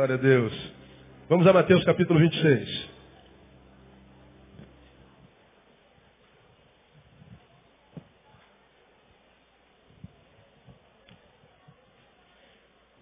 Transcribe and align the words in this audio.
Glória 0.00 0.14
a 0.14 0.18
Deus. 0.18 0.72
Vamos 1.28 1.46
a 1.46 1.52
Mateus 1.52 1.84
capítulo 1.84 2.18
26. 2.18 2.88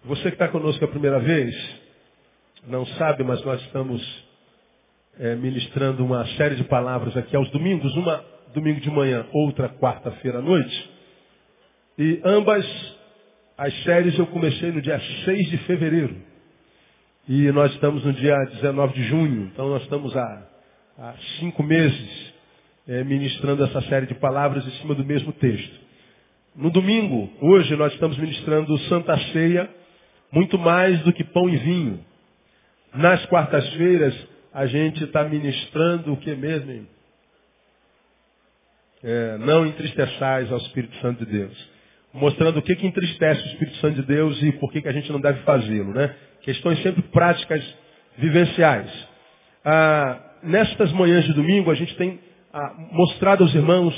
Você 0.03 0.23
que 0.23 0.27
está 0.31 0.49
conosco 0.49 0.83
a 0.83 0.89
primeira 0.89 1.19
vez, 1.21 1.55
não 2.67 2.85
sabe, 2.85 3.23
mas 3.23 3.41
nós 3.45 3.61
estamos 3.61 4.25
é, 5.21 5.35
ministrando 5.35 6.03
uma 6.03 6.27
série 6.35 6.57
de 6.57 6.65
palavras 6.65 7.15
aqui 7.15 7.33
aos 7.33 7.49
domingos, 7.51 7.95
uma 7.95 8.25
domingo 8.53 8.81
de 8.81 8.89
manhã, 8.89 9.25
outra 9.31 9.69
quarta-feira 9.69 10.39
à 10.39 10.41
noite. 10.41 10.91
E 11.97 12.19
ambas 12.25 12.65
as 13.57 13.73
séries 13.83 14.19
eu 14.19 14.27
comecei 14.27 14.73
no 14.73 14.81
dia 14.81 14.99
6 15.23 15.49
de 15.49 15.57
fevereiro. 15.59 16.27
E 17.31 17.51
nós 17.51 17.71
estamos 17.73 18.03
no 18.03 18.11
dia 18.11 18.35
19 18.55 18.95
de 18.95 19.03
junho, 19.03 19.51
então 19.53 19.69
nós 19.69 19.83
estamos 19.83 20.17
há, 20.17 20.47
há 20.97 21.13
cinco 21.39 21.61
meses 21.61 22.33
é, 22.87 23.03
ministrando 23.03 23.63
essa 23.63 23.81
série 23.83 24.07
de 24.07 24.15
palavras 24.15 24.65
em 24.65 24.71
cima 24.81 24.95
do 24.95 25.05
mesmo 25.05 25.31
texto. 25.33 25.79
No 26.55 26.71
domingo, 26.71 27.31
hoje, 27.39 27.75
nós 27.75 27.93
estamos 27.93 28.17
ministrando 28.17 28.75
Santa 28.89 29.15
Ceia, 29.31 29.69
muito 30.31 30.57
mais 30.57 30.99
do 31.01 31.13
que 31.13 31.23
pão 31.23 31.47
e 31.47 31.57
vinho. 31.57 32.03
Nas 32.95 33.23
quartas-feiras, 33.27 34.15
a 34.51 34.65
gente 34.65 35.03
está 35.03 35.23
ministrando 35.23 36.13
o 36.13 36.17
que 36.17 36.33
mesmo? 36.33 36.87
É, 39.03 39.37
não 39.37 39.67
entristeçais 39.67 40.51
ao 40.51 40.57
Espírito 40.57 40.95
Santo 40.95 41.23
de 41.23 41.31
Deus. 41.31 41.69
Mostrando 42.13 42.57
o 42.57 42.61
que, 42.61 42.75
que 42.75 42.87
entristece 42.87 43.41
o 43.41 43.47
Espírito 43.47 43.77
Santo 43.77 43.95
de 43.95 44.07
Deus 44.07 44.41
e 44.41 44.51
por 44.53 44.71
que, 44.71 44.81
que 44.81 44.87
a 44.87 44.91
gente 44.91 45.11
não 45.11 45.19
deve 45.19 45.41
fazê-lo. 45.41 45.93
Né? 45.93 46.13
Questões 46.41 46.81
sempre 46.81 47.01
práticas, 47.03 47.63
vivenciais. 48.17 48.89
Ah, 49.63 50.19
nestas 50.43 50.91
manhãs 50.91 51.25
de 51.25 51.33
domingo, 51.33 51.69
a 51.69 51.75
gente 51.75 51.95
tem 51.95 52.19
ah, 52.53 52.73
mostrado 52.91 53.43
aos 53.43 53.53
irmãos 53.53 53.93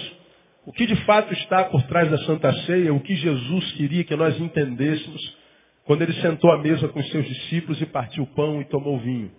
o 0.66 0.72
que 0.72 0.86
de 0.86 0.96
fato 1.06 1.34
está 1.34 1.64
por 1.66 1.82
trás 1.84 2.10
da 2.10 2.18
Santa 2.20 2.54
Ceia, 2.66 2.94
o 2.94 3.00
que 3.00 3.16
Jesus 3.16 3.72
queria 3.74 4.04
que 4.04 4.16
nós 4.16 4.40
entendêssemos 4.40 5.38
quando 5.86 6.04
ele 6.04 6.14
sentou 6.14 6.52
à 6.52 6.58
mesa 6.58 6.88
com 6.88 7.00
os 7.00 7.10
seus 7.10 7.26
discípulos 7.26 7.82
e 7.82 7.86
partiu 7.86 8.24
o 8.24 8.28
pão 8.28 8.62
e 8.62 8.66
tomou 8.66 8.96
o 8.96 9.00
vinho. 9.00 9.32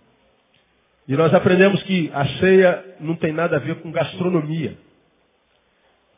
E 1.07 1.15
nós 1.15 1.33
aprendemos 1.33 1.81
que 1.83 2.09
a 2.13 2.25
ceia 2.39 2.83
não 2.99 3.15
tem 3.15 3.33
nada 3.33 3.57
a 3.57 3.59
ver 3.59 3.75
com 3.81 3.91
gastronomia. 3.91 4.77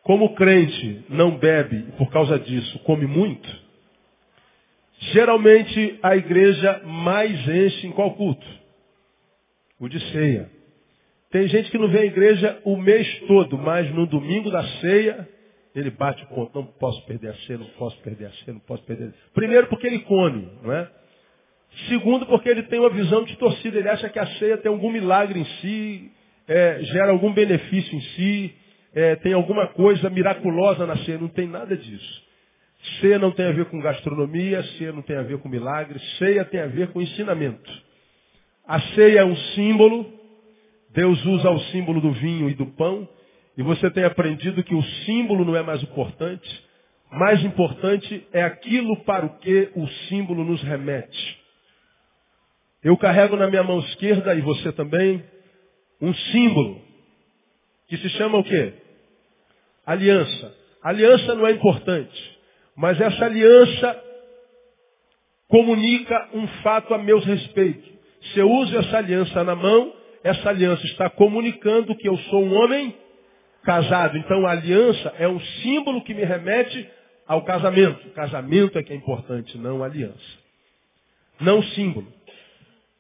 Como 0.06 0.26
o 0.26 0.36
crente 0.36 1.04
não 1.10 1.36
bebe 1.36 1.78
e 1.78 1.92
por 1.94 2.12
causa 2.12 2.38
disso 2.38 2.78
come 2.84 3.08
muito, 3.08 3.50
geralmente 5.00 6.00
a 6.04 6.16
igreja 6.16 6.84
mais 6.86 7.32
enche 7.50 7.88
em 7.88 7.92
qual 7.92 8.14
culto? 8.14 8.46
O 9.80 9.90
de 9.90 10.00
ceia. 10.12 10.48
Tem 11.32 11.48
gente 11.48 11.72
que 11.72 11.78
não 11.80 11.88
vem 11.88 12.04
à 12.04 12.06
igreja 12.06 12.62
o 12.64 12.78
mês 12.78 13.20
todo, 13.28 13.58
mas 13.58 13.92
no 13.96 14.06
domingo 14.06 14.52
da 14.52 14.64
ceia 14.80 15.28
ele 15.74 15.90
bate 15.90 16.24
o 16.26 16.28
ponto, 16.28 16.54
não 16.54 16.68
posso 16.68 17.04
perder 17.08 17.30
a 17.30 17.36
ceia, 17.38 17.58
não 17.58 17.68
posso 17.70 17.98
perder 18.02 18.28
a 18.28 18.32
ceia, 18.32 18.54
não 18.54 18.60
posso 18.60 18.84
perder. 18.84 19.12
Primeiro 19.34 19.66
porque 19.66 19.88
ele 19.88 20.00
come, 20.02 20.48
não 20.62 20.72
é? 20.72 20.88
Segundo 21.90 22.28
porque 22.28 22.48
ele 22.48 22.62
tem 22.62 22.80
uma 22.80 22.92
visão 22.92 23.24
de 23.24 23.36
torcida, 23.38 23.80
ele 23.80 23.90
acha 23.90 24.08
que 24.08 24.20
a 24.20 24.28
ceia 24.38 24.58
tem 24.58 24.72
algum 24.72 24.92
milagre 24.92 25.40
em 25.40 25.46
si, 25.46 26.12
é, 26.48 26.84
gera 26.84 27.12
algum 27.12 27.34
benefício 27.34 27.98
em 27.98 28.02
si, 28.02 28.56
é, 28.96 29.18
tem 29.18 29.34
alguma 29.34 29.68
coisa 29.68 30.10
miraculosa 30.10 30.88
na 30.88 30.96
ceia, 31.00 31.18
não 31.18 31.28
tem 31.28 31.48
nada 31.48 31.76
disso. 31.76 32.24
Ceia 33.02 33.20
não 33.20 33.32
tem 33.32 33.46
a 33.46 33.52
ver 33.52 33.66
com 33.66 33.80
gastronomia, 33.82 34.64
ceia 34.78 34.94
não 34.94 35.02
tem 35.02 35.18
a 35.18 35.22
ver 35.22 35.38
com 35.40 35.50
milagre, 35.50 36.00
ceia 36.18 36.46
tem 36.46 36.62
a 36.62 36.68
ver 36.68 36.88
com 36.92 37.02
ensinamento. 37.02 37.70
A 38.66 38.80
ceia 38.80 39.20
é 39.20 39.26
um 39.26 39.36
símbolo, 39.36 40.12
Deus 40.92 41.24
usa 41.26 41.52
o 41.52 41.60
símbolo 41.72 42.00
do 42.00 42.12
vinho 42.14 42.50
e 42.50 42.54
do 42.54 42.68
pão, 42.68 43.08
e 43.58 43.64
você 43.64 43.92
tem 43.92 44.06
aprendido 44.06 44.64
que 44.64 44.74
o 44.74 44.84
símbolo 45.06 45.44
não 45.44 45.58
é 45.58 45.62
mais 45.62 45.84
importante. 45.84 46.66
Mais 47.12 47.44
importante 47.44 48.26
é 48.32 48.44
aquilo 48.44 49.04
para 49.04 49.26
o 49.26 49.38
que 49.40 49.72
o 49.76 49.88
símbolo 50.08 50.46
nos 50.46 50.62
remete. 50.64 51.40
Eu 52.82 52.96
carrego 52.98 53.36
na 53.36 53.50
minha 53.50 53.64
mão 53.64 53.80
esquerda, 53.80 54.34
e 54.36 54.42
você 54.42 54.72
também, 54.72 55.22
um 56.02 56.14
símbolo. 56.14 56.82
Que 57.88 57.98
se 57.98 58.10
chama 58.12 58.38
o 58.38 58.44
quê? 58.44 58.85
Aliança. 59.86 60.56
Aliança 60.82 61.36
não 61.36 61.48
é 61.48 61.52
importante. 61.52 62.38
Mas 62.76 63.00
essa 63.00 63.26
aliança 63.26 64.04
comunica 65.48 66.30
um 66.34 66.48
fato 66.64 66.94
a 66.94 66.98
meus 66.98 67.24
respeitos. 67.26 67.90
Se 68.34 68.40
eu 68.40 68.50
uso 68.50 68.78
essa 68.78 68.98
aliança 68.98 69.44
na 69.44 69.56
mão, 69.56 69.94
essa 70.24 70.50
aliança 70.50 70.84
está 70.86 71.10
comunicando 71.10 71.96
que 71.96 72.10
eu 72.10 72.18
sou 72.18 72.44
um 72.44 72.54
homem 72.56 72.96
casado. 73.64 74.18
Então 74.18 74.46
a 74.46 74.52
aliança 74.52 75.14
é 75.18 75.28
um 75.28 75.40
símbolo 75.40 76.04
que 76.04 76.14
me 76.14 76.24
remete 76.24 76.90
ao 77.28 77.44
casamento. 77.44 78.08
O 78.08 78.12
casamento 78.12 78.78
é 78.78 78.84
que 78.84 78.94
é 78.94 78.96
importante, 78.96 79.58
não 79.58 79.84
a 79.84 79.86
aliança. 79.86 80.46
Não 81.40 81.62
símbolo. 81.62 82.08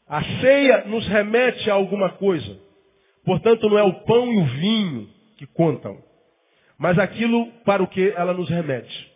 A 0.08 0.24
ceia 0.40 0.86
nos 0.86 1.08
remete 1.08 1.70
a 1.70 1.74
alguma 1.74 2.12
coisa. 2.12 2.60
Portanto, 3.26 3.68
não 3.70 3.78
é 3.78 3.84
o 3.84 3.94
pão 4.06 4.32
e 4.32 4.38
o 4.38 4.46
vinho 4.46 5.10
que 5.38 5.48
contam, 5.48 5.98
mas 6.78 6.98
aquilo 7.00 7.48
para 7.66 7.82
o 7.82 7.88
que 7.88 8.14
ela 8.16 8.34
nos 8.34 8.50
remete. 8.50 9.14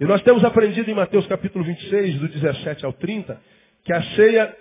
E 0.00 0.04
nós 0.04 0.22
temos 0.22 0.44
aprendido 0.44 0.90
em 0.90 0.94
Mateus 0.94 1.26
capítulo 1.26 1.64
26, 1.64 2.20
do 2.20 2.28
17 2.28 2.84
ao 2.84 2.92
30, 2.92 3.40
que 3.84 3.92
a 3.92 4.02
ceia 4.14 4.56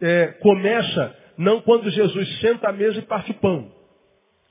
é, 0.00 0.26
começa 0.40 1.16
não 1.36 1.60
quando 1.60 1.90
Jesus 1.90 2.40
senta 2.40 2.68
à 2.68 2.72
mesa 2.72 2.98
e 2.98 3.02
parte 3.02 3.30
o 3.30 3.34
pão. 3.34 3.72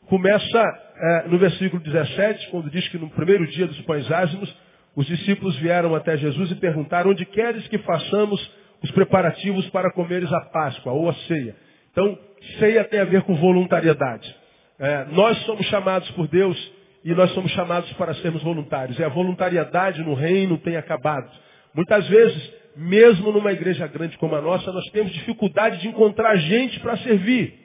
Começa 0.08 0.60
é, 0.98 1.28
no 1.28 1.38
versículo 1.38 1.82
17, 1.84 2.50
quando 2.50 2.70
diz 2.70 2.88
que 2.88 2.98
no 2.98 3.10
primeiro 3.10 3.46
dia 3.48 3.68
dos 3.68 3.80
pães 3.82 4.10
ázimos, 4.12 4.54
os 4.96 5.06
discípulos 5.06 5.56
vieram 5.58 5.94
até 5.94 6.18
Jesus 6.18 6.52
e 6.52 6.56
perguntaram, 6.56 7.12
onde 7.12 7.26
queres 7.26 7.68
que 7.68 7.78
façamos 7.80 8.52
os 8.82 8.92
preparativos 8.92 9.70
para 9.70 9.92
comeres 9.92 10.32
a 10.32 10.42
Páscoa 10.42 10.94
ou 10.94 11.10
a 11.10 11.14
ceia? 11.14 11.56
Então, 11.92 12.18
ceia 12.58 12.84
tem 12.86 13.00
a 13.00 13.06
ver 13.06 13.22
com 13.24 13.36
voluntariedade. 13.36 14.36
É, 14.80 15.06
nós 15.12 15.38
somos 15.46 15.66
chamados 15.68 16.10
por 16.12 16.28
Deus 16.28 16.58
e 17.04 17.14
nós 17.14 17.32
somos 17.32 17.52
chamados 17.52 17.92
para 17.94 18.14
sermos 18.16 18.44
voluntários. 18.44 18.98
E 19.00 19.04
a 19.04 19.10
voluntariedade 19.10 20.04
no 20.04 20.14
reino 20.14 20.58
tem 20.58 20.76
acabado. 20.76 21.30
Muitas 21.74 22.08
vezes, 22.08 22.54
mesmo 22.76 23.32
numa 23.32 23.52
igreja 23.52 23.88
grande 23.88 24.18
como 24.18 24.36
a 24.36 24.42
nossa, 24.42 24.72
nós 24.72 24.86
temos 24.92 25.12
dificuldade 25.14 25.80
de 25.80 25.88
encontrar 25.88 26.36
gente 26.38 26.80
para 26.80 26.98
servir. 26.98 27.58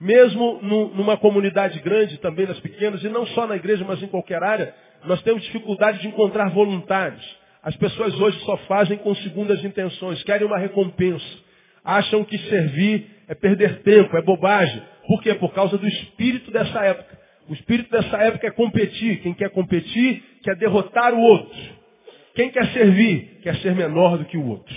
Mesmo 0.00 0.60
numa 0.62 1.16
comunidade 1.16 1.78
grande, 1.80 2.18
também 2.18 2.46
nas 2.46 2.58
pequenas, 2.60 3.02
e 3.02 3.08
não 3.08 3.26
só 3.26 3.46
na 3.46 3.56
igreja, 3.56 3.84
mas 3.86 4.02
em 4.02 4.06
qualquer 4.06 4.42
área, 4.42 4.74
nós 5.04 5.20
temos 5.22 5.42
dificuldade 5.42 6.00
de 6.00 6.08
encontrar 6.08 6.48
voluntários. 6.50 7.38
As 7.62 7.76
pessoas 7.76 8.18
hoje 8.18 8.38
só 8.40 8.56
fazem 8.58 8.96
com 8.98 9.14
segundas 9.16 9.62
intenções, 9.62 10.22
querem 10.22 10.46
uma 10.46 10.56
recompensa. 10.56 11.26
Acham 11.84 12.24
que 12.24 12.38
servir 12.38 13.06
é 13.28 13.34
perder 13.34 13.82
tempo, 13.82 14.16
é 14.16 14.22
bobagem. 14.22 14.82
Por 15.06 15.22
quê? 15.22 15.34
Por 15.34 15.52
causa 15.52 15.76
do 15.76 15.86
espírito 15.86 16.50
dessa 16.50 16.82
época. 16.84 17.19
O 17.50 17.52
espírito 17.52 17.90
dessa 17.90 18.16
época 18.18 18.46
é 18.46 18.50
competir. 18.52 19.22
Quem 19.22 19.34
quer 19.34 19.50
competir 19.50 20.22
quer 20.44 20.54
derrotar 20.54 21.12
o 21.12 21.20
outro. 21.20 21.58
Quem 22.32 22.48
quer 22.48 22.64
servir 22.68 23.40
quer 23.42 23.56
ser 23.56 23.74
menor 23.74 24.18
do 24.18 24.24
que 24.24 24.36
o 24.36 24.46
outro. 24.46 24.74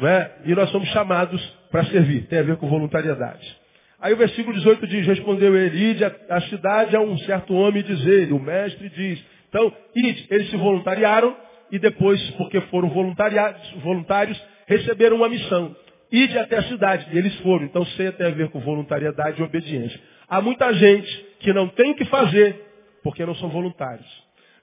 Não 0.00 0.08
é? 0.08 0.32
E 0.44 0.52
nós 0.52 0.68
somos 0.70 0.88
chamados 0.88 1.40
para 1.70 1.84
servir. 1.84 2.26
Tem 2.26 2.40
a 2.40 2.42
ver 2.42 2.56
com 2.56 2.68
voluntariedade. 2.68 3.56
Aí 4.00 4.12
o 4.12 4.16
versículo 4.16 4.56
18 4.56 4.84
diz, 4.88 5.06
respondeu 5.06 5.56
ele, 5.56 5.90
ide 5.90 6.04
a, 6.04 6.40
cidade 6.42 6.96
a 6.96 7.00
um 7.00 7.16
certo 7.18 7.54
homem 7.54 7.84
diz 7.84 8.04
ele, 8.04 8.32
o 8.32 8.40
mestre 8.40 8.88
diz. 8.88 9.24
Então, 9.48 9.72
ide, 9.94 10.26
eles 10.28 10.50
se 10.50 10.56
voluntariaram 10.56 11.36
e 11.70 11.78
depois, 11.78 12.20
porque 12.32 12.60
foram 12.62 12.88
voluntários, 12.88 14.42
receberam 14.66 15.18
uma 15.18 15.28
missão. 15.28 15.74
Ide 16.10 16.36
até 16.36 16.56
a 16.56 16.62
cidade. 16.64 17.06
E 17.12 17.18
eles 17.18 17.34
foram. 17.40 17.64
Então, 17.64 17.86
ceia 17.86 18.10
tem 18.10 18.26
a 18.26 18.30
ver 18.30 18.48
com 18.48 18.58
voluntariedade 18.58 19.40
e 19.40 19.44
obediência. 19.44 20.00
Há 20.28 20.40
muita 20.40 20.72
gente 20.74 21.27
que 21.40 21.52
não 21.52 21.68
tem 21.68 21.92
o 21.92 21.94
que 21.94 22.04
fazer 22.06 22.64
porque 23.02 23.24
não 23.24 23.34
são 23.36 23.48
voluntários. 23.48 24.06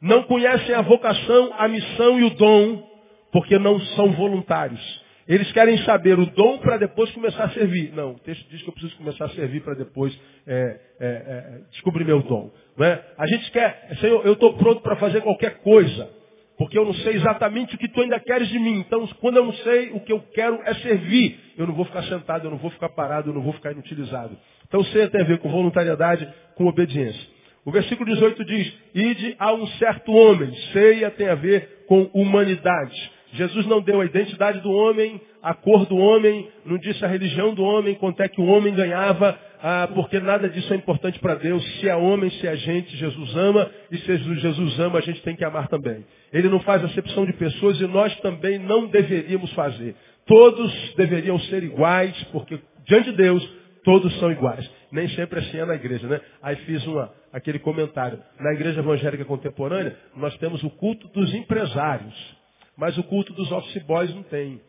Não 0.02 0.24
conhecem 0.24 0.76
a 0.76 0.82
vocação, 0.82 1.54
a 1.58 1.68
missão 1.68 2.20
e 2.20 2.24
o 2.24 2.30
dom 2.32 2.84
porque 3.32 3.58
não 3.58 3.80
são 3.80 4.12
voluntários. 4.12 5.04
Eles 5.28 5.52
querem 5.52 5.78
saber 5.80 6.20
o 6.20 6.26
dom 6.28 6.60
para 6.60 6.78
depois 6.78 7.12
começar 7.12 7.46
a 7.46 7.50
servir. 7.50 7.92
Não, 7.94 8.12
o 8.12 8.20
texto 8.20 8.48
diz 8.50 8.62
que 8.62 8.70
eu 8.70 8.74
preciso 8.74 8.96
começar 8.98 9.26
a 9.26 9.30
servir 9.30 9.62
para 9.62 9.74
depois 9.74 10.16
é, 10.46 10.80
é, 11.00 11.08
é, 11.08 11.62
descobrir 11.72 12.06
meu 12.06 12.22
dom. 12.22 12.52
É? 12.80 13.02
A 13.18 13.26
gente 13.26 13.50
quer, 13.52 13.98
Senhor, 14.00 14.24
eu 14.26 14.34
estou 14.34 14.54
pronto 14.54 14.82
para 14.82 14.96
fazer 14.98 15.22
qualquer 15.22 15.62
coisa, 15.62 16.10
porque 16.58 16.78
eu 16.78 16.86
não 16.86 16.94
sei 16.94 17.16
exatamente 17.16 17.76
o 17.76 17.78
que 17.78 17.88
tu 17.88 18.02
ainda 18.02 18.20
queres 18.20 18.48
de 18.48 18.58
mim. 18.58 18.80
Então, 18.80 19.06
quando 19.20 19.38
eu 19.38 19.46
não 19.46 19.54
sei, 19.54 19.92
o 19.92 20.00
que 20.00 20.12
eu 20.12 20.20
quero 20.34 20.60
é 20.64 20.74
servir. 20.76 21.40
Eu 21.58 21.68
não 21.68 21.74
vou 21.74 21.86
ficar 21.86 22.04
sentado, 22.04 22.46
eu 22.46 22.52
não 22.52 22.58
vou 22.58 22.72
ficar 22.72 22.90
parado, 22.90 23.30
eu 23.30 23.34
não 23.34 23.42
vou 23.42 23.54
ficar 23.54 23.72
inutilizado. 23.72 24.38
Então, 24.68 24.84
ceia 24.86 25.10
tem 25.10 25.22
a 25.22 25.26
ver 25.26 25.40
com 25.40 25.50
voluntariedade, 25.50 26.28
com 26.56 26.66
obediência. 26.66 27.36
O 27.66 27.72
versículo 27.72 28.10
18 28.14 28.46
diz, 28.46 28.74
ide 28.94 29.36
a 29.40 29.54
um 29.54 29.68
certo 29.68 30.12
homem. 30.12 30.54
Ceia 30.72 31.12
tem 31.12 31.28
a 31.28 31.36
ver 31.36 31.86
com 31.88 32.04
humanidade. 32.14 33.12
Jesus 33.34 33.66
não 33.66 33.82
deu 33.82 34.00
a 34.02 34.06
identidade 34.06 34.62
do 34.62 34.72
homem, 34.72 35.20
a 35.46 35.54
cor 35.54 35.86
do 35.86 35.96
homem, 35.96 36.50
não 36.66 36.76
disse 36.76 37.06
a 37.06 37.08
religião 37.08 37.54
do 37.54 37.62
homem, 37.62 37.94
quanto 37.94 38.20
é 38.20 38.28
que 38.28 38.42
o 38.42 38.46
homem 38.46 38.74
ganhava, 38.74 39.38
ah, 39.62 39.88
porque 39.94 40.20
nada 40.20 40.50
disso 40.50 40.74
é 40.74 40.76
importante 40.76 41.20
para 41.20 41.36
Deus. 41.36 41.64
Se 41.80 41.88
é 41.88 41.96
homem, 41.96 42.32
se 42.32 42.48
é 42.48 42.56
gente, 42.56 42.98
Jesus 42.98 43.36
ama, 43.36 43.70
e 43.92 43.98
se 44.00 44.18
Jesus 44.18 44.80
ama, 44.80 44.98
a 44.98 45.02
gente 45.04 45.22
tem 45.22 45.36
que 45.36 45.46
amar 45.46 45.68
também. 45.68 46.04
Ele 46.34 46.50
não 46.50 46.60
faz 46.62 46.84
acepção 46.84 47.28
de 47.28 47.34
pessoas 47.34 47.80
e 47.80 47.86
nós 47.86 48.20
também 48.22 48.58
não 48.58 48.88
deveríamos 48.88 49.54
fazer. 49.54 49.96
Todos 50.26 50.74
deveriam 50.96 51.38
ser 51.42 51.62
iguais, 51.62 52.24
porque 52.32 52.60
diante 52.88 53.12
de 53.12 53.18
Deus, 53.18 53.48
todos 53.84 54.18
são 54.18 54.32
iguais. 54.32 54.68
Nem 54.92 55.08
sempre 55.10 55.42
assim 55.42 55.60
é 55.60 55.66
na 55.66 55.76
igreja, 55.76 56.08
né? 56.08 56.22
Aí 56.42 56.56
fiz 56.56 56.84
uma, 56.88 57.14
aquele 57.32 57.60
comentário. 57.60 58.18
Na 58.40 58.52
igreja 58.52 58.80
evangélica 58.80 59.24
contemporânea, 59.24 59.96
nós 60.16 60.36
temos 60.40 60.64
o 60.64 60.72
culto 60.72 61.08
dos 61.10 61.32
empresários. 61.36 62.36
Mas 62.76 62.98
o 62.98 63.04
culto 63.04 63.32
dos 63.32 63.52
office 63.52 63.84
boys 63.84 64.12
não 64.16 64.24
tem. 64.24 64.60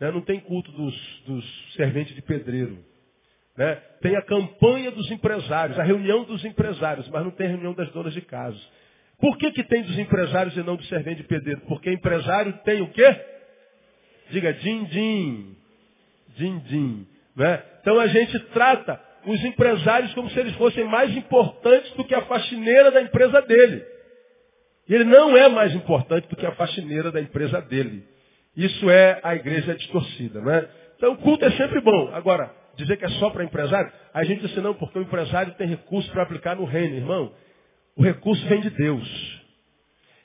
Né? 0.00 0.10
Não 0.10 0.22
tem 0.22 0.40
culto 0.40 0.72
dos, 0.72 1.22
dos 1.26 1.74
serventes 1.74 2.14
de 2.14 2.22
pedreiro. 2.22 2.78
Né? 3.56 3.74
Tem 4.00 4.16
a 4.16 4.22
campanha 4.22 4.90
dos 4.90 5.10
empresários, 5.10 5.78
a 5.78 5.82
reunião 5.82 6.24
dos 6.24 6.44
empresários, 6.44 7.06
mas 7.08 7.22
não 7.22 7.30
tem 7.30 7.48
reunião 7.48 7.74
das 7.74 7.90
donas 7.90 8.14
de 8.14 8.22
casa. 8.22 8.58
Por 9.20 9.36
que, 9.36 9.52
que 9.52 9.62
tem 9.64 9.82
dos 9.82 9.98
empresários 9.98 10.56
e 10.56 10.62
não 10.62 10.76
do 10.76 10.84
servente 10.84 11.18
de 11.18 11.28
pedreiro? 11.28 11.60
Porque 11.68 11.92
empresário 11.92 12.54
tem 12.64 12.80
o 12.80 12.90
quê? 12.90 13.20
Diga 14.30 14.54
din-din. 14.54 15.56
Din-din. 16.36 17.06
Né? 17.36 17.62
Então 17.82 18.00
a 18.00 18.06
gente 18.06 18.38
trata 18.54 18.98
os 19.26 19.44
empresários 19.44 20.14
como 20.14 20.30
se 20.30 20.40
eles 20.40 20.54
fossem 20.54 20.84
mais 20.84 21.14
importantes 21.14 21.92
do 21.92 22.04
que 22.04 22.14
a 22.14 22.22
faxineira 22.22 22.90
da 22.90 23.02
empresa 23.02 23.42
dele. 23.42 23.84
Ele 24.88 25.04
não 25.04 25.36
é 25.36 25.48
mais 25.48 25.74
importante 25.74 26.26
do 26.26 26.36
que 26.36 26.46
a 26.46 26.52
faxineira 26.52 27.12
da 27.12 27.20
empresa 27.20 27.60
dele. 27.60 28.04
Isso 28.56 28.90
é 28.90 29.20
a 29.22 29.34
igreja 29.34 29.74
distorcida, 29.74 30.40
né? 30.40 30.68
Então 30.96 31.16
culto 31.16 31.44
é 31.44 31.50
sempre 31.52 31.80
bom. 31.80 32.10
Agora, 32.12 32.54
dizer 32.76 32.96
que 32.96 33.04
é 33.04 33.08
só 33.10 33.30
para 33.30 33.44
empresário, 33.44 33.90
a 34.12 34.24
gente 34.24 34.40
diz 34.40 34.52
assim, 34.52 34.60
não, 34.60 34.74
porque 34.74 34.98
o 34.98 35.02
empresário 35.02 35.54
tem 35.54 35.68
recurso 35.68 36.10
para 36.10 36.22
aplicar 36.22 36.56
no 36.56 36.64
reino, 36.64 36.96
irmão. 36.96 37.32
O 37.96 38.02
recurso 38.02 38.44
vem 38.46 38.60
de 38.60 38.70
Deus. 38.70 39.40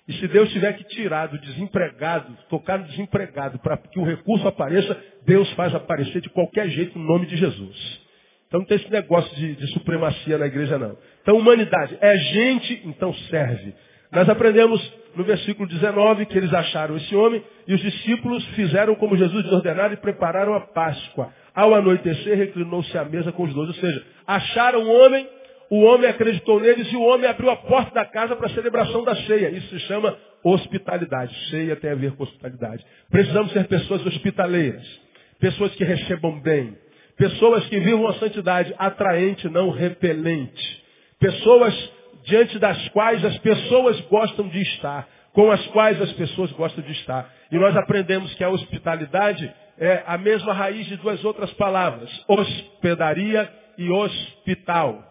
E 0.08 0.14
se 0.14 0.28
Deus 0.28 0.52
tiver 0.52 0.74
que 0.74 0.84
tirar 0.84 1.28
do 1.28 1.40
desempregado, 1.40 2.38
tocar 2.48 2.78
no 2.78 2.86
desempregado, 2.86 3.58
para 3.60 3.78
que 3.78 4.00
o 4.00 4.04
recurso 4.04 4.48
apareça, 4.48 4.96
Deus 5.26 5.52
faz 5.54 5.74
aparecer 5.74 6.22
de 6.22 6.30
qualquer 6.30 6.70
jeito 6.70 6.98
no 6.98 7.06
nome 7.06 7.26
de 7.26 7.36
Jesus. 7.36 8.06
Então 8.48 8.60
não 8.60 8.68
tem 8.68 8.78
esse 8.78 8.92
negócio 8.92 9.36
de, 9.36 9.56
de 9.56 9.68
supremacia 9.74 10.38
na 10.38 10.46
igreja, 10.46 10.78
não. 10.78 10.96
Então, 11.22 11.38
humanidade 11.38 11.98
é 12.00 12.16
gente, 12.18 12.82
então 12.86 13.14
serve. 13.30 13.74
Nós 14.12 14.28
aprendemos 14.30 14.82
no 15.16 15.24
versículo 15.24 15.68
19 15.68 16.26
que 16.26 16.38
eles 16.38 16.54
acharam 16.54 16.98
esse 16.98 17.16
homem 17.16 17.42
e 17.68 17.74
os 17.74 17.82
discípulos 17.82 18.46
fizeram 18.50 18.96
como 18.96 19.18
Jesus 19.18 19.44
lhes 19.44 19.54
ordenara 19.54 19.94
e 19.94 19.98
prepararam 19.98 20.54
a 20.54 20.62
Páscoa. 20.62 21.34
Ao 21.54 21.74
anoitecer, 21.74 22.38
reclinou-se 22.38 22.96
à 22.98 23.06
mesa 23.06 23.32
com 23.32 23.44
os 23.44 23.54
dois. 23.54 23.70
Ou 23.70 23.76
seja, 23.76 24.04
acharam 24.28 24.84
o 24.84 24.92
homem, 24.92 25.28
o 25.70 25.82
homem 25.84 26.10
acreditou 26.10 26.60
neles 26.60 26.92
e 26.92 26.96
o 26.96 27.02
homem 27.02 27.30
abriu 27.30 27.50
a 27.50 27.56
porta 27.56 27.94
da 27.94 28.06
casa 28.06 28.36
para 28.36 28.48
a 28.48 28.54
celebração 28.54 29.04
da 29.04 29.16
ceia. 29.16 29.50
Isso 29.50 29.70
se 29.70 29.80
chama 29.88 30.16
hospitalidade. 30.44 31.34
Ceia 31.50 31.76
tem 31.76 31.92
a 31.92 31.96
ver 31.96 32.12
com 32.12 32.24
hospitalidade. 32.24 32.86
Precisamos 33.10 33.52
ser 33.52 33.66
pessoas 33.68 34.06
hospitaleiras, 34.06 34.86
pessoas 35.40 35.74
que 35.76 35.84
recebam 35.84 36.40
bem, 36.42 36.78
pessoas 37.18 37.66
que 37.68 37.80
vivam 37.80 38.08
a 38.08 38.14
santidade 38.16 38.76
atraente, 38.78 39.48
não 39.50 39.70
repelente, 39.70 40.84
pessoas 41.20 41.95
diante 42.26 42.60
das 42.60 42.90
quais 42.90 43.24
as 43.24 43.38
pessoas 43.40 44.00
gostam 44.02 44.48
de 44.48 44.62
estar, 44.62 45.08
com 45.34 45.52
as 45.52 45.66
quais 45.68 46.02
as 46.02 46.12
pessoas 46.14 46.52
gostam 46.54 46.84
de 46.84 46.92
estar. 46.92 47.30
E 47.52 47.58
nós 47.58 47.76
aprendemos 47.76 48.34
que 48.36 48.44
a 48.44 48.50
hospitalidade 48.50 49.52
é 49.78 50.04
a 50.08 50.18
mesma 50.18 50.54
raiz 50.54 50.86
de 50.88 50.98
duas 50.98 51.24
outras 51.24 51.52
palavras, 51.54 52.10
hospedaria 52.28 53.50
e 53.78 53.90
hospital. 53.90 55.04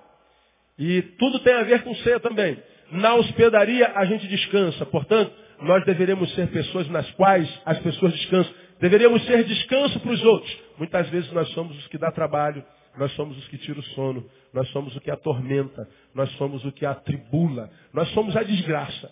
E 0.78 1.02
tudo 1.18 1.38
tem 1.40 1.54
a 1.54 1.62
ver 1.62 1.82
com 1.82 1.94
ceia 1.96 2.18
também. 2.18 2.60
Na 2.90 3.14
hospedaria 3.14 3.92
a 3.94 4.04
gente 4.04 4.26
descansa, 4.26 4.84
portanto, 4.86 5.32
nós 5.60 5.84
deveríamos 5.84 6.34
ser 6.34 6.48
pessoas 6.48 6.88
nas 6.88 7.08
quais 7.12 7.48
as 7.64 7.78
pessoas 7.78 8.12
descansam. 8.12 8.52
Deveríamos 8.80 9.24
ser 9.24 9.44
descanso 9.44 10.00
para 10.00 10.10
os 10.10 10.24
outros. 10.24 10.58
Muitas 10.78 11.08
vezes 11.10 11.30
nós 11.32 11.48
somos 11.50 11.76
os 11.78 11.86
que 11.86 11.96
dá 11.96 12.10
trabalho, 12.10 12.64
nós 12.96 13.12
somos 13.12 13.36
os 13.36 13.48
que 13.48 13.58
tiram 13.58 13.80
o 13.80 13.82
sono, 13.82 14.24
nós 14.52 14.68
somos 14.68 14.94
o 14.94 15.00
que 15.00 15.10
atormenta, 15.10 15.88
nós 16.14 16.30
somos 16.32 16.64
o 16.64 16.72
que 16.72 16.86
atribula, 16.86 17.70
nós 17.92 18.08
somos 18.10 18.36
a 18.36 18.42
desgraça. 18.42 19.10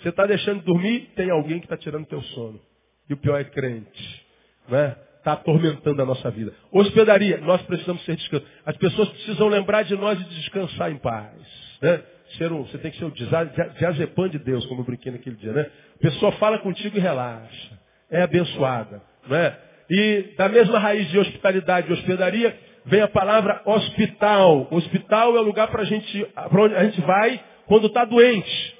Você 0.00 0.10
está 0.10 0.26
deixando 0.26 0.60
de 0.60 0.66
dormir, 0.66 1.10
tem 1.16 1.30
alguém 1.30 1.58
que 1.58 1.66
está 1.66 1.76
tirando 1.76 2.06
teu 2.06 2.22
sono. 2.22 2.60
E 3.08 3.14
o 3.14 3.16
pior 3.16 3.40
é 3.40 3.44
crente. 3.44 4.26
Né? 4.68 4.96
Está 5.18 5.32
atormentando 5.32 6.00
a 6.00 6.06
nossa 6.06 6.30
vida. 6.30 6.52
Hospedaria, 6.70 7.38
nós 7.38 7.60
precisamos 7.62 8.04
ser 8.04 8.16
descanso. 8.16 8.46
As 8.64 8.76
pessoas 8.76 9.08
precisam 9.08 9.48
lembrar 9.48 9.82
de 9.82 9.96
nós 9.96 10.20
e 10.20 10.24
descansar 10.24 10.92
em 10.92 10.98
paz. 10.98 11.34
Né? 11.82 12.02
Ser 12.36 12.52
um, 12.52 12.64
você 12.64 12.78
tem 12.78 12.90
que 12.90 12.98
ser 12.98 13.06
o 13.06 13.10
diazepam 13.10 14.28
de 14.28 14.38
Deus, 14.38 14.64
como 14.66 14.82
eu 14.82 14.84
brinquei 14.84 15.10
naquele 15.10 15.36
dia. 15.36 15.52
Né? 15.52 15.70
A 15.96 15.98
pessoa 15.98 16.32
fala 16.32 16.58
contigo 16.58 16.96
e 16.96 17.00
relaxa. 17.00 17.78
É 18.10 18.22
abençoada. 18.22 19.02
Né? 19.26 19.56
E 19.90 20.34
da 20.36 20.48
mesma 20.48 20.78
raiz 20.78 21.08
de 21.10 21.18
hospitalidade 21.18 21.90
e 21.90 21.92
hospedaria, 21.92 22.56
vem 22.88 23.02
a 23.02 23.08
palavra 23.08 23.62
hospital. 23.64 24.66
Hospital 24.70 25.36
é 25.36 25.40
o 25.40 25.44
lugar 25.44 25.68
para 25.68 25.84
gente, 25.84 26.26
onde 26.52 26.74
a 26.74 26.84
gente 26.84 27.00
vai 27.02 27.40
quando 27.66 27.86
está 27.86 28.04
doente. 28.04 28.76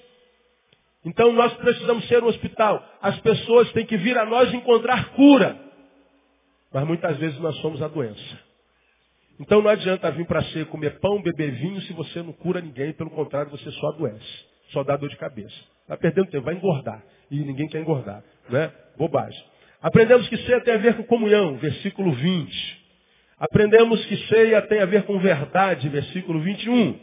Então 1.05 1.33
nós 1.33 1.53
precisamos 1.55 2.07
ser 2.09 2.23
um 2.23 2.27
hospital. 2.27 2.85
As 3.01 3.19
pessoas 3.21 3.71
têm 3.73 3.87
que 3.87 3.97
vir 3.97 4.19
a 4.19 4.27
nós 4.27 4.53
encontrar 4.53 5.11
cura. 5.11 5.57
Mas 6.73 6.87
muitas 6.87 7.17
vezes 7.19 7.39
nós 7.39 7.57
somos 7.59 7.81
a 7.83 7.89
doença. 7.89 8.49
Então 9.41 9.63
não 9.63 9.71
adianta 9.71 10.11
vir 10.11 10.27
para 10.27 10.43
ser 10.45 10.67
comer 10.67 10.99
pão, 10.99 11.23
beber 11.23 11.53
vinho, 11.53 11.81
se 11.83 11.93
você 11.93 12.23
não 12.23 12.33
cura 12.33 12.61
ninguém. 12.61 12.93
Pelo 12.93 13.11
contrário, 13.11 13.51
você 13.51 13.71
só 13.71 13.89
adoece. 13.89 14.47
Só 14.71 14.83
dá 14.83 14.97
dor 14.97 15.09
de 15.09 15.17
cabeça. 15.17 15.55
Está 15.83 15.97
perdendo 15.97 16.31
tempo, 16.31 16.45
vai 16.45 16.55
engordar. 16.55 17.03
E 17.31 17.39
ninguém 17.41 17.69
quer 17.69 17.81
engordar. 17.81 18.23
Né? 18.51 18.71
Bobagem. 18.97 19.43
Aprendemos 19.81 20.29
que 20.29 20.37
ceia 20.39 20.61
tem 20.63 20.75
a 20.75 20.79
ver 20.79 20.97
com 20.97 21.05
comunhão, 21.05 21.57
versículo 21.57 22.13
20. 22.13 22.78
Aprendemos 23.41 24.05
que 24.07 24.17
ceia 24.27 24.61
tem 24.63 24.81
a 24.81 24.85
ver 24.85 25.05
com 25.05 25.17
verdade, 25.21 25.89
versículo 25.89 26.41
21. 26.41 26.99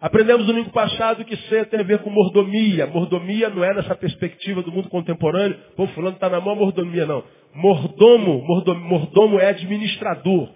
Aprendemos 0.00 0.44
no 0.44 0.52
domingo 0.52 0.70
passado 0.70 1.24
que 1.24 1.36
ceia 1.48 1.64
tem 1.64 1.78
a 1.78 1.84
ver 1.84 2.00
com 2.00 2.10
mordomia. 2.10 2.88
Mordomia 2.88 3.48
não 3.48 3.62
é 3.62 3.72
nessa 3.72 3.94
perspectiva 3.94 4.60
do 4.60 4.72
mundo 4.72 4.88
contemporâneo. 4.88 5.56
Pô, 5.76 5.86
fulano 5.88 6.16
está 6.16 6.28
na 6.28 6.40
mão 6.40 6.56
mordomia, 6.56 7.06
não. 7.06 7.22
Mordomo, 7.54 8.42
mordomo, 8.44 8.80
mordomo 8.80 9.38
é 9.38 9.50
administrador. 9.50 10.48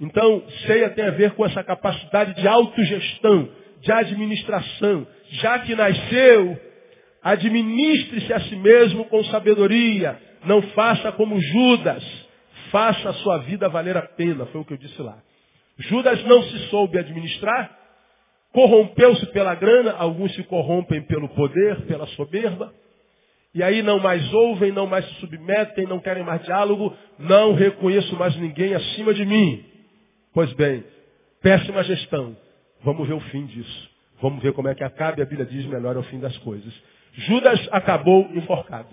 Então, 0.00 0.42
ceia 0.66 0.90
tem 0.90 1.04
a 1.04 1.10
ver 1.10 1.30
com 1.32 1.46
essa 1.46 1.62
capacidade 1.62 2.34
de 2.34 2.48
autogestão, 2.48 3.48
de 3.80 3.92
administração. 3.92 5.06
Já 5.30 5.60
que 5.60 5.76
nasceu, 5.76 6.58
administre-se 7.22 8.32
a 8.32 8.40
si 8.40 8.56
mesmo 8.56 9.04
com 9.04 9.22
sabedoria. 9.26 10.18
Não 10.44 10.60
faça 10.62 11.12
como 11.12 11.40
Judas 11.40 12.25
faça 12.70 13.08
a 13.08 13.14
sua 13.14 13.38
vida 13.38 13.68
valer 13.68 13.96
a 13.96 14.02
pena, 14.02 14.46
foi 14.46 14.60
o 14.60 14.64
que 14.64 14.74
eu 14.74 14.78
disse 14.78 15.00
lá. 15.00 15.18
Judas 15.78 16.22
não 16.24 16.42
se 16.42 16.58
soube 16.70 16.98
administrar, 16.98 17.76
corrompeu-se 18.52 19.26
pela 19.26 19.54
grana, 19.54 19.92
alguns 19.92 20.34
se 20.34 20.42
corrompem 20.44 21.02
pelo 21.02 21.28
poder, 21.30 21.82
pela 21.82 22.06
soberba, 22.08 22.72
e 23.54 23.62
aí 23.62 23.82
não 23.82 23.98
mais 23.98 24.32
ouvem, 24.32 24.70
não 24.70 24.86
mais 24.86 25.06
se 25.06 25.14
submetem, 25.14 25.86
não 25.86 25.98
querem 25.98 26.22
mais 26.22 26.42
diálogo, 26.42 26.94
não 27.18 27.54
reconheço 27.54 28.14
mais 28.16 28.36
ninguém 28.36 28.74
acima 28.74 29.14
de 29.14 29.24
mim. 29.24 29.64
Pois 30.34 30.52
bem, 30.52 30.84
péssima 31.42 31.82
gestão. 31.84 32.36
Vamos 32.82 33.08
ver 33.08 33.14
o 33.14 33.20
fim 33.20 33.46
disso. 33.46 33.90
Vamos 34.20 34.42
ver 34.42 34.52
como 34.52 34.68
é 34.68 34.74
que 34.74 34.84
acaba, 34.84 35.18
e 35.18 35.22
a 35.22 35.26
Bíblia 35.26 35.46
diz 35.46 35.64
melhor 35.66 35.96
é 35.96 35.98
o 35.98 36.02
fim 36.04 36.20
das 36.20 36.36
coisas. 36.38 36.72
Judas 37.12 37.68
acabou 37.72 38.28
enforcado. 38.34 38.88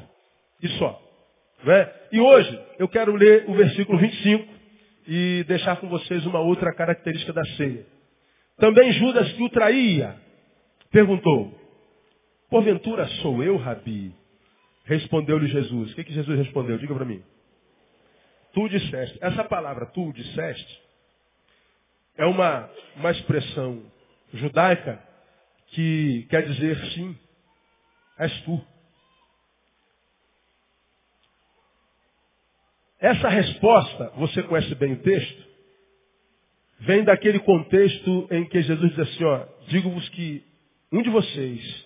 E 0.61 0.67
só. 0.77 1.01
Né? 1.63 1.93
E 2.11 2.19
hoje 2.19 2.59
eu 2.77 2.87
quero 2.87 3.15
ler 3.15 3.45
o 3.47 3.53
versículo 3.53 3.97
25 3.97 4.53
e 5.07 5.43
deixar 5.47 5.77
com 5.77 5.87
vocês 5.87 6.25
uma 6.25 6.39
outra 6.39 6.73
característica 6.73 7.33
da 7.33 7.45
ceia. 7.57 7.85
Também 8.57 8.91
Judas 8.93 9.31
que 9.33 9.43
o 9.43 9.49
traía, 9.49 10.15
perguntou, 10.91 11.57
porventura 12.49 13.07
sou 13.21 13.43
eu, 13.43 13.57
Rabi? 13.57 14.13
Respondeu-lhe 14.85 15.47
Jesus. 15.47 15.91
O 15.91 15.95
que, 15.95 16.03
que 16.03 16.13
Jesus 16.13 16.37
respondeu? 16.37 16.77
Diga 16.77 16.93
para 16.93 17.05
mim. 17.05 17.23
Tu 18.53 18.69
disseste. 18.69 19.17
Essa 19.21 19.43
palavra, 19.43 19.85
tu 19.87 20.11
disseste, 20.13 20.81
é 22.17 22.25
uma, 22.25 22.69
uma 22.97 23.11
expressão 23.11 23.81
judaica 24.33 25.01
que 25.67 26.27
quer 26.29 26.45
dizer 26.45 26.77
sim, 26.91 27.17
és 28.19 28.41
tu. 28.41 28.61
Essa 33.03 33.27
resposta, 33.27 34.13
você 34.15 34.41
conhece 34.43 34.73
bem 34.75 34.93
o 34.93 35.01
texto, 35.01 35.43
vem 36.79 37.03
daquele 37.03 37.37
contexto 37.39 38.29
em 38.31 38.47
que 38.47 38.61
Jesus 38.61 38.91
diz 38.91 38.99
assim, 38.99 39.25
ó, 39.25 39.45
digo-vos 39.67 40.07
que 40.07 40.41
um 40.89 41.01
de 41.01 41.09
vocês 41.09 41.85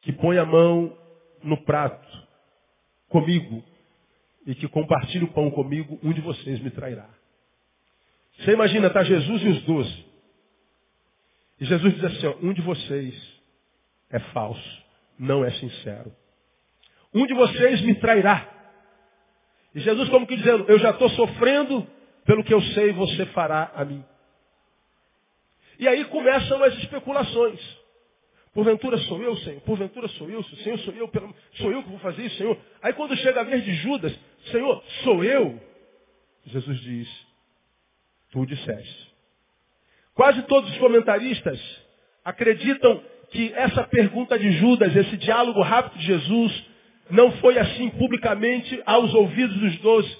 que 0.00 0.14
põe 0.14 0.38
a 0.38 0.46
mão 0.46 0.96
no 1.42 1.58
prato 1.64 2.26
comigo 3.10 3.62
e 4.46 4.54
que 4.54 4.66
compartilhe 4.68 5.26
o 5.26 5.32
pão 5.32 5.50
comigo, 5.50 6.00
um 6.02 6.14
de 6.14 6.22
vocês 6.22 6.60
me 6.60 6.70
trairá. 6.70 7.10
Você 8.38 8.52
imagina, 8.52 8.88
tá 8.88 9.04
Jesus 9.04 9.42
e 9.42 9.48
os 9.48 9.62
doze. 9.64 10.06
E 11.60 11.66
Jesus 11.66 11.94
diz 11.94 12.04
assim, 12.04 12.26
ó, 12.28 12.36
um 12.40 12.54
de 12.54 12.62
vocês 12.62 13.14
é 14.08 14.18
falso, 14.18 14.82
não 15.18 15.44
é 15.44 15.50
sincero. 15.50 16.10
Um 17.12 17.26
de 17.26 17.34
vocês 17.34 17.82
me 17.82 17.96
trairá. 17.96 18.55
E 19.76 19.80
Jesus 19.80 20.08
como 20.08 20.26
que 20.26 20.34
dizendo, 20.34 20.64
eu 20.68 20.78
já 20.78 20.88
estou 20.88 21.10
sofrendo 21.10 21.86
pelo 22.24 22.42
que 22.42 22.54
eu 22.54 22.62
sei 22.62 22.92
você 22.92 23.26
fará 23.26 23.70
a 23.74 23.84
mim. 23.84 24.02
E 25.78 25.86
aí 25.86 26.02
começam 26.06 26.62
as 26.64 26.72
especulações. 26.78 27.60
Porventura 28.54 28.96
sou 28.96 29.22
eu, 29.22 29.36
Senhor. 29.36 29.60
Porventura 29.60 30.08
sou 30.08 30.30
eu, 30.30 30.42
Senhor, 30.44 30.78
sou 30.78 30.94
eu, 30.94 31.12
sou 31.56 31.70
eu 31.70 31.82
que 31.82 31.90
vou 31.90 31.98
fazer 31.98 32.24
isso, 32.24 32.38
Senhor. 32.38 32.58
Aí 32.80 32.94
quando 32.94 33.14
chega 33.18 33.42
a 33.42 33.44
vez 33.44 33.62
de 33.66 33.74
Judas, 33.74 34.18
Senhor, 34.50 34.82
sou 35.04 35.22
eu. 35.22 35.60
Jesus 36.46 36.80
diz, 36.80 37.26
tu 38.32 38.46
disseste. 38.46 39.14
Quase 40.14 40.40
todos 40.44 40.70
os 40.70 40.78
comentaristas 40.78 41.60
acreditam 42.24 43.04
que 43.30 43.52
essa 43.52 43.84
pergunta 43.84 44.38
de 44.38 44.52
Judas, 44.52 44.96
esse 44.96 45.18
diálogo 45.18 45.60
rápido 45.60 45.98
de 45.98 46.06
Jesus, 46.06 46.64
não 47.10 47.32
foi 47.32 47.58
assim 47.58 47.90
publicamente 47.90 48.80
aos 48.84 49.12
ouvidos 49.14 49.56
dos 49.58 49.78
doze. 49.78 50.18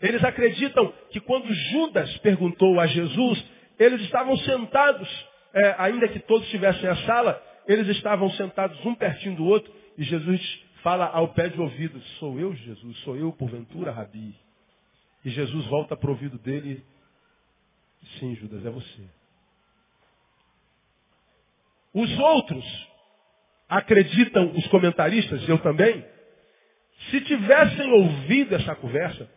Eles 0.00 0.22
acreditam 0.24 0.92
que 1.10 1.20
quando 1.20 1.52
Judas 1.52 2.16
perguntou 2.18 2.80
a 2.80 2.86
Jesus, 2.86 3.44
eles 3.78 4.00
estavam 4.02 4.36
sentados, 4.38 5.08
é, 5.54 5.74
ainda 5.78 6.08
que 6.08 6.18
todos 6.20 6.44
estivessem 6.44 6.88
na 6.88 6.96
sala, 7.06 7.40
eles 7.66 7.88
estavam 7.88 8.30
sentados 8.30 8.84
um 8.84 8.94
pertinho 8.94 9.36
do 9.36 9.44
outro 9.44 9.72
e 9.96 10.02
Jesus 10.02 10.40
fala 10.82 11.06
ao 11.06 11.28
pé 11.28 11.48
de 11.48 11.60
ouvido, 11.60 12.00
sou 12.18 12.38
eu 12.38 12.54
Jesus, 12.54 12.98
sou 12.98 13.16
eu 13.16 13.32
porventura, 13.32 13.92
Rabi. 13.92 14.34
E 15.24 15.30
Jesus 15.30 15.66
volta 15.66 15.96
para 15.96 16.08
o 16.08 16.12
ouvido 16.12 16.38
dele, 16.38 16.84
sim 18.18 18.34
Judas, 18.34 18.66
é 18.66 18.70
você. 18.70 19.02
Os 21.94 22.18
outros 22.18 22.64
acreditam, 23.68 24.50
os 24.52 24.66
comentaristas, 24.68 25.48
eu 25.48 25.58
também, 25.58 26.04
se 27.10 27.20
tivessem 27.22 27.90
ouvido 27.92 28.54
essa 28.54 28.74
conversa, 28.74 29.28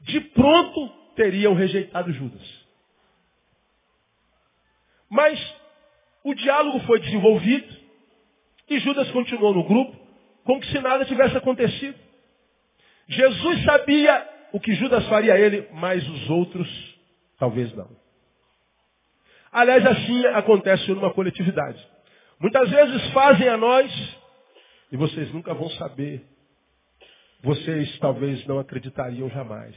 de 0.00 0.20
pronto 0.20 0.88
teriam 1.16 1.54
rejeitado 1.54 2.12
Judas. 2.12 2.60
Mas 5.08 5.38
o 6.22 6.34
diálogo 6.34 6.80
foi 6.80 7.00
desenvolvido 7.00 7.76
e 8.68 8.78
Judas 8.78 9.10
continuou 9.10 9.52
no 9.52 9.64
grupo 9.64 9.96
como 10.44 10.64
se 10.64 10.78
nada 10.80 11.04
tivesse 11.04 11.36
acontecido. 11.36 11.98
Jesus 13.08 13.64
sabia 13.64 14.28
o 14.52 14.60
que 14.60 14.74
Judas 14.74 15.06
faria 15.08 15.34
a 15.34 15.38
ele, 15.38 15.68
mas 15.72 16.06
os 16.08 16.30
outros 16.30 16.68
talvez 17.38 17.74
não. 17.74 17.88
Aliás, 19.52 19.84
assim 19.84 20.24
acontece 20.26 20.90
numa 20.92 21.12
coletividade. 21.12 21.84
Muitas 22.38 22.70
vezes 22.70 23.10
fazem 23.10 23.48
a 23.48 23.56
nós 23.56 24.18
e 24.92 24.96
vocês 24.96 25.32
nunca 25.32 25.52
vão 25.52 25.68
saber. 25.70 26.24
Vocês 27.42 27.98
talvez 27.98 28.46
não 28.46 28.58
acreditariam 28.58 29.28
jamais. 29.30 29.74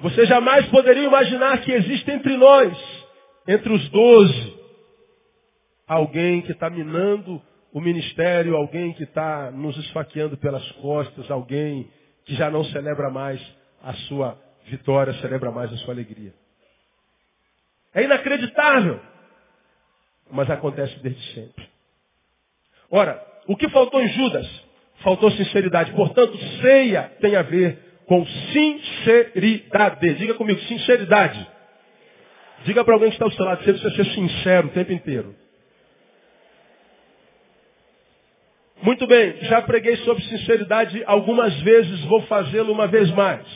Vocês 0.00 0.28
jamais 0.28 0.66
poderiam 0.68 1.06
imaginar 1.06 1.60
que 1.62 1.72
existe 1.72 2.10
entre 2.10 2.36
nós 2.36 3.00
entre 3.46 3.72
os 3.72 3.88
doze, 3.90 4.58
alguém 5.86 6.42
que 6.42 6.52
está 6.52 6.70
minando 6.70 7.42
o 7.72 7.80
ministério, 7.80 8.56
alguém 8.56 8.92
que 8.92 9.04
está 9.04 9.50
nos 9.50 9.76
esfaqueando 9.76 10.36
pelas 10.36 10.70
costas, 10.72 11.30
alguém 11.30 11.90
que 12.24 12.34
já 12.34 12.50
não 12.50 12.64
celebra 12.64 13.10
mais 13.10 13.40
a 13.82 13.92
sua 14.08 14.38
vitória, 14.66 15.12
celebra 15.14 15.50
mais 15.50 15.72
a 15.72 15.76
sua 15.78 15.94
alegria. 15.94 16.34
É 17.94 18.04
inacreditável, 18.04 19.00
mas 20.30 20.48
acontece 20.48 20.96
desde 21.00 21.34
sempre. 21.34 21.68
Ora, 22.90 23.24
o 23.46 23.56
que 23.56 23.68
faltou 23.70 24.00
em 24.00 24.08
Judas? 24.08 24.69
Faltou 25.00 25.30
sinceridade. 25.32 25.92
Portanto, 25.92 26.36
ceia 26.60 27.12
tem 27.20 27.36
a 27.36 27.42
ver 27.42 27.78
com 28.06 28.24
sinceridade. 28.26 30.14
Diga 30.14 30.34
comigo, 30.34 30.60
sinceridade. 30.62 31.46
Diga 32.64 32.84
para 32.84 32.94
alguém 32.94 33.08
que 33.08 33.14
está 33.14 33.24
ao 33.24 33.30
seu 33.30 33.44
lado, 33.44 33.64
você 33.64 33.72
precisa 33.72 33.94
ser 33.94 34.04
sincero 34.12 34.68
o 34.68 34.70
tempo 34.70 34.92
inteiro. 34.92 35.34
Muito 38.82 39.06
bem, 39.06 39.36
já 39.44 39.60
preguei 39.62 39.96
sobre 39.98 40.22
sinceridade 40.24 41.02
algumas 41.06 41.54
vezes, 41.60 42.00
vou 42.06 42.22
fazê-lo 42.22 42.72
uma 42.72 42.86
vez 42.86 43.10
mais. 43.10 43.46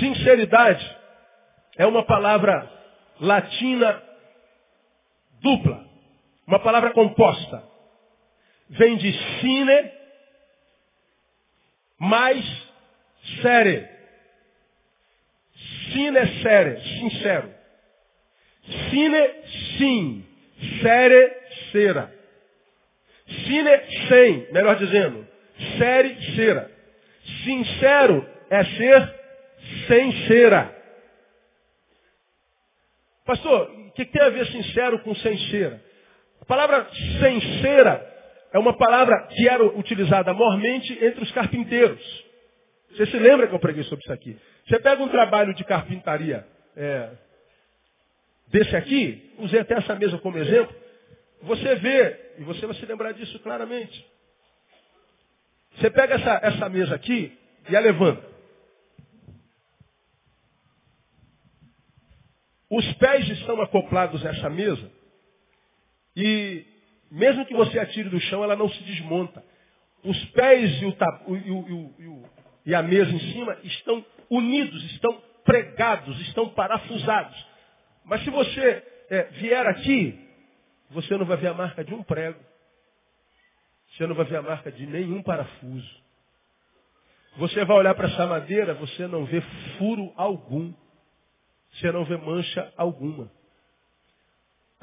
Sinceridade 0.00 0.96
é 1.76 1.86
uma 1.86 2.02
palavra 2.02 2.70
latina 3.20 4.02
dupla, 5.42 5.84
uma 6.46 6.58
palavra 6.58 6.92
composta. 6.92 7.73
Vem 8.70 8.96
de 8.96 9.12
sine 9.40 9.92
mais 11.98 12.44
sere. 13.40 13.88
Sine 15.92 16.18
é 16.18 16.26
sere, 16.42 16.80
sincero. 16.80 17.54
Sine, 18.90 19.30
sim. 19.78 20.26
Sere, 20.80 21.36
cera. 21.72 22.12
Sine, 23.26 24.08
sem, 24.08 24.52
melhor 24.52 24.76
dizendo. 24.76 25.26
Sere, 25.78 26.34
cera. 26.34 26.70
Sincero 27.44 28.28
é 28.50 28.64
ser 28.64 29.14
sem 29.86 30.26
cera. 30.26 30.74
Pastor, 33.24 33.70
o 33.70 33.92
que 33.92 34.04
tem 34.04 34.22
a 34.22 34.28
ver 34.28 34.46
sincero 34.46 34.98
com 35.00 35.14
sem 35.14 35.38
cera? 35.50 35.82
A 36.40 36.44
palavra 36.44 36.88
sem 37.20 37.40
cera 37.62 38.13
é 38.54 38.58
uma 38.58 38.72
palavra 38.72 39.26
que 39.26 39.48
era 39.48 39.64
utilizada 39.64 40.32
mormente 40.32 40.92
entre 41.04 41.24
os 41.24 41.32
carpinteiros. 41.32 42.24
Você 42.90 43.04
se 43.06 43.18
lembra 43.18 43.48
que 43.48 43.54
eu 43.54 43.58
preguei 43.58 43.82
sobre 43.82 44.04
isso 44.04 44.12
aqui? 44.12 44.38
Você 44.68 44.78
pega 44.78 45.02
um 45.02 45.08
trabalho 45.08 45.52
de 45.54 45.64
carpintaria 45.64 46.46
é, 46.76 47.10
desse 48.46 48.76
aqui, 48.76 49.34
usei 49.40 49.58
até 49.58 49.74
essa 49.74 49.96
mesa 49.96 50.18
como 50.18 50.38
exemplo, 50.38 50.72
você 51.42 51.74
vê, 51.74 52.34
e 52.38 52.44
você 52.44 52.64
vai 52.64 52.76
se 52.76 52.86
lembrar 52.86 53.10
disso 53.10 53.36
claramente. 53.40 54.06
Você 55.76 55.90
pega 55.90 56.14
essa, 56.14 56.40
essa 56.44 56.68
mesa 56.68 56.94
aqui 56.94 57.36
e 57.68 57.74
a 57.74 57.80
levanta. 57.80 58.24
Os 62.70 62.92
pés 62.94 63.28
estão 63.30 63.60
acoplados 63.60 64.24
a 64.24 64.30
essa 64.30 64.48
mesa 64.48 64.92
e 66.14 66.64
mesmo 67.14 67.46
que 67.46 67.54
você 67.54 67.78
atire 67.78 68.08
do 68.08 68.18
chão, 68.18 68.42
ela 68.42 68.56
não 68.56 68.68
se 68.68 68.82
desmonta. 68.82 69.44
Os 70.02 70.24
pés 70.30 70.82
e, 70.82 70.84
o, 70.84 71.36
e, 71.36 71.50
o, 71.50 72.24
e 72.66 72.74
a 72.74 72.82
mesa 72.82 73.10
em 73.12 73.32
cima 73.32 73.56
estão 73.62 74.04
unidos, 74.28 74.82
estão 74.92 75.22
pregados, 75.44 76.20
estão 76.22 76.48
parafusados. 76.48 77.46
Mas 78.04 78.24
se 78.24 78.30
você 78.30 78.84
é, 79.10 79.22
vier 79.30 79.64
aqui, 79.64 80.28
você 80.90 81.16
não 81.16 81.24
vai 81.24 81.36
ver 81.36 81.46
a 81.46 81.54
marca 81.54 81.84
de 81.84 81.94
um 81.94 82.02
prego. 82.02 82.40
Você 83.92 84.08
não 84.08 84.16
vai 84.16 84.26
ver 84.26 84.38
a 84.38 84.42
marca 84.42 84.72
de 84.72 84.84
nenhum 84.84 85.22
parafuso. 85.22 86.02
Você 87.36 87.64
vai 87.64 87.76
olhar 87.76 87.94
para 87.94 88.08
essa 88.08 88.26
madeira, 88.26 88.74
você 88.74 89.06
não 89.06 89.24
vê 89.24 89.40
furo 89.78 90.12
algum. 90.16 90.74
Você 91.74 91.92
não 91.92 92.04
vê 92.04 92.16
mancha 92.16 92.72
alguma. 92.76 93.30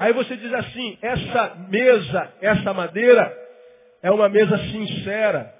Aí 0.02 0.12
você 0.12 0.36
diz 0.36 0.52
assim, 0.52 0.98
essa 1.00 1.54
mesa, 1.68 2.34
essa 2.40 2.74
madeira, 2.74 3.38
é 4.02 4.10
uma 4.10 4.28
mesa 4.28 4.58
sincera. 4.58 5.54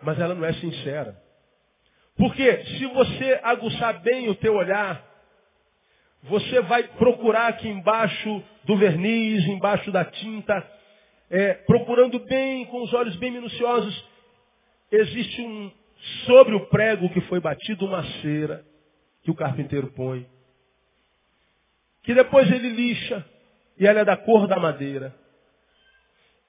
Mas 0.00 0.16
ela 0.20 0.32
não 0.32 0.44
é 0.44 0.52
sincera. 0.52 1.20
Porque 2.16 2.64
se 2.66 2.86
você 2.86 3.40
aguçar 3.42 4.00
bem 4.00 4.28
o 4.28 4.36
teu 4.36 4.54
olhar, 4.54 5.04
você 6.22 6.60
vai 6.60 6.84
procurar 6.84 7.48
aqui 7.48 7.66
embaixo 7.68 8.40
do 8.62 8.76
verniz, 8.76 9.44
embaixo 9.48 9.90
da 9.90 10.04
tinta, 10.04 10.64
é, 11.28 11.52
procurando 11.52 12.20
bem, 12.26 12.64
com 12.66 12.80
os 12.80 12.94
olhos 12.94 13.16
bem 13.16 13.32
minuciosos, 13.32 14.08
existe 14.92 15.42
um, 15.42 15.72
sobre 16.26 16.54
o 16.54 16.66
prego 16.68 17.10
que 17.10 17.22
foi 17.22 17.40
batido, 17.40 17.86
uma 17.86 18.04
cera 18.22 18.64
que 19.24 19.32
o 19.32 19.34
carpinteiro 19.34 19.88
põe, 19.88 20.24
que 22.06 22.14
depois 22.14 22.50
ele 22.50 22.70
lixa, 22.70 23.26
e 23.76 23.86
ela 23.86 24.00
é 24.00 24.04
da 24.04 24.16
cor 24.16 24.46
da 24.46 24.60
madeira. 24.60 25.12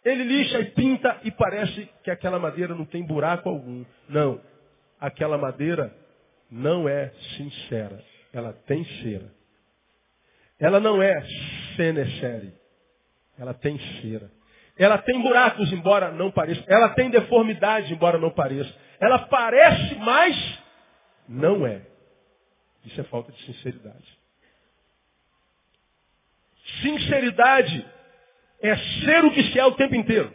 Ele 0.06 0.24
lixa 0.24 0.60
e 0.60 0.66
pinta 0.72 1.20
e 1.24 1.32
parece 1.32 1.90
que 2.04 2.12
aquela 2.12 2.38
madeira 2.38 2.76
não 2.76 2.86
tem 2.86 3.04
buraco 3.04 3.50
algum. 3.50 3.84
Não, 4.08 4.40
aquela 5.00 5.36
madeira 5.36 5.92
não 6.50 6.88
é 6.88 7.10
sincera. 7.36 8.02
Ela 8.32 8.54
tem 8.54 8.86
cera. 9.02 9.30
Ela 10.60 10.80
não 10.80 11.02
é 11.02 11.26
senescere. 11.76 12.54
Ela 13.38 13.54
tem 13.56 13.80
cera. 14.02 14.32
Ela 14.78 15.00
tem 15.00 15.20
buracos, 15.24 15.74
embora 15.74 16.12
não 16.12 16.32
pareça. 16.32 16.64
Ela 16.68 16.90
tem 16.90 17.10
deformidade, 17.10 17.92
embora 17.92 18.20
não 18.20 18.30
pareça. 18.30 18.72
Ela 19.00 19.20
parece, 19.28 19.96
mas 19.96 20.60
não 21.28 21.66
é. 21.66 21.82
Isso 22.86 23.02
é 23.02 23.04
falta 23.06 23.32
de 23.32 23.44
sinceridade. 23.44 24.18
Sinceridade 26.82 27.86
é 28.62 28.78
ser 28.78 29.26
o 29.26 29.32
que 29.32 29.44
se 29.52 29.60
é 29.60 29.66
o 29.66 29.74
tempo 29.74 29.96
inteiro. 29.96 30.34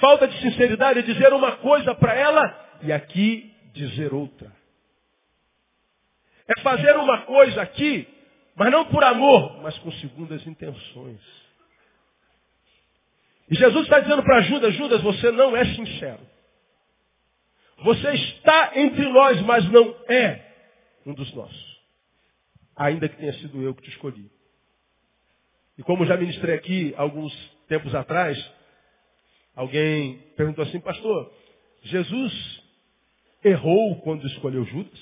Falta 0.00 0.28
de 0.28 0.40
sinceridade 0.40 1.00
é 1.00 1.02
dizer 1.02 1.32
uma 1.32 1.56
coisa 1.56 1.94
para 1.94 2.14
ela 2.14 2.78
e 2.82 2.92
aqui 2.92 3.52
dizer 3.72 4.12
outra. 4.12 4.52
É 6.46 6.60
fazer 6.60 6.96
uma 6.96 7.22
coisa 7.22 7.60
aqui, 7.60 8.08
mas 8.54 8.70
não 8.70 8.86
por 8.86 9.02
amor, 9.04 9.60
mas 9.62 9.76
com 9.78 9.90
segundas 9.92 10.46
intenções. 10.46 11.20
E 13.50 13.54
Jesus 13.54 13.84
está 13.84 14.00
dizendo 14.00 14.22
para 14.22 14.42
Judas, 14.42 14.74
Judas, 14.74 15.02
você 15.02 15.30
não 15.32 15.56
é 15.56 15.64
sincero. 15.64 16.20
Você 17.82 18.10
está 18.12 18.72
entre 18.74 19.08
nós, 19.08 19.40
mas 19.42 19.68
não 19.70 19.94
é 20.08 20.44
um 21.06 21.14
dos 21.14 21.32
nossos. 21.34 21.78
Ainda 22.76 23.08
que 23.08 23.16
tenha 23.16 23.32
sido 23.34 23.62
eu 23.62 23.74
que 23.74 23.82
te 23.82 23.90
escolhi. 23.90 24.30
E 25.78 25.82
como 25.84 26.04
já 26.04 26.16
ministrei 26.16 26.56
aqui 26.56 26.92
alguns 26.96 27.32
tempos 27.68 27.94
atrás, 27.94 28.36
alguém 29.54 30.18
perguntou 30.36 30.64
assim, 30.64 30.80
pastor, 30.80 31.32
Jesus 31.82 32.62
errou 33.44 34.00
quando 34.00 34.26
escolheu 34.26 34.64
Judas? 34.64 34.98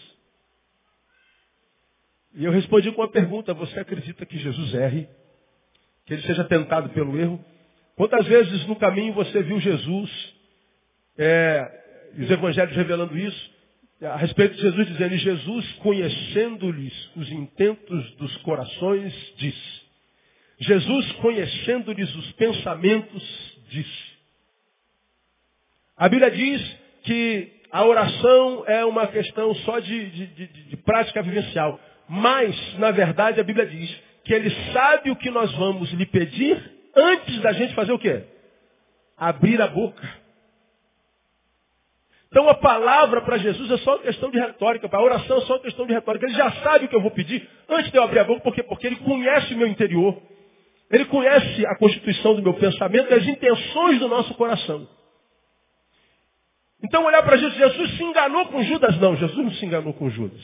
E 2.34 2.44
eu 2.44 2.52
respondi 2.52 2.92
com 2.92 3.00
uma 3.00 3.10
pergunta, 3.10 3.54
você 3.54 3.80
acredita 3.80 4.26
que 4.26 4.36
Jesus 4.36 4.74
erre? 4.74 5.08
Que 6.04 6.12
ele 6.12 6.22
seja 6.22 6.44
tentado 6.44 6.90
pelo 6.90 7.18
erro? 7.18 7.42
Quantas 7.96 8.26
vezes 8.26 8.66
no 8.66 8.76
caminho 8.76 9.14
você 9.14 9.42
viu 9.42 9.58
Jesus, 9.58 10.34
é, 11.16 12.12
os 12.18 12.30
evangelhos 12.30 12.76
revelando 12.76 13.16
isso, 13.16 13.56
a 14.02 14.16
respeito 14.16 14.54
de 14.54 14.60
Jesus 14.60 14.86
dizendo, 14.88 15.14
e 15.14 15.18
Jesus 15.18 15.72
conhecendo-lhes 15.78 17.16
os 17.16 17.32
intentos 17.32 18.14
dos 18.16 18.36
corações, 18.38 19.14
disse. 19.38 19.85
Jesus 20.58 21.12
conhecendo-lhes 21.12 22.14
os 22.14 22.32
pensamentos, 22.32 23.58
disse. 23.68 24.16
A 25.96 26.08
Bíblia 26.08 26.30
diz 26.30 26.76
que 27.02 27.52
a 27.70 27.84
oração 27.84 28.64
é 28.66 28.84
uma 28.84 29.06
questão 29.06 29.54
só 29.56 29.78
de, 29.78 30.10
de, 30.10 30.26
de, 30.26 30.46
de 30.46 30.76
prática 30.78 31.22
vivencial. 31.22 31.78
Mas, 32.08 32.78
na 32.78 32.90
verdade, 32.90 33.40
a 33.40 33.44
Bíblia 33.44 33.66
diz 33.66 34.02
que 34.24 34.32
ele 34.32 34.50
sabe 34.72 35.10
o 35.10 35.16
que 35.16 35.30
nós 35.30 35.52
vamos 35.52 35.90
lhe 35.92 36.06
pedir 36.06 36.58
antes 36.94 37.40
da 37.40 37.52
gente 37.52 37.74
fazer 37.74 37.92
o 37.92 37.98
quê? 37.98 38.24
Abrir 39.16 39.60
a 39.60 39.66
boca. 39.66 40.26
Então 42.28 42.48
a 42.48 42.54
palavra 42.54 43.22
para 43.22 43.38
Jesus 43.38 43.70
é 43.70 43.78
só 43.78 43.92
uma 43.92 44.02
questão 44.02 44.30
de 44.30 44.38
retórica, 44.38 44.88
a 44.90 45.02
oração 45.02 45.38
é 45.38 45.40
só 45.42 45.54
uma 45.54 45.62
questão 45.62 45.86
de 45.86 45.92
retórica. 45.92 46.26
Ele 46.26 46.34
já 46.34 46.50
sabe 46.62 46.84
o 46.84 46.88
que 46.88 46.96
eu 46.96 47.00
vou 47.00 47.10
pedir 47.10 47.48
antes 47.68 47.90
de 47.90 47.96
eu 47.96 48.02
abrir 48.02 48.18
a 48.18 48.24
boca, 48.24 48.40
por 48.40 48.54
quê? 48.54 48.62
Porque 48.62 48.86
ele 48.86 48.96
conhece 48.96 49.54
o 49.54 49.56
meu 49.56 49.66
interior. 49.66 50.20
Ele 50.90 51.04
conhece 51.06 51.66
a 51.66 51.76
constituição 51.76 52.34
do 52.36 52.42
meu 52.42 52.54
pensamento 52.54 53.10
e 53.10 53.14
as 53.14 53.26
intenções 53.26 53.98
do 53.98 54.08
nosso 54.08 54.34
coração. 54.34 54.88
Então 56.84 57.04
olhar 57.04 57.22
para 57.22 57.36
Jesus, 57.36 57.56
Jesus 57.56 57.96
se 57.96 58.04
enganou 58.04 58.46
com 58.46 58.62
Judas? 58.62 58.96
Não, 58.98 59.16
Jesus 59.16 59.44
não 59.44 59.52
se 59.52 59.66
enganou 59.66 59.92
com 59.94 60.08
Judas. 60.10 60.40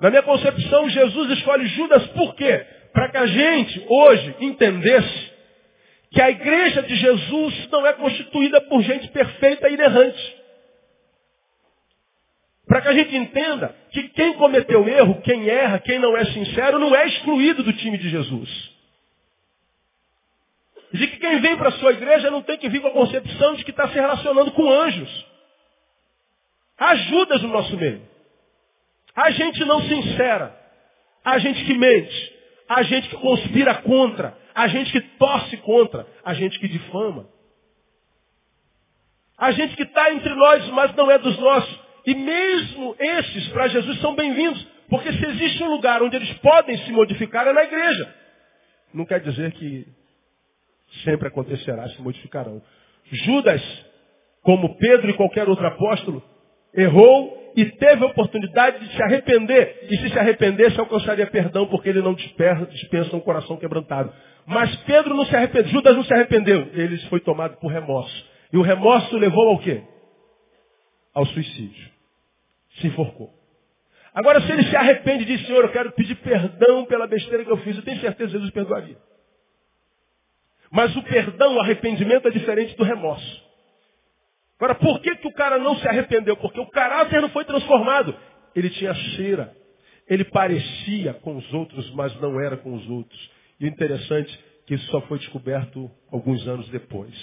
Na 0.00 0.10
minha 0.10 0.22
concepção, 0.22 0.88
Jesus 0.88 1.30
escolhe 1.38 1.66
Judas 1.68 2.06
por 2.08 2.34
quê? 2.34 2.66
Para 2.92 3.10
que 3.10 3.16
a 3.16 3.26
gente 3.26 3.86
hoje 3.88 4.34
entendesse 4.40 5.32
que 6.10 6.20
a 6.20 6.30
igreja 6.30 6.82
de 6.82 6.96
Jesus 6.96 7.68
não 7.70 7.86
é 7.86 7.92
constituída 7.92 8.60
por 8.62 8.82
gente 8.82 9.08
perfeita 9.08 9.68
e 9.68 9.74
inerrante. 9.74 10.36
Para 12.66 12.80
que 12.80 12.88
a 12.88 12.92
gente 12.92 13.16
entenda 13.16 13.74
que 13.90 14.08
quem 14.08 14.34
cometeu 14.34 14.88
erro, 14.88 15.20
quem 15.22 15.48
erra, 15.48 15.78
quem 15.78 15.98
não 15.98 16.16
é 16.16 16.24
sincero, 16.26 16.78
não 16.78 16.94
é 16.94 17.06
excluído 17.06 17.62
do 17.62 17.72
time 17.72 17.96
de 17.96 18.08
Jesus. 18.08 18.75
De 20.92 21.06
que 21.08 21.18
quem 21.18 21.40
vem 21.40 21.56
para 21.56 21.70
a 21.70 21.72
sua 21.72 21.92
igreja 21.92 22.30
não 22.30 22.42
tem 22.42 22.58
que 22.58 22.68
vir 22.68 22.80
com 22.80 22.88
a 22.88 22.92
concepção 22.92 23.54
de 23.54 23.64
que 23.64 23.70
está 23.70 23.88
se 23.88 23.94
relacionando 23.94 24.52
com 24.52 24.70
anjos. 24.70 25.26
Há 26.78 26.94
Judas 26.94 27.42
no 27.42 27.48
nosso 27.48 27.76
meio. 27.76 28.02
Há 29.14 29.30
gente 29.30 29.64
não 29.64 29.80
sincera. 29.82 30.54
Há 31.24 31.38
gente 31.38 31.64
que 31.64 31.74
mente. 31.74 32.36
Há 32.68 32.82
gente 32.82 33.08
que 33.08 33.16
conspira 33.16 33.74
contra. 33.76 34.36
Há 34.54 34.68
gente 34.68 34.92
que 34.92 35.00
torce 35.00 35.56
contra. 35.58 36.06
Há 36.24 36.34
gente 36.34 36.58
que 36.58 36.68
difama. 36.68 37.28
Há 39.38 39.50
gente 39.52 39.76
que 39.76 39.82
está 39.82 40.12
entre 40.12 40.34
nós, 40.34 40.66
mas 40.68 40.94
não 40.94 41.10
é 41.10 41.18
dos 41.18 41.38
nossos. 41.38 41.80
E 42.06 42.14
mesmo 42.14 42.96
esses, 42.98 43.48
para 43.48 43.68
Jesus, 43.68 44.00
são 44.00 44.14
bem-vindos. 44.14 44.66
Porque 44.88 45.12
se 45.12 45.26
existe 45.26 45.62
um 45.64 45.70
lugar 45.70 46.02
onde 46.02 46.16
eles 46.16 46.32
podem 46.38 46.78
se 46.78 46.92
modificar, 46.92 47.46
é 47.46 47.52
na 47.52 47.64
igreja. 47.64 48.14
Não 48.94 49.04
quer 49.04 49.20
dizer 49.20 49.52
que 49.52 49.86
sempre 51.02 51.28
acontecerá, 51.28 51.88
se 51.88 52.02
modificarão. 52.02 52.62
Judas, 53.10 53.62
como 54.42 54.76
Pedro 54.76 55.10
e 55.10 55.14
qualquer 55.14 55.48
outro 55.48 55.66
apóstolo, 55.66 56.22
errou 56.74 57.52
e 57.56 57.64
teve 57.64 58.04
a 58.04 58.08
oportunidade 58.08 58.80
de 58.80 58.94
se 58.94 59.02
arrepender. 59.02 59.88
E 59.90 59.96
se 59.96 60.10
se 60.10 60.18
arrependesse, 60.18 60.78
alcançaria 60.78 61.26
perdão, 61.26 61.66
porque 61.66 61.88
ele 61.88 62.02
não 62.02 62.14
dispensa 62.14 63.16
um 63.16 63.20
coração 63.20 63.56
quebrantado. 63.56 64.12
Mas 64.46 64.74
Pedro 64.82 65.14
não 65.14 65.24
se 65.24 65.34
arrependeu, 65.34 65.70
Judas 65.72 65.96
não 65.96 66.04
se 66.04 66.12
arrependeu. 66.12 66.68
Ele 66.74 66.98
foi 67.08 67.20
tomado 67.20 67.56
por 67.56 67.68
remorso. 67.72 68.24
E 68.52 68.56
o 68.56 68.62
remorso 68.62 69.16
levou 69.16 69.48
ao 69.48 69.58
quê? 69.58 69.82
Ao 71.14 71.24
suicídio. 71.26 71.90
Se 72.78 72.88
enforcou. 72.88 73.30
Agora, 74.14 74.40
se 74.42 74.52
ele 74.52 74.64
se 74.64 74.76
arrepende 74.76 75.24
e 75.24 75.26
diz, 75.26 75.46
Senhor, 75.46 75.64
eu 75.64 75.72
quero 75.72 75.92
pedir 75.92 76.14
perdão 76.16 76.84
pela 76.86 77.06
besteira 77.06 77.44
que 77.44 77.50
eu 77.50 77.58
fiz, 77.58 77.76
eu 77.76 77.82
tenho 77.82 78.00
certeza 78.00 78.28
que 78.28 78.32
Jesus 78.32 78.50
perdoaria. 78.50 78.96
Mas 80.70 80.94
o 80.96 81.02
perdão, 81.02 81.56
o 81.56 81.60
arrependimento 81.60 82.28
é 82.28 82.30
diferente 82.30 82.76
do 82.76 82.84
remorso. 82.84 83.44
Agora, 84.58 84.74
por 84.74 85.00
que, 85.00 85.14
que 85.16 85.28
o 85.28 85.32
cara 85.32 85.58
não 85.58 85.76
se 85.76 85.86
arrependeu? 85.86 86.36
Porque 86.36 86.58
o 86.58 86.70
caráter 86.70 87.20
não 87.20 87.28
foi 87.30 87.44
transformado. 87.44 88.16
Ele 88.54 88.70
tinha 88.70 88.94
cera. 89.16 89.54
Ele 90.08 90.24
parecia 90.24 91.14
com 91.14 91.36
os 91.36 91.52
outros, 91.52 91.90
mas 91.90 92.18
não 92.20 92.40
era 92.40 92.56
com 92.56 92.72
os 92.74 92.88
outros. 92.88 93.30
E 93.60 93.66
o 93.66 93.68
interessante 93.68 94.32
é 94.34 94.66
que 94.66 94.74
isso 94.74 94.86
só 94.90 95.00
foi 95.02 95.18
descoberto 95.18 95.90
alguns 96.10 96.46
anos 96.48 96.68
depois. 96.70 97.14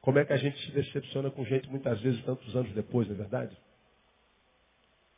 Como 0.00 0.18
é 0.18 0.24
que 0.24 0.32
a 0.32 0.36
gente 0.36 0.58
se 0.64 0.72
decepciona 0.72 1.30
com 1.30 1.44
gente 1.44 1.68
muitas 1.68 2.00
vezes 2.00 2.22
tantos 2.24 2.54
anos 2.56 2.72
depois, 2.72 3.08
não 3.08 3.14
é 3.14 3.18
verdade? 3.18 3.56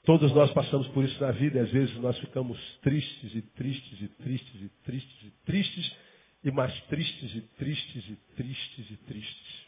Todos 0.04 0.30
nós 0.32 0.52
passamos 0.52 0.86
por 0.88 1.02
isso 1.02 1.18
na 1.20 1.30
vida 1.30 1.58
e 1.58 1.62
às 1.62 1.70
vezes 1.70 1.96
nós 1.96 2.18
ficamos 2.18 2.58
tristes 2.82 3.34
e 3.34 3.40
tristes 3.40 4.02
e 4.02 4.08
tristes 4.08 4.62
e 4.62 4.68
tristes 4.84 5.22
e 5.22 5.30
tristes 5.46 5.96
e 6.44 6.50
mais 6.50 6.78
tristes 6.82 7.34
e 7.34 7.40
tristes 7.58 8.04
e 8.08 8.16
tristes 8.36 8.90
e 8.90 8.96
tristes. 8.98 9.64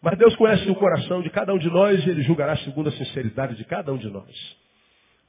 Mas 0.00 0.18
Deus 0.18 0.36
conhece 0.36 0.68
o 0.70 0.74
coração 0.74 1.22
de 1.22 1.30
cada 1.30 1.52
um 1.52 1.58
de 1.58 1.68
nós 1.68 2.04
e 2.06 2.10
Ele 2.10 2.22
julgará 2.22 2.56
segundo 2.58 2.88
a 2.88 2.92
sinceridade 2.92 3.56
de 3.56 3.64
cada 3.64 3.92
um 3.92 3.96
de 3.96 4.08
nós. 4.08 4.56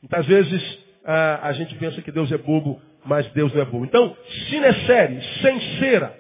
Muitas 0.01 0.25
vezes 0.25 0.79
a, 1.03 1.47
a 1.47 1.53
gente 1.53 1.73
pensa 1.75 2.01
que 2.01 2.11
Deus 2.11 2.31
é 2.31 2.37
bobo, 2.37 2.79
mas 3.05 3.27
Deus 3.31 3.53
não 3.53 3.61
é 3.61 3.65
bobo. 3.65 3.85
Então, 3.85 4.15
sincere, 4.49 5.21
sincera. 5.41 6.19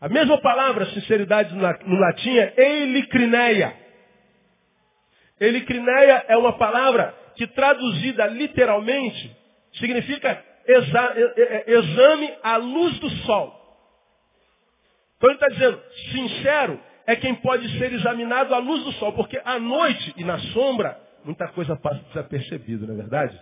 A 0.00 0.08
mesma 0.08 0.40
palavra 0.40 0.86
sinceridade 0.86 1.54
no 1.54 1.98
latim 1.98 2.36
é 2.36 2.82
elicrineia. 2.82 3.74
Elicrineia 5.38 6.24
é 6.28 6.36
uma 6.36 6.56
palavra 6.58 7.14
que 7.36 7.46
traduzida 7.46 8.26
literalmente 8.26 9.36
significa 9.74 10.42
exa, 10.66 11.14
exame 11.66 12.34
à 12.42 12.56
luz 12.56 12.98
do 12.98 13.10
sol. 13.24 13.64
Então 15.16 15.30
ele 15.30 15.38
está 15.38 15.48
dizendo, 15.48 15.82
sincero 16.12 16.80
é 17.06 17.16
quem 17.16 17.34
pode 17.36 17.68
ser 17.78 17.92
examinado 17.92 18.54
à 18.54 18.58
luz 18.58 18.84
do 18.84 18.92
sol, 18.92 19.12
porque 19.12 19.40
à 19.44 19.58
noite 19.58 20.14
e 20.16 20.24
na 20.24 20.38
sombra, 20.38 20.98
muita 21.24 21.48
coisa 21.48 21.76
passa 21.76 22.02
desapercebida, 22.08 22.86
não 22.86 22.94
é 22.94 22.96
verdade? 22.96 23.40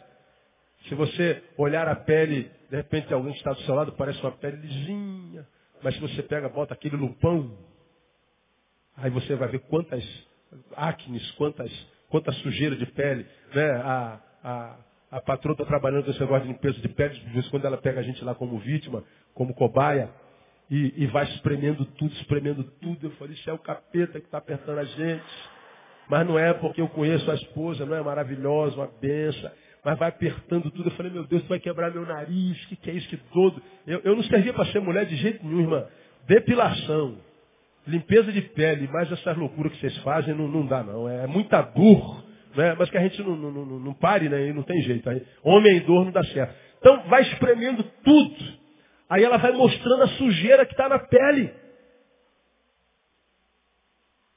Se 0.88 0.94
você 0.94 1.42
olhar 1.56 1.86
a 1.88 1.94
pele, 1.94 2.50
de 2.70 2.76
repente 2.76 3.12
alguém 3.12 3.32
que 3.32 3.38
está 3.38 3.52
do 3.52 3.60
seu 3.62 3.74
lado 3.74 3.92
parece 3.92 4.20
uma 4.20 4.32
pele 4.32 4.56
lisinha, 4.56 5.46
mas 5.82 5.94
se 5.94 6.00
você 6.00 6.22
pega, 6.22 6.48
bota 6.48 6.74
aquele 6.74 6.96
lupão, 6.96 7.56
aí 8.96 9.10
você 9.10 9.34
vai 9.34 9.48
ver 9.48 9.60
quantas 9.60 10.04
acnes, 10.76 11.30
quantas, 11.32 11.70
quanta 12.08 12.32
sujeira 12.32 12.76
de 12.76 12.86
pele, 12.86 13.26
né? 13.54 13.70
A, 13.84 14.20
a, 14.44 14.76
a 15.12 15.20
patroa 15.20 15.52
está 15.52 15.66
trabalhando 15.66 16.04
com 16.04 16.10
esse 16.10 16.20
negócio 16.20 16.46
de 16.46 16.52
limpeza 16.54 16.80
de 16.80 16.88
pele, 16.88 17.14
de 17.14 17.30
vez 17.30 17.46
em 17.46 17.50
quando 17.50 17.66
ela 17.66 17.76
pega 17.76 18.00
a 18.00 18.02
gente 18.02 18.24
lá 18.24 18.34
como 18.34 18.58
vítima, 18.58 19.04
como 19.34 19.52
cobaia, 19.52 20.08
e, 20.70 21.04
e 21.04 21.06
vai 21.06 21.24
espremendo 21.24 21.84
tudo, 21.84 22.14
espremendo 22.14 22.64
tudo. 22.80 23.08
Eu 23.08 23.10
falei, 23.12 23.34
isso 23.34 23.48
é 23.50 23.52
o 23.52 23.58
capeta 23.58 24.18
que 24.18 24.24
está 24.24 24.38
apertando 24.38 24.78
a 24.78 24.84
gente. 24.84 25.22
Mas 26.08 26.26
não 26.26 26.38
é 26.38 26.54
porque 26.54 26.80
eu 26.80 26.88
conheço 26.88 27.30
a 27.30 27.34
esposa, 27.34 27.84
não 27.84 27.94
é 27.94 28.02
maravilhosa, 28.02 28.76
uma 28.76 28.90
benção. 29.00 29.50
Mas 29.84 29.98
vai 29.98 30.08
apertando 30.08 30.70
tudo. 30.70 30.88
Eu 30.88 30.94
falei, 30.94 31.12
meu 31.12 31.24
Deus, 31.24 31.42
tu 31.42 31.48
vai 31.48 31.60
quebrar 31.60 31.92
meu 31.92 32.06
nariz, 32.06 32.64
o 32.64 32.68
que, 32.68 32.76
que 32.76 32.90
é 32.90 32.94
isso 32.94 33.08
que 33.08 33.18
todo? 33.34 33.62
Eu, 33.86 34.00
eu 34.04 34.16
não 34.16 34.22
servia 34.22 34.54
para 34.54 34.64
ser 34.72 34.80
mulher 34.80 35.04
de 35.04 35.16
jeito 35.16 35.44
nenhum, 35.44 35.60
irmã. 35.60 35.86
depilação, 36.26 37.18
limpeza 37.86 38.32
de 38.32 38.40
pele, 38.40 38.88
mais 38.88 39.12
essas 39.12 39.36
loucuras 39.36 39.72
que 39.72 39.80
vocês 39.80 39.98
fazem, 39.98 40.34
não, 40.34 40.48
não 40.48 40.64
dá 40.64 40.82
não. 40.82 41.06
É 41.06 41.26
muita 41.26 41.60
dor, 41.60 42.21
né? 42.56 42.74
mas 42.78 42.90
que 42.90 42.98
a 42.98 43.02
gente 43.02 43.22
não, 43.22 43.36
não, 43.36 43.64
não, 43.80 43.94
pare, 43.94 44.28
né? 44.28 44.48
E 44.48 44.52
não 44.52 44.62
tem 44.62 44.80
jeito. 44.82 45.08
Aí, 45.08 45.26
homem 45.42 45.76
em 45.76 45.80
dor 45.80 46.04
não 46.04 46.12
dá 46.12 46.22
certo. 46.24 46.54
Então 46.78 47.02
vai 47.04 47.22
espremendo 47.22 47.82
tudo. 48.04 48.62
Aí 49.08 49.22
ela 49.22 49.36
vai 49.36 49.52
mostrando 49.52 50.02
a 50.02 50.08
sujeira 50.08 50.64
que 50.66 50.72
está 50.72 50.88
na 50.88 50.98
pele. 50.98 51.52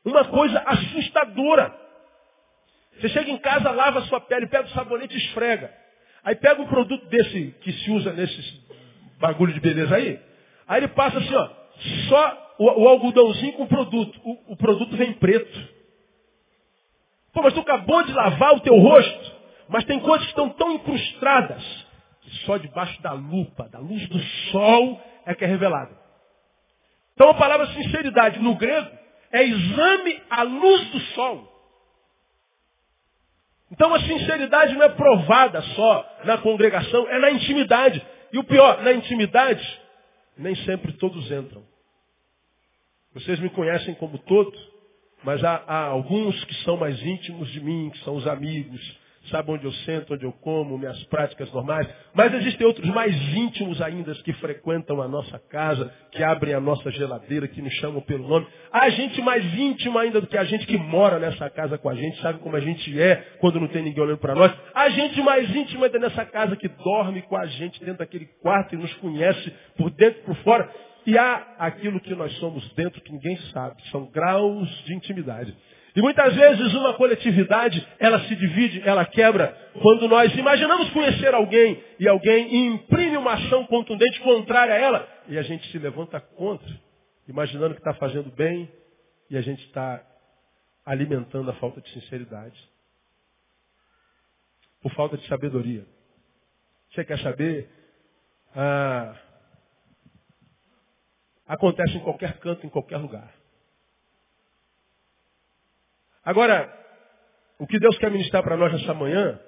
Uma 0.04 0.26
coisa 0.26 0.60
assustadora. 0.66 1.76
Você 3.00 3.10
chega 3.10 3.30
em 3.30 3.38
casa, 3.40 3.72
lava 3.72 4.00
a 4.00 4.04
sua 4.04 4.22
pele, 4.22 4.48
pega 4.48 4.66
o 4.66 4.72
sabonete 4.72 5.16
e 5.16 5.18
esfrega. 5.18 5.74
Aí 6.24 6.36
pega 6.36 6.62
um 6.62 6.68
produto 6.68 7.06
desse 7.08 7.56
que 7.62 7.72
se 7.72 7.92
usa 7.92 8.14
nesses 8.14 8.66
bagulho 9.20 9.54
de 9.54 9.60
beleza 9.60 9.96
aí. 9.96 10.20
Aí 10.68 10.80
ele 10.80 10.88
passa 10.90 11.18
assim, 11.18 11.36
ó, 11.36 11.50
só 12.10 12.56
o, 12.60 12.84
o 12.84 12.88
algodãozinho 12.88 13.54
com 13.54 13.64
o 13.64 13.68
produto. 13.68 14.20
O, 14.24 14.54
o 14.54 14.58
produto 14.58 14.96
vem 14.96 15.14
preto. 15.14 15.75
Pô, 17.36 17.42
mas 17.42 17.54
tu 17.54 17.60
acabou 17.60 18.02
de 18.04 18.14
lavar 18.14 18.54
o 18.54 18.62
teu 18.62 18.80
rosto, 18.80 19.32
mas 19.68 19.84
tem 19.84 20.00
coisas 20.00 20.26
que 20.26 20.32
estão 20.32 20.50
tão 20.52 20.72
incrustadas 20.72 21.86
que 22.22 22.30
só 22.46 22.58
debaixo 22.58 23.00
da 23.02 23.12
lupa, 23.12 23.68
da 23.68 23.78
luz 23.78 24.08
do 24.08 24.20
sol, 24.52 25.04
é 25.26 25.36
que 25.36 25.44
é 25.44 25.48
revelado. 25.48 25.94
Então 27.14 27.30
a 27.30 27.34
palavra 27.34 27.68
sinceridade 27.74 28.40
no 28.40 28.56
grego 28.56 28.90
é 29.34 29.44
exame 29.44 30.24
à 30.30 30.44
luz 30.44 30.92
do 30.92 31.00
sol. 31.14 31.52
Então 33.70 33.94
a 33.94 34.00
sinceridade 34.00 34.74
não 34.74 34.84
é 34.84 34.90
provada 34.90 35.62
só 35.62 36.18
na 36.24 36.38
congregação, 36.38 37.06
é 37.10 37.20
na 37.20 37.32
intimidade. 37.32 38.02
E 38.32 38.40
o 38.40 38.46
pior, 38.46 38.82
na 38.82 38.94
intimidade, 38.94 39.82
nem 40.38 40.56
sempre 40.64 40.94
todos 40.94 41.30
entram. 41.30 41.66
Vocês 43.14 43.40
me 43.42 43.50
conhecem 43.50 43.94
como 43.96 44.18
todo, 44.20 44.58
mas 45.26 45.44
há, 45.44 45.64
há 45.68 45.86
alguns 45.88 46.42
que 46.46 46.54
são 46.64 46.78
mais 46.78 47.02
íntimos 47.04 47.50
de 47.52 47.60
mim, 47.60 47.90
que 47.90 48.00
são 48.04 48.16
os 48.16 48.28
amigos, 48.28 48.80
sabe 49.32 49.52
onde 49.52 49.66
eu 49.66 49.72
sento, 49.72 50.14
onde 50.14 50.24
eu 50.24 50.32
como, 50.32 50.78
minhas 50.78 51.04
práticas 51.06 51.52
normais. 51.52 51.88
Mas 52.14 52.34
existem 52.34 52.66
outros 52.66 52.88
mais 52.90 53.16
íntimos 53.36 53.82
ainda 53.82 54.14
que 54.16 54.34
frequentam 54.34 55.02
a 55.02 55.08
nossa 55.08 55.40
casa, 55.50 55.92
que 56.12 56.24
abrem 56.24 56.54
a 56.54 56.60
nossa 56.60 56.92
geladeira, 56.92 57.48
que 57.48 57.62
nos 57.62 57.74
chamam 57.74 58.02
pelo 58.02 58.28
nome. 58.28 58.46
Há 58.72 58.88
gente 58.90 59.22
mais 59.22 59.44
íntima 59.58 60.02
ainda 60.02 60.22
do 60.22 60.28
que 60.28 60.38
a 60.38 60.44
gente 60.44 60.66
que 60.68 60.78
mora 60.78 61.18
nessa 61.18 61.50
casa 61.50 61.78
com 61.78 61.90
a 61.90 61.96
gente, 61.96 62.22
sabe 62.22 62.40
como 62.40 62.56
a 62.56 62.60
gente 62.60 63.02
é 63.02 63.16
quando 63.40 63.60
não 63.60 63.68
tem 63.68 63.82
ninguém 63.82 64.04
olhando 64.04 64.20
para 64.20 64.36
nós. 64.36 64.54
Há 64.74 64.90
gente 64.90 65.22
mais 65.22 65.54
íntima 65.56 65.88
ainda 65.88 66.00
nessa 66.00 66.26
casa 66.26 66.56
que 66.56 66.68
dorme 66.68 67.22
com 67.24 67.36
a 67.36 67.46
gente 67.48 67.80
dentro 67.80 68.00
daquele 68.00 68.26
quarto 68.42 68.76
e 68.76 68.78
nos 68.78 68.94
conhece 68.96 69.52
por 69.76 69.90
dentro 69.90 70.22
e 70.22 70.24
por 70.26 70.36
fora. 70.38 70.70
E 71.06 71.18
há 71.18 71.56
aquilo 71.60 72.00
que 72.00 72.16
nós 72.16 72.32
somos 72.40 72.68
dentro 72.74 73.02
que 73.02 73.12
ninguém 73.12 73.38
sabe. 73.52 73.82
São 73.90 74.06
graus 74.06 74.68
de 74.86 74.94
intimidade. 74.96 75.56
E 75.96 76.02
muitas 76.02 76.36
vezes 76.36 76.74
uma 76.74 76.94
coletividade, 76.96 77.86
ela 78.00 78.20
se 78.28 78.36
divide, 78.36 78.82
ela 78.86 79.06
quebra, 79.06 79.56
quando 79.82 80.10
nós 80.10 80.34
imaginamos 80.36 80.90
conhecer 80.90 81.34
alguém 81.34 81.82
e 81.98 82.08
alguém 82.08 82.68
imprime 82.68 83.16
uma 83.16 83.34
ação 83.34 83.66
contundente 83.68 84.20
contrária 84.20 84.74
a 84.74 84.78
ela, 84.78 85.08
e 85.30 85.38
a 85.38 85.42
gente 85.42 85.66
se 85.72 85.80
levanta 85.80 86.20
contra, 86.20 86.68
imaginando 87.30 87.76
que 87.76 87.80
está 87.80 87.94
fazendo 87.94 88.30
bem, 88.32 88.70
e 89.30 89.38
a 89.38 89.42
gente 89.42 89.64
está 89.68 90.04
alimentando 90.86 91.50
a 91.50 91.54
falta 91.54 91.80
de 91.80 91.90
sinceridade. 91.92 92.60
Por 94.82 94.92
falta 94.92 95.18
de 95.18 95.26
sabedoria. 95.28 95.86
Você 96.92 97.06
quer 97.06 97.20
saber? 97.20 97.70
Ah, 98.54 99.16
acontece 101.48 101.98
em 101.98 102.02
qualquer 102.02 102.40
canto, 102.40 102.66
em 102.66 102.70
qualquer 102.70 102.98
lugar. 102.98 103.32
Agora, 106.24 106.74
o 107.60 107.68
que 107.68 107.80
Deus 107.80 107.98
quer 107.98 108.10
ministrar 108.12 108.44
para 108.44 108.58
nós 108.58 108.74
nessa 108.74 108.94
manhã 108.94 109.40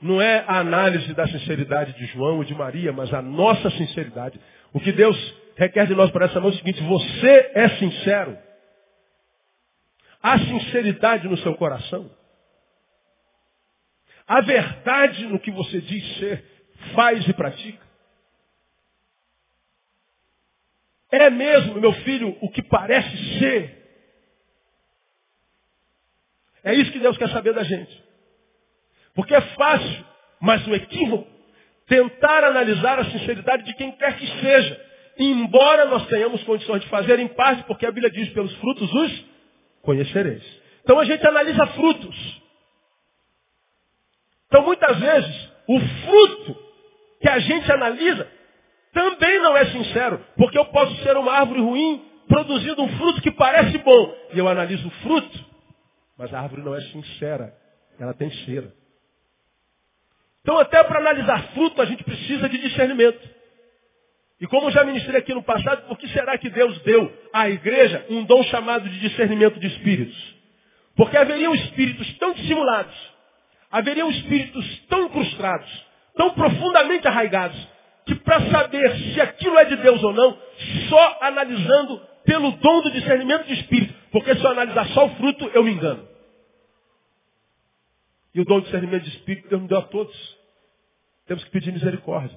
não 0.00 0.20
é 0.20 0.44
a 0.46 0.58
análise 0.58 1.12
da 1.14 1.26
sinceridade 1.26 1.92
de 1.94 2.06
João 2.06 2.42
e 2.42 2.46
de 2.46 2.54
Maria, 2.54 2.92
mas 2.92 3.12
a 3.12 3.22
nossa 3.22 3.70
sinceridade. 3.70 4.40
O 4.72 4.80
que 4.80 4.92
Deus 4.92 5.16
requer 5.56 5.86
de 5.86 5.94
nós 5.94 6.10
para 6.10 6.26
essa 6.26 6.40
manhã 6.40 6.52
é 6.52 6.54
o 6.54 6.58
seguinte: 6.58 6.82
você 6.82 7.52
é 7.54 7.68
sincero? 7.78 8.38
Há 10.22 10.38
sinceridade 10.38 11.28
no 11.28 11.36
seu 11.38 11.54
coração? 11.54 12.10
Há 14.26 14.40
verdade 14.40 15.26
no 15.26 15.38
que 15.38 15.50
você 15.50 15.80
diz 15.82 16.18
ser, 16.18 16.44
faz 16.94 17.28
e 17.28 17.32
pratica? 17.34 17.83
É 21.16 21.30
mesmo, 21.30 21.80
meu 21.80 21.92
filho, 21.92 22.36
o 22.40 22.50
que 22.50 22.62
parece 22.62 23.38
ser 23.38 23.84
é 26.64 26.74
isso 26.74 26.90
que 26.90 26.98
Deus 26.98 27.18
quer 27.18 27.28
saber 27.28 27.52
da 27.52 27.62
gente. 27.62 28.02
Porque 29.14 29.34
é 29.34 29.40
fácil, 29.40 30.04
mas 30.40 30.66
um 30.66 30.74
equívoco, 30.74 31.28
tentar 31.86 32.42
analisar 32.42 32.98
a 32.98 33.04
sinceridade 33.04 33.64
de 33.64 33.74
quem 33.74 33.92
quer 33.92 34.16
que 34.16 34.26
seja. 34.40 34.80
Embora 35.18 35.84
nós 35.84 36.06
tenhamos 36.06 36.42
condições 36.44 36.80
de 36.80 36.88
fazer 36.88 37.18
em 37.20 37.28
parte, 37.28 37.64
porque 37.64 37.84
a 37.84 37.92
Bíblia 37.92 38.10
diz 38.10 38.30
pelos 38.30 38.52
frutos 38.56 38.92
os 38.92 39.24
conhecereis. 39.82 40.42
Então 40.82 40.98
a 40.98 41.04
gente 41.04 41.24
analisa 41.26 41.66
frutos. 41.66 42.42
Então 44.46 44.64
muitas 44.64 44.98
vezes 44.98 45.50
o 45.68 45.78
fruto 45.78 46.64
que 47.20 47.28
a 47.28 47.38
gente 47.38 47.70
analisa 47.70 48.26
também 48.94 49.40
não 49.42 49.54
é 49.56 49.66
sincero, 49.66 50.24
porque 50.36 50.56
eu 50.56 50.64
posso 50.66 50.96
ser 51.02 51.16
uma 51.16 51.32
árvore 51.32 51.60
ruim 51.60 52.02
produzindo 52.26 52.82
um 52.82 52.88
fruto 52.96 53.20
que 53.20 53.30
parece 53.30 53.76
bom. 53.78 54.16
E 54.32 54.38
eu 54.38 54.48
analiso 54.48 54.88
o 54.88 54.90
fruto 55.02 55.54
mas 56.16 56.32
a 56.32 56.40
árvore 56.40 56.62
não 56.62 56.74
é 56.74 56.80
sincera. 56.80 57.54
Ela 57.98 58.14
tem 58.14 58.30
cheira. 58.30 58.72
Então, 60.42 60.58
até 60.58 60.82
para 60.84 60.98
analisar 60.98 61.52
fruto, 61.54 61.80
a 61.80 61.84
gente 61.84 62.04
precisa 62.04 62.48
de 62.48 62.58
discernimento. 62.58 63.34
E 64.40 64.46
como 64.46 64.70
já 64.70 64.84
ministrei 64.84 65.20
aqui 65.20 65.32
no 65.32 65.42
passado, 65.42 65.86
por 65.88 65.96
que 65.96 66.08
será 66.08 66.36
que 66.36 66.50
Deus 66.50 66.78
deu 66.82 67.10
à 67.32 67.48
igreja 67.48 68.04
um 68.10 68.24
dom 68.24 68.42
chamado 68.44 68.88
de 68.88 69.00
discernimento 69.00 69.58
de 69.58 69.66
espíritos? 69.68 70.34
Porque 70.96 71.16
haveriam 71.16 71.54
espíritos 71.54 72.12
tão 72.18 72.32
dissimulados, 72.32 72.94
haveriam 73.70 74.10
espíritos 74.10 74.80
tão 74.88 75.06
incrustados, 75.06 75.86
tão 76.16 76.30
profundamente 76.34 77.08
arraigados, 77.08 77.68
que 78.06 78.14
para 78.16 78.50
saber 78.50 78.96
se 78.96 79.20
aquilo 79.20 79.58
é 79.58 79.64
de 79.64 79.76
Deus 79.76 80.02
ou 80.02 80.12
não, 80.12 80.38
só 80.88 81.18
analisando 81.22 82.00
pelo 82.24 82.52
dom 82.52 82.82
do 82.82 82.90
discernimento 82.90 83.46
de 83.46 83.54
espírito, 83.54 83.94
porque 84.10 84.34
se 84.34 84.42
eu 84.42 84.50
analisar 84.50 84.86
só 84.88 85.06
o 85.06 85.16
fruto, 85.16 85.50
eu 85.54 85.64
me 85.64 85.72
engano. 85.72 86.06
E 88.34 88.40
o 88.40 88.44
dom 88.44 88.58
de 88.58 88.64
discernimento 88.66 89.04
de 89.04 89.10
espírito 89.10 89.48
Deus 89.48 89.62
me 89.62 89.68
deu 89.68 89.78
a 89.78 89.82
todos. 89.82 90.36
Temos 91.26 91.44
que 91.44 91.50
pedir 91.50 91.72
misericórdia. 91.72 92.36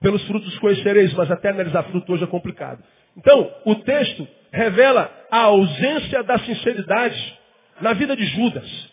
Pelos 0.00 0.24
frutos 0.26 0.58
conhecereis, 0.58 1.12
mas 1.14 1.30
até 1.30 1.50
analisar 1.50 1.84
fruto 1.84 2.12
hoje 2.12 2.24
é 2.24 2.26
complicado. 2.26 2.82
Então, 3.16 3.52
o 3.64 3.74
texto 3.76 4.26
revela 4.50 5.10
a 5.30 5.42
ausência 5.42 6.22
da 6.22 6.38
sinceridade 6.38 7.38
na 7.80 7.92
vida 7.92 8.16
de 8.16 8.24
Judas. 8.26 8.92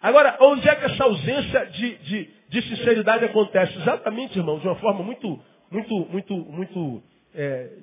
Agora, 0.00 0.36
onde 0.40 0.68
é 0.68 0.74
que 0.74 0.84
essa 0.84 1.04
ausência 1.04 1.66
de, 1.66 1.96
de, 1.98 2.30
de 2.52 2.60
sinceridade 2.68 3.24
acontece? 3.24 3.74
Exatamente, 3.78 4.38
irmão, 4.38 4.58
de 4.58 4.68
uma 4.68 4.76
forma 4.76 5.02
muito, 5.02 5.42
muito, 5.70 5.94
muito, 6.10 6.34
muito 6.36 7.02
é, 7.34 7.78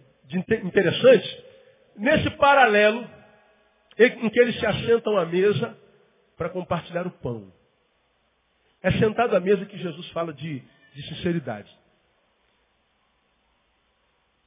interessante 0.64 1.44
nesse 1.98 2.30
paralelo 2.32 3.10
em 3.98 4.30
que 4.30 4.40
eles 4.40 4.60
se 4.60 4.66
assentam 4.66 5.18
à 5.18 5.26
mesa 5.26 5.76
para 6.38 6.50
compartilhar 6.50 7.08
o 7.08 7.12
pão. 7.12 7.52
É 8.84 8.92
sentado 8.92 9.36
à 9.36 9.40
mesa 9.40 9.66
que 9.66 9.78
Jesus 9.78 10.08
fala 10.12 10.32
de, 10.32 10.64
de 10.94 11.02
sinceridade. 11.10 11.70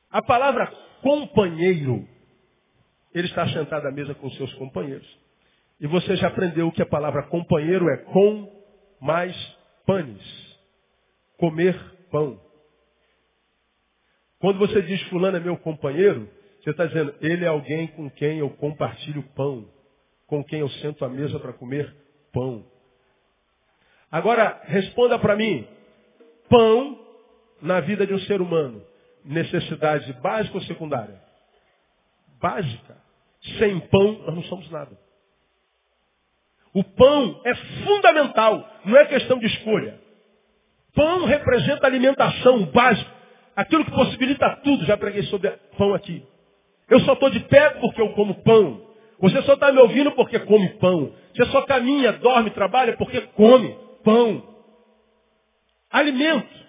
A 0.09 0.23
palavra 0.23 0.69
companheiro, 1.03 2.09
ele 3.13 3.27
está 3.27 3.47
sentado 3.49 3.89
à 3.89 3.91
mesa 3.91 4.15
com 4.15 4.31
seus 4.31 4.55
companheiros. 4.55 5.19
E 5.81 5.87
você 5.89 6.15
já 6.15 6.29
aprendeu 6.29 6.71
que 6.71 6.81
a 6.81 6.87
palavra 6.87 7.25
companheiro 7.25 7.91
é 7.91 7.97
com 8.05 8.63
mais 9.01 9.62
panes. 9.87 10.23
Comer 11.39 11.77
pão. 12.11 12.41
Quando 14.39 14.59
você 14.59 14.83
diz 14.83 15.01
fulano 15.05 15.37
é 15.37 15.41
meu 15.41 15.57
companheiro, 15.57 16.29
você 16.63 16.71
está 16.71 16.87
dizendo, 16.87 17.15
ele 17.21 17.45
é 17.45 17.49
alguém 17.49 17.89
com 17.89 18.11
quem 18.11 18.39
eu 18.39 18.51
compartilho 18.51 19.23
pão, 19.35 19.69
com 20.27 20.45
quem 20.45 20.61
eu 20.61 20.69
sento 20.69 21.05
à 21.05 21.09
mesa 21.09 21.39
para 21.39 21.53
comer 21.53 21.95
pão. 22.33 22.65
Agora, 24.11 24.61
responda 24.65 25.19
para 25.19 25.37
mim, 25.37 25.67
pão 26.49 26.99
na 27.61 27.81
vida 27.81 28.07
de 28.07 28.13
um 28.13 28.19
ser 28.21 28.41
humano, 28.41 28.85
necessidade 29.25 30.13
básica 30.15 30.57
ou 30.57 30.65
secundária? 30.65 31.21
Básica. 32.41 32.97
Sem 33.59 33.81
pão, 33.81 34.23
nós 34.25 34.35
não 34.35 34.43
somos 34.45 34.71
nada. 34.71 34.99
O 36.75 36.83
pão 36.83 37.41
é 37.45 37.55
fundamental, 37.55 38.67
não 38.85 38.97
é 38.97 39.05
questão 39.07 39.39
de 39.39 39.47
escolha. 39.47 40.01
Pão 40.95 41.25
representa 41.25 41.87
alimentação 41.87 42.65
básica. 42.67 43.11
aquilo 43.55 43.85
que 43.85 43.91
possibilita 43.91 44.49
tudo. 44.65 44.85
Já 44.85 44.97
preguei 44.97 45.23
sobre 45.25 45.51
pão 45.77 45.95
aqui. 45.95 46.23
Eu 46.89 47.01
só 47.01 47.13
estou 47.15 47.31
de 47.31 47.41
pé 47.41 47.71
porque 47.81 48.01
eu 48.01 48.13
como 48.15 48.43
pão. 48.43 48.81
Você 49.21 49.41
só 49.43 49.55
está 49.55 49.71
me 49.71 49.79
ouvindo 49.79 50.13
porque 50.13 50.39
come 50.41 50.69
pão. 50.79 51.13
Você 51.35 51.47
só 51.47 51.63
caminha, 51.63 52.13
dorme, 52.13 52.51
trabalha 52.51 52.97
porque 52.97 53.21
come 53.21 53.77
pão. 54.03 54.43
Alimento. 55.91 56.63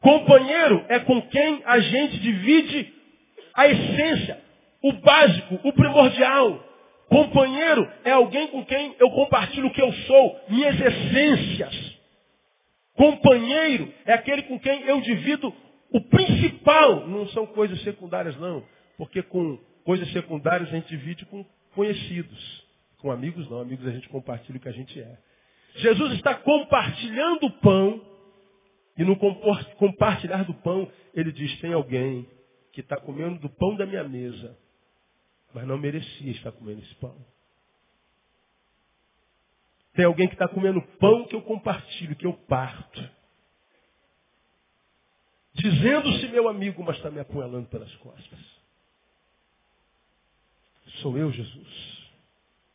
Companheiro 0.00 0.84
é 0.88 1.00
com 1.00 1.20
quem 1.22 1.62
a 1.64 1.78
gente 1.80 2.18
divide 2.18 2.92
a 3.54 3.66
essência, 3.68 4.38
o 4.82 4.92
básico, 4.92 5.60
o 5.64 5.72
primordial. 5.72 6.62
Companheiro 7.08 7.90
é 8.04 8.10
alguém 8.10 8.48
com 8.48 8.64
quem 8.64 8.94
eu 8.98 9.10
compartilho 9.10 9.66
o 9.66 9.72
que 9.72 9.82
eu 9.82 9.92
sou, 9.92 10.40
minhas 10.48 10.80
essências. 10.80 11.98
Companheiro 12.94 13.92
é 14.06 14.12
aquele 14.12 14.42
com 14.42 14.58
quem 14.58 14.82
eu 14.82 15.00
divido 15.00 15.52
o 15.92 16.00
principal. 16.00 17.06
Não 17.06 17.28
são 17.28 17.46
coisas 17.46 17.80
secundárias, 17.82 18.36
não. 18.38 18.64
Porque 18.96 19.22
com 19.22 19.58
coisas 19.84 20.10
secundárias 20.12 20.68
a 20.68 20.72
gente 20.72 20.88
divide 20.88 21.24
com 21.26 21.44
conhecidos. 21.74 22.64
Com 22.98 23.10
amigos 23.10 23.48
não, 23.50 23.60
amigos 23.60 23.86
a 23.86 23.90
gente 23.90 24.08
compartilha 24.08 24.56
o 24.56 24.60
que 24.60 24.68
a 24.68 24.72
gente 24.72 24.98
é. 24.98 25.18
Jesus 25.76 26.14
está 26.14 26.34
compartilhando 26.34 27.46
o 27.46 27.50
pão, 27.60 28.00
e 28.96 29.04
no 29.04 29.16
compartilhar 29.76 30.44
do 30.44 30.54
pão, 30.54 30.90
ele 31.12 31.32
diz, 31.32 31.60
tem 31.60 31.72
alguém 31.72 32.26
que 32.72 32.80
está 32.80 32.96
comendo 32.96 33.40
do 33.40 33.48
pão 33.48 33.76
da 33.76 33.84
minha 33.84 34.04
mesa, 34.04 34.56
mas 35.54 35.66
não 35.66 35.78
merecia 35.78 36.32
estar 36.32 36.50
comendo 36.52 36.82
esse 36.82 36.94
pão. 36.96 37.16
Tem 39.94 40.04
alguém 40.04 40.26
que 40.26 40.34
está 40.34 40.48
comendo 40.48 40.82
pão 40.98 41.24
que 41.28 41.36
eu 41.36 41.42
compartilho, 41.42 42.16
que 42.16 42.26
eu 42.26 42.32
parto. 42.32 43.08
Dizendo-se 45.54 46.26
meu 46.28 46.48
amigo, 46.48 46.82
mas 46.82 46.96
está 46.96 47.10
me 47.10 47.20
apunhalando 47.20 47.68
pelas 47.68 47.94
costas. 47.96 48.38
Sou 50.96 51.16
eu, 51.16 51.30
Jesus. 51.30 52.04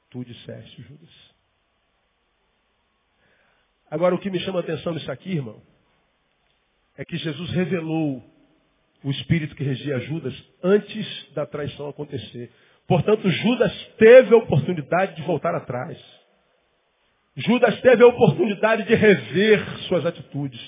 Tu 0.09 0.23
disseste, 0.23 0.81
Judas. 0.81 1.09
Agora, 3.91 4.15
o 4.15 4.19
que 4.19 4.29
me 4.29 4.39
chama 4.39 4.59
a 4.59 4.61
atenção 4.61 4.93
nisso 4.93 5.11
aqui, 5.11 5.31
irmão, 5.31 5.61
é 6.95 7.03
que 7.03 7.17
Jesus 7.17 7.49
revelou 7.51 8.23
o 9.03 9.11
espírito 9.11 9.55
que 9.55 9.63
regia 9.63 9.99
Judas 10.01 10.33
antes 10.63 11.33
da 11.33 11.45
traição 11.45 11.89
acontecer. 11.89 12.51
Portanto, 12.87 13.29
Judas 13.29 13.71
teve 13.97 14.33
a 14.33 14.37
oportunidade 14.37 15.15
de 15.15 15.21
voltar 15.21 15.55
atrás. 15.55 15.97
Judas 17.35 17.79
teve 17.81 18.03
a 18.03 18.07
oportunidade 18.07 18.83
de 18.83 18.95
rever 18.95 19.63
suas 19.87 20.05
atitudes. 20.05 20.59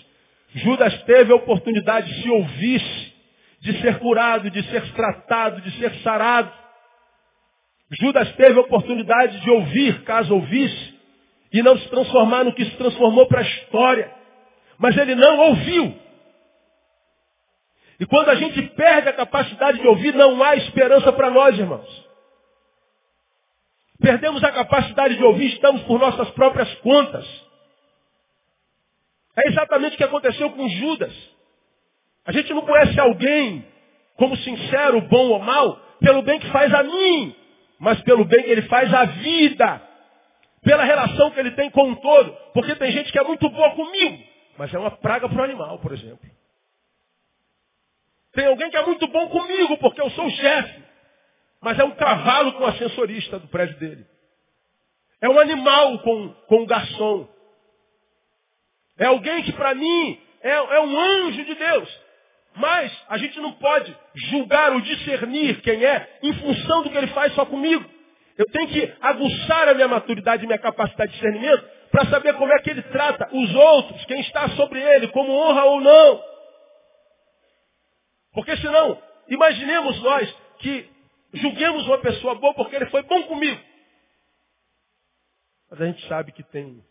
Judas 0.54 1.02
teve 1.04 1.32
a 1.32 1.36
oportunidade 1.36 2.13
de 2.13 2.22
se 2.22 2.30
ouvisse, 2.30 3.13
de 3.60 3.82
ser 3.82 4.00
curado, 4.00 4.50
de 4.50 4.63
ser 4.70 4.82
tratado, 4.94 5.62
de 5.62 5.72
ser 5.72 5.94
sarado. 5.96 6.52
Judas 7.91 8.32
teve 8.36 8.58
a 8.58 8.62
oportunidade 8.62 9.39
de 9.41 9.50
ouvir, 9.50 10.04
caso 10.04 10.34
ouvisse, 10.34 11.00
e 11.52 11.62
não 11.62 11.78
se 11.78 11.88
transformar 11.89 12.46
no 12.46 12.54
que 12.54 12.63
se 12.63 12.78
transformou 12.78 13.28
para 13.28 13.39
a 13.39 13.44
história. 13.44 14.12
Mas 14.78 14.96
ele 14.98 15.15
não 15.15 15.39
ouviu. 15.50 16.00
E 18.02 18.06
quando 18.06 18.30
a 18.30 18.36
gente 18.36 18.62
perde 18.70 19.08
a 19.08 19.14
capacidade 19.14 19.80
de 19.80 19.88
ouvir, 19.88 20.14
não 20.14 20.44
há 20.44 20.56
esperança 20.58 21.14
para 21.14 21.30
nós, 21.30 21.58
irmãos. 21.58 22.10
Perdemos 24.02 24.44
a 24.44 24.52
capacidade 24.52 25.16
de 25.16 25.24
ouvir, 25.24 25.54
estamos 25.54 25.84
por 25.84 26.00
nossas 26.00 26.30
próprias 26.32 26.74
contas. 26.80 27.26
É 29.38 29.48
exatamente 29.48 29.94
o 29.94 29.98
que 29.98 30.04
aconteceu 30.04 30.50
com 30.50 30.68
Judas. 30.68 31.14
A 32.26 32.34
gente 32.34 32.54
não 32.54 32.64
conhece 32.64 33.00
alguém 33.00 33.66
como 34.18 34.36
sincero, 34.36 35.00
bom 35.02 35.30
ou 35.30 35.40
mal, 35.40 35.80
pelo 36.02 36.22
bem 36.24 36.40
que 36.40 36.50
faz 36.50 36.74
a 36.74 36.84
mim 36.84 37.36
mas 37.82 38.00
pelo 38.04 38.24
bem 38.26 38.44
que 38.44 38.52
ele 38.52 38.62
faz 38.64 38.94
à 38.94 39.06
vida, 39.06 39.82
pela 40.62 40.84
relação 40.84 41.32
que 41.32 41.40
ele 41.40 41.50
tem 41.52 41.72
com 41.72 41.92
o 41.92 41.96
todo. 41.96 42.32
Porque 42.54 42.76
tem 42.76 42.92
gente 42.92 43.12
que 43.12 43.18
é 43.18 43.24
muito 43.24 43.50
boa 43.50 43.72
comigo, 43.72 44.24
mas 44.56 44.72
é 44.72 44.78
uma 44.78 44.92
praga 44.92 45.28
para 45.28 45.42
o 45.42 45.44
animal, 45.44 45.80
por 45.80 45.92
exemplo. 45.92 46.20
Tem 48.34 48.48
alguém 48.48 48.70
que 48.70 48.78
é 48.78 48.86
muito 48.86 49.08
bom 49.08 49.28
comigo, 49.30 49.78
porque 49.78 50.02
eu 50.02 50.10
sou 50.12 50.26
o 50.26 50.32
chefe, 50.32 50.84
mas 51.62 51.78
é 51.78 51.84
um 51.84 51.91
cavalo 51.91 52.54
com 52.54 52.63
o 52.63 52.67
ascensorista 52.67 53.39
do 53.39 53.48
prédio 53.48 53.78
dele. 53.78 54.06
É 55.22 55.30
um 55.30 55.39
animal 55.39 56.00
com, 56.00 56.30
com 56.48 56.63
o 56.63 56.65
garçom. 56.65 57.28
É 58.98 59.06
alguém 59.06 59.44
que 59.44 59.52
para 59.54 59.76
mim 59.76 60.20
é, 60.41 60.52
é 60.52 60.80
um 60.82 61.00
anjo 61.00 61.46
de 61.46 61.56
Deus. 61.56 62.02
Mas 62.56 62.91
a 63.08 63.17
gente 63.17 63.39
não 63.39 63.54
pode 63.54 63.96
julgar 64.15 64.74
ou 64.74 64.82
discernir 64.82 65.62
quem 65.62 65.86
é 65.86 66.20
em 66.22 66.34
função 66.34 66.84
do 66.84 66.89
que 66.89 66.98
ele 66.98 67.08
faz 67.08 67.34
só 67.34 67.46
comigo. 67.46 67.86
Eu 68.38 68.46
tenho 68.52 68.67
que 68.67 68.94
aguçar 69.02 69.70
a 69.70 69.74
minha 69.74 69.88
maturidade 69.88 70.44
e 70.44 70.48
minha 70.48 70.60
capacidade 70.60 71.12
de 71.12 71.17
discernimento 71.17 71.63
para 71.91 72.10
saber 72.10 72.34
como 72.36 72.52
é 72.52 72.60
que 72.60 72.70
ele 72.70 72.82
trata 72.84 73.30
os 73.32 73.56
outros, 73.56 74.06
quem 74.06 74.22
está 74.22 74.50
sobre 74.50 74.82
ele, 74.82 75.10
como 75.10 75.32
honra 75.32 75.63
ou 75.65 75.82
não. 75.82 76.31
Porque 78.34 78.56
senão, 78.58 79.02
imaginemos 79.28 80.02
nós 80.02 80.36
que 80.60 80.89
julguemos 81.34 81.86
uma 81.88 82.00
pessoa 82.00 82.36
boa 82.36 82.54
porque 82.54 82.76
ele 82.76 82.88
foi 82.88 83.04
bom 83.04 83.24
comigo. 83.24 83.62
Mas 85.70 85.82
a 85.82 85.86
gente 85.86 86.08
sabe 86.08 86.32
que 86.32 86.44
tem 86.44 86.84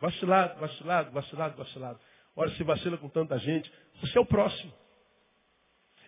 vacilado, 0.00 0.58
vacilado, 0.60 1.10
vacilado, 1.10 1.56
vacilado. 1.56 2.00
Ora, 2.34 2.50
se 2.50 2.62
vacila 2.62 2.98
com 2.98 3.08
tanta 3.08 3.38
gente, 3.38 3.70
você 4.00 4.18
é 4.18 4.20
o 4.20 4.26
próximo. 4.26 4.72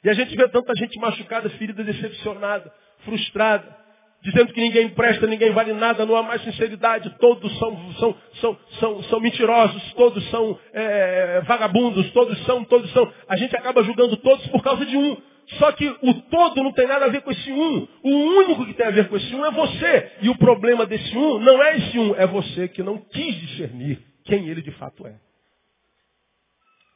E 0.04 0.11
a 0.11 0.14
gente 0.14 0.37
vê 0.37 0.48
tanta 0.48 0.74
gente 0.76 0.98
machucada, 0.98 1.50
ferida, 1.50 1.83
decepcionada, 1.83 2.72
frustrada, 3.04 3.76
dizendo 4.22 4.52
que 4.52 4.61
ninguém 4.61 4.88
presta, 4.90 5.26
ninguém 5.26 5.52
vale 5.52 5.72
nada, 5.72 6.04
não 6.04 6.16
há 6.16 6.22
mais 6.22 6.42
sinceridade, 6.42 7.14
todos 7.18 7.57
são, 7.59 7.92
são, 7.94 8.16
são, 8.40 8.59
são, 8.81 9.02
são 9.04 9.20
mentirosos, 9.20 9.92
todos 9.94 10.28
são 10.31 10.59
é, 10.72 11.40
vagabundos, 11.46 12.11
todos 12.12 12.38
são, 12.44 12.64
todos 12.64 12.90
são. 12.92 13.11
A 13.28 13.37
gente 13.37 13.54
acaba 13.57 13.83
julgando 13.83 14.16
todos 14.16 14.46
por 14.48 14.62
causa 14.62 14.85
de 14.85 14.96
um. 14.96 15.16
Só 15.59 15.72
que 15.72 15.88
o 16.02 16.14
todo 16.31 16.62
não 16.62 16.72
tem 16.72 16.87
nada 16.87 17.07
a 17.07 17.09
ver 17.09 17.22
com 17.22 17.31
esse 17.31 17.50
um. 17.50 17.88
O 18.02 18.11
único 18.11 18.66
que 18.66 18.74
tem 18.74 18.87
a 18.87 18.90
ver 18.90 19.09
com 19.09 19.16
esse 19.16 19.35
um 19.35 19.46
é 19.46 19.50
você. 19.50 20.12
E 20.20 20.28
o 20.28 20.37
problema 20.37 20.85
desse 20.85 21.16
um 21.16 21.38
não 21.38 21.62
é 21.62 21.76
esse 21.78 21.98
um, 21.98 22.14
é 22.16 22.26
você 22.26 22.68
que 22.68 22.83
não 22.83 22.98
quis 22.98 23.35
discernir 23.40 23.98
quem 24.24 24.46
ele 24.48 24.61
de 24.61 24.72
fato 24.72 25.07
é. 25.07 25.14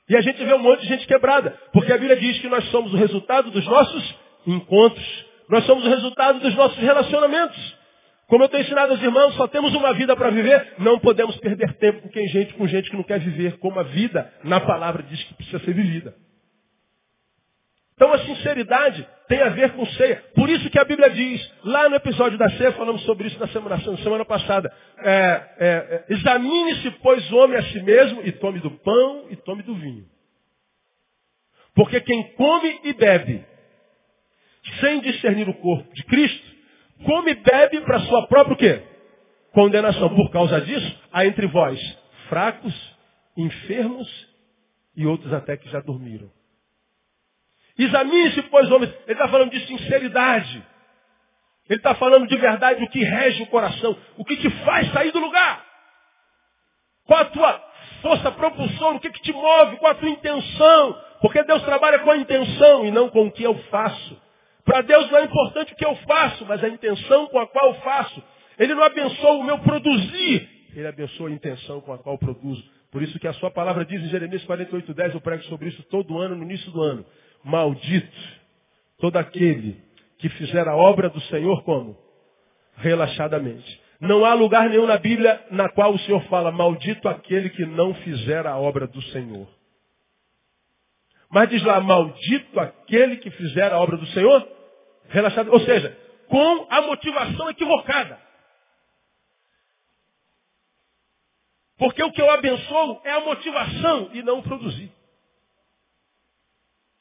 E 0.08 0.16
a 0.16 0.20
gente 0.20 0.44
vê 0.44 0.52
um 0.52 0.58
monte 0.58 0.82
de 0.82 0.88
gente 0.88 1.06
quebrada, 1.06 1.58
porque 1.72 1.90
a 1.92 1.96
Bíblia 1.96 2.16
diz 2.16 2.38
que 2.40 2.48
nós 2.48 2.64
somos 2.70 2.92
o 2.92 2.96
resultado 2.96 3.50
dos 3.50 3.64
nossos 3.64 4.14
encontros. 4.46 5.31
Nós 5.48 5.64
somos 5.64 5.84
o 5.84 5.88
resultado 5.88 6.40
dos 6.40 6.54
nossos 6.54 6.78
relacionamentos. 6.78 7.82
Como 8.26 8.44
eu 8.44 8.48
tenho 8.48 8.62
ensinado 8.62 8.92
aos 8.92 9.02
irmãos, 9.02 9.34
só 9.34 9.46
temos 9.46 9.74
uma 9.74 9.92
vida 9.92 10.16
para 10.16 10.30
viver, 10.30 10.74
não 10.78 10.98
podemos 10.98 11.36
perder 11.36 11.74
tempo 11.74 12.02
com 12.02 12.08
quem 12.08 12.26
gente, 12.28 12.54
com 12.54 12.66
gente 12.66 12.90
que 12.90 12.96
não 12.96 13.02
quer 13.02 13.20
viver, 13.20 13.58
como 13.58 13.78
a 13.78 13.82
vida 13.82 14.32
na 14.42 14.60
palavra 14.60 15.02
diz 15.02 15.22
que 15.24 15.34
precisa 15.34 15.58
ser 15.58 15.74
vivida. 15.74 16.14
Então 17.94 18.12
a 18.12 18.18
sinceridade 18.20 19.06
tem 19.28 19.40
a 19.42 19.50
ver 19.50 19.72
com 19.72 19.84
ceia. 19.86 20.24
Por 20.34 20.48
isso 20.48 20.68
que 20.70 20.78
a 20.78 20.84
Bíblia 20.84 21.10
diz, 21.10 21.52
lá 21.62 21.88
no 21.88 21.96
episódio 21.96 22.38
da 22.38 22.50
ceia, 22.50 22.72
falamos 22.72 23.02
sobre 23.02 23.28
isso 23.28 23.38
na 23.38 23.48
semana, 23.48 23.78
semana 23.98 24.24
passada. 24.24 24.72
É, 24.98 25.10
é, 25.10 25.44
é, 25.58 26.04
Examine-se, 26.08 26.90
pois, 27.02 27.30
o 27.30 27.36
homem 27.36 27.58
a 27.58 27.62
si 27.64 27.82
mesmo, 27.82 28.22
e 28.24 28.32
tome 28.32 28.60
do 28.60 28.70
pão 28.70 29.26
e 29.30 29.36
tome 29.36 29.62
do 29.62 29.74
vinho. 29.74 30.04
Porque 31.74 32.00
quem 32.00 32.34
come 32.34 32.80
e 32.84 32.92
bebe, 32.92 33.44
sem 34.80 35.00
discernir 35.00 35.48
o 35.48 35.54
corpo 35.54 35.92
de 35.92 36.04
Cristo, 36.04 36.52
come 37.04 37.32
e 37.32 37.34
bebe 37.34 37.80
para 37.82 38.00
sua 38.00 38.26
própria 38.26 38.54
o 38.54 38.56
quê? 38.56 38.82
Condenação. 39.52 40.14
Por 40.14 40.30
causa 40.30 40.60
disso, 40.60 41.00
há 41.12 41.26
entre 41.26 41.46
vós 41.46 41.80
fracos, 42.28 42.74
enfermos 43.36 44.08
e 44.96 45.06
outros 45.06 45.32
até 45.32 45.56
que 45.56 45.68
já 45.68 45.80
dormiram. 45.80 46.30
Examine-se, 47.78 48.42
pois, 48.42 48.70
homens. 48.70 48.92
Ele 49.06 49.12
está 49.12 49.28
falando 49.28 49.50
de 49.50 49.66
sinceridade. 49.66 50.66
Ele 51.68 51.78
está 51.78 51.94
falando 51.94 52.26
de 52.26 52.36
verdade 52.36 52.82
o 52.84 52.88
que 52.88 53.02
rege 53.02 53.42
o 53.42 53.46
coração. 53.46 53.96
O 54.16 54.24
que 54.24 54.36
te 54.36 54.50
faz 54.64 54.90
sair 54.92 55.10
do 55.10 55.18
lugar. 55.18 55.64
Qual 57.06 57.20
a 57.20 57.24
tua 57.26 57.64
força 58.02 58.30
propulsora? 58.32 58.96
O 58.96 59.00
que, 59.00 59.10
que 59.10 59.22
te 59.22 59.32
move? 59.32 59.76
Qual 59.76 59.92
a 59.92 59.94
tua 59.94 60.08
intenção? 60.08 61.02
Porque 61.20 61.42
Deus 61.44 61.62
trabalha 61.62 62.00
com 62.00 62.10
a 62.10 62.16
intenção 62.16 62.84
e 62.84 62.90
não 62.90 63.08
com 63.08 63.26
o 63.26 63.32
que 63.32 63.42
eu 63.42 63.54
faço. 63.64 64.21
Para 64.64 64.82
Deus 64.82 65.10
não 65.10 65.18
é 65.18 65.24
importante 65.24 65.72
o 65.72 65.76
que 65.76 65.84
eu 65.84 65.94
faço, 65.96 66.44
mas 66.46 66.62
a 66.62 66.68
intenção 66.68 67.26
com 67.28 67.38
a 67.38 67.46
qual 67.46 67.68
eu 67.68 67.74
faço. 67.80 68.22
Ele 68.58 68.74
não 68.74 68.82
abençoa 68.82 69.32
o 69.32 69.44
meu 69.44 69.58
produzir, 69.58 70.48
ele 70.74 70.86
abençoa 70.86 71.28
a 71.28 71.32
intenção 71.32 71.80
com 71.80 71.92
a 71.92 71.98
qual 71.98 72.14
eu 72.14 72.18
produzo. 72.18 72.62
Por 72.90 73.02
isso 73.02 73.18
que 73.18 73.26
a 73.26 73.32
sua 73.34 73.50
palavra 73.50 73.84
diz 73.84 74.02
em 74.02 74.08
Jeremias 74.08 74.44
48, 74.44 74.92
10, 74.92 75.14
eu 75.14 75.20
prego 75.20 75.42
sobre 75.44 75.68
isso 75.68 75.82
todo 75.84 76.18
ano, 76.18 76.36
no 76.36 76.42
início 76.42 76.70
do 76.70 76.82
ano. 76.82 77.04
Maldito 77.42 78.42
todo 78.98 79.16
aquele 79.16 79.82
que 80.18 80.28
fizer 80.28 80.68
a 80.68 80.76
obra 80.76 81.08
do 81.08 81.20
Senhor 81.22 81.64
como? 81.64 81.96
Relaxadamente. 82.76 83.80
Não 83.98 84.24
há 84.24 84.34
lugar 84.34 84.68
nenhum 84.68 84.86
na 84.86 84.98
Bíblia 84.98 85.40
na 85.50 85.68
qual 85.68 85.92
o 85.94 85.98
Senhor 86.00 86.22
fala, 86.24 86.52
maldito 86.52 87.08
aquele 87.08 87.50
que 87.50 87.64
não 87.64 87.94
fizer 87.94 88.46
a 88.46 88.56
obra 88.56 88.86
do 88.86 89.02
Senhor. 89.02 89.48
Mas 91.32 91.48
diz 91.48 91.62
lá, 91.62 91.80
maldito 91.80 92.60
aquele 92.60 93.16
que 93.16 93.30
fizer 93.30 93.72
a 93.72 93.80
obra 93.80 93.96
do 93.96 94.04
Senhor, 94.08 94.46
relaxado. 95.08 95.50
Ou 95.50 95.60
seja, 95.60 95.98
com 96.28 96.66
a 96.68 96.82
motivação 96.82 97.48
equivocada. 97.48 98.20
Porque 101.78 102.02
o 102.02 102.12
que 102.12 102.20
eu 102.20 102.30
abençoo 102.30 103.00
é 103.02 103.12
a 103.12 103.20
motivação 103.20 104.10
e 104.12 104.22
não 104.22 104.42
produzir. 104.42 104.92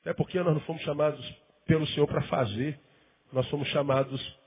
É 0.05 0.13
porque 0.13 0.41
nós 0.41 0.53
não 0.53 0.61
fomos 0.61 0.81
chamados 0.83 1.35
pelo 1.67 1.85
Senhor 1.87 2.07
para 2.07 2.21
fazer, 2.23 2.79
nós 3.33 3.47
fomos 3.49 3.67
chamados 3.67 4.39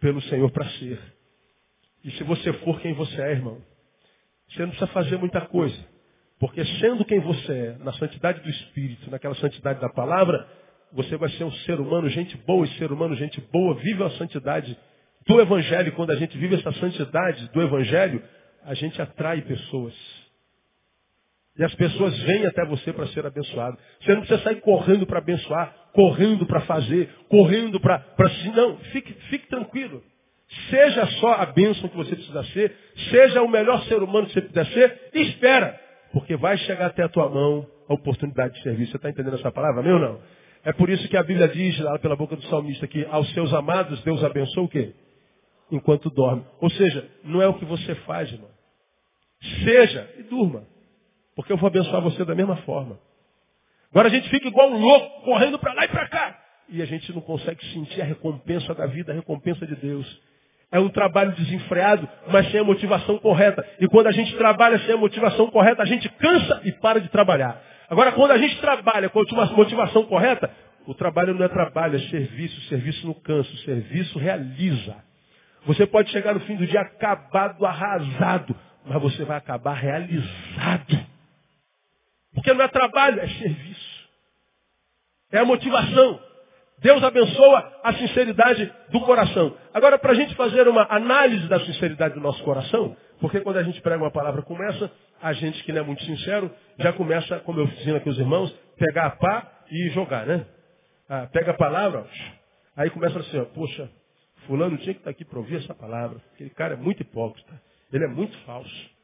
pelo 0.00 0.22
Senhor 0.22 0.50
para 0.50 0.66
ser. 0.70 0.98
E 2.02 2.10
se 2.12 2.24
você 2.24 2.54
for 2.54 2.80
quem 2.80 2.94
você 2.94 3.20
é, 3.20 3.32
irmão, 3.32 3.62
você 4.48 4.62
não 4.62 4.70
precisa 4.70 4.90
fazer 4.92 5.18
muita 5.18 5.42
coisa. 5.42 5.97
Porque 6.38 6.64
sendo 6.80 7.04
quem 7.04 7.20
você 7.20 7.52
é, 7.52 7.84
na 7.84 7.92
santidade 7.94 8.40
do 8.40 8.48
Espírito, 8.48 9.10
naquela 9.10 9.34
santidade 9.36 9.80
da 9.80 9.88
palavra, 9.88 10.46
você 10.92 11.16
vai 11.16 11.28
ser 11.30 11.44
um 11.44 11.52
ser 11.52 11.80
humano, 11.80 12.08
gente 12.08 12.36
boa, 12.38 12.64
e 12.64 12.70
ser 12.78 12.92
humano, 12.92 13.14
gente 13.16 13.40
boa, 13.52 13.74
vive 13.74 14.02
a 14.04 14.10
santidade 14.10 14.76
do 15.26 15.40
Evangelho. 15.40 15.92
Quando 15.92 16.12
a 16.12 16.16
gente 16.16 16.38
vive 16.38 16.54
essa 16.54 16.72
santidade 16.72 17.50
do 17.52 17.60
Evangelho, 17.60 18.22
a 18.64 18.74
gente 18.74 19.00
atrai 19.02 19.42
pessoas. 19.42 19.94
E 21.58 21.64
as 21.64 21.74
pessoas 21.74 22.16
vêm 22.22 22.46
até 22.46 22.64
você 22.64 22.92
para 22.92 23.08
ser 23.08 23.26
abençoado. 23.26 23.76
Você 24.00 24.14
não 24.14 24.20
precisa 24.20 24.40
sair 24.42 24.60
correndo 24.60 25.04
para 25.06 25.18
abençoar, 25.18 25.74
correndo 25.92 26.46
para 26.46 26.60
fazer, 26.60 27.08
correndo 27.28 27.80
para... 27.80 28.04
Não, 28.54 28.76
fique, 28.92 29.12
fique 29.28 29.48
tranquilo. 29.48 30.00
Seja 30.70 31.04
só 31.20 31.34
a 31.34 31.46
bênção 31.46 31.88
que 31.88 31.96
você 31.96 32.14
precisa 32.14 32.44
ser, 32.44 32.74
seja 33.10 33.42
o 33.42 33.48
melhor 33.48 33.82
ser 33.84 34.00
humano 34.00 34.28
que 34.28 34.34
você 34.34 34.40
puder 34.40 34.66
ser, 34.66 35.10
e 35.12 35.20
espera. 35.22 35.87
Porque 36.12 36.36
vai 36.36 36.56
chegar 36.58 36.86
até 36.86 37.02
a 37.02 37.08
tua 37.08 37.28
mão 37.28 37.66
a 37.88 37.94
oportunidade 37.94 38.54
de 38.54 38.62
serviço. 38.62 38.92
Você 38.92 38.96
está 38.96 39.10
entendendo 39.10 39.34
essa 39.34 39.50
palavra, 39.50 39.82
meu 39.82 39.98
não? 39.98 40.20
É 40.64 40.72
por 40.72 40.90
isso 40.90 41.08
que 41.08 41.16
a 41.16 41.22
Bíblia 41.22 41.48
diz, 41.48 41.78
lá 41.80 41.98
pela 41.98 42.16
boca 42.16 42.36
do 42.36 42.42
salmista, 42.44 42.86
que 42.86 43.04
aos 43.06 43.30
seus 43.32 43.52
amados 43.52 44.02
Deus 44.02 44.22
abençoa 44.24 44.64
o 44.64 44.68
quê? 44.68 44.92
Enquanto 45.70 46.10
dorme. 46.10 46.44
Ou 46.60 46.70
seja, 46.70 47.08
não 47.24 47.40
é 47.40 47.46
o 47.46 47.54
que 47.54 47.64
você 47.64 47.94
faz, 47.94 48.30
irmão. 48.32 48.50
Seja 49.64 50.10
e 50.18 50.22
durma. 50.24 50.64
Porque 51.36 51.52
eu 51.52 51.56
vou 51.56 51.68
abençoar 51.68 52.02
você 52.02 52.24
da 52.24 52.34
mesma 52.34 52.56
forma. 52.58 52.98
Agora 53.90 54.08
a 54.08 54.10
gente 54.10 54.28
fica 54.28 54.48
igual 54.48 54.70
um 54.70 54.78
louco, 54.78 55.22
correndo 55.22 55.58
para 55.58 55.72
lá 55.72 55.84
e 55.84 55.88
para 55.88 56.08
cá. 56.08 56.38
E 56.68 56.82
a 56.82 56.84
gente 56.84 57.10
não 57.12 57.20
consegue 57.22 57.64
sentir 57.72 58.02
a 58.02 58.04
recompensa 58.04 58.74
da 58.74 58.86
vida, 58.86 59.12
a 59.12 59.14
recompensa 59.14 59.66
de 59.66 59.76
Deus. 59.76 60.20
É 60.70 60.78
um 60.78 60.90
trabalho 60.90 61.32
desenfreado, 61.32 62.08
mas 62.30 62.50
sem 62.50 62.60
a 62.60 62.64
motivação 62.64 63.18
correta. 63.18 63.66
E 63.80 63.86
quando 63.88 64.08
a 64.08 64.12
gente 64.12 64.36
trabalha 64.36 64.78
sem 64.80 64.94
a 64.94 64.98
motivação 64.98 65.50
correta, 65.50 65.82
a 65.82 65.86
gente 65.86 66.08
cansa 66.10 66.60
e 66.64 66.72
para 66.72 67.00
de 67.00 67.08
trabalhar. 67.08 67.60
Agora, 67.88 68.12
quando 68.12 68.32
a 68.32 68.38
gente 68.38 68.60
trabalha 68.60 69.08
com 69.08 69.20
a 69.20 69.46
motivação 69.46 70.04
correta, 70.04 70.50
o 70.86 70.94
trabalho 70.94 71.34
não 71.34 71.44
é 71.44 71.48
trabalho, 71.48 71.96
é 71.96 72.00
serviço. 72.10 72.60
Serviço 72.68 73.06
não 73.06 73.14
cansa, 73.14 73.50
o 73.50 73.58
serviço 73.58 74.18
realiza. 74.18 74.96
Você 75.64 75.86
pode 75.86 76.10
chegar 76.10 76.34
no 76.34 76.40
fim 76.40 76.56
do 76.56 76.66
dia 76.66 76.80
acabado, 76.80 77.64
arrasado, 77.64 78.54
mas 78.84 79.02
você 79.02 79.24
vai 79.24 79.38
acabar 79.38 79.74
realizado. 79.74 81.06
Porque 82.34 82.52
não 82.52 82.64
é 82.64 82.68
trabalho, 82.68 83.20
é 83.20 83.28
serviço. 83.28 84.08
É 85.32 85.38
a 85.38 85.44
motivação. 85.44 86.20
Deus 86.80 87.02
abençoa 87.02 87.72
a 87.82 87.92
sinceridade 87.94 88.72
do 88.90 89.00
coração. 89.00 89.56
Agora, 89.74 89.98
para 89.98 90.12
a 90.12 90.14
gente 90.14 90.34
fazer 90.36 90.68
uma 90.68 90.86
análise 90.88 91.46
da 91.48 91.58
sinceridade 91.60 92.14
do 92.14 92.20
nosso 92.20 92.42
coração, 92.44 92.96
porque 93.20 93.40
quando 93.40 93.56
a 93.56 93.62
gente 93.62 93.80
prega 93.80 94.02
uma 94.02 94.10
palavra 94.10 94.42
como 94.42 94.62
essa, 94.62 94.90
a 95.20 95.32
gente 95.32 95.62
que 95.64 95.72
não 95.72 95.80
é 95.80 95.84
muito 95.84 96.02
sincero, 96.04 96.50
já 96.78 96.92
começa, 96.92 97.40
como 97.40 97.60
eu 97.60 97.64
ensino 97.64 97.96
aqui 97.96 98.08
os 98.08 98.18
irmãos, 98.18 98.54
pegar 98.76 99.06
a 99.06 99.10
pá 99.10 99.52
e 99.70 99.88
jogar, 99.90 100.26
né? 100.26 100.46
Ah, 101.08 101.28
pega 101.32 101.50
a 101.50 101.54
palavra, 101.54 102.06
aí 102.76 102.90
começa 102.90 103.18
assim, 103.18 103.38
ó, 103.38 103.44
poxa, 103.46 103.90
fulano 104.46 104.76
tinha 104.78 104.94
que 104.94 105.00
estar 105.00 105.10
aqui 105.10 105.24
para 105.24 105.38
ouvir 105.38 105.56
essa 105.56 105.74
palavra. 105.74 106.20
Aquele 106.34 106.50
cara 106.50 106.74
é 106.74 106.76
muito 106.76 107.00
hipócrita, 107.02 107.60
ele 107.92 108.04
é 108.04 108.08
muito 108.08 108.36
falso. 108.44 108.98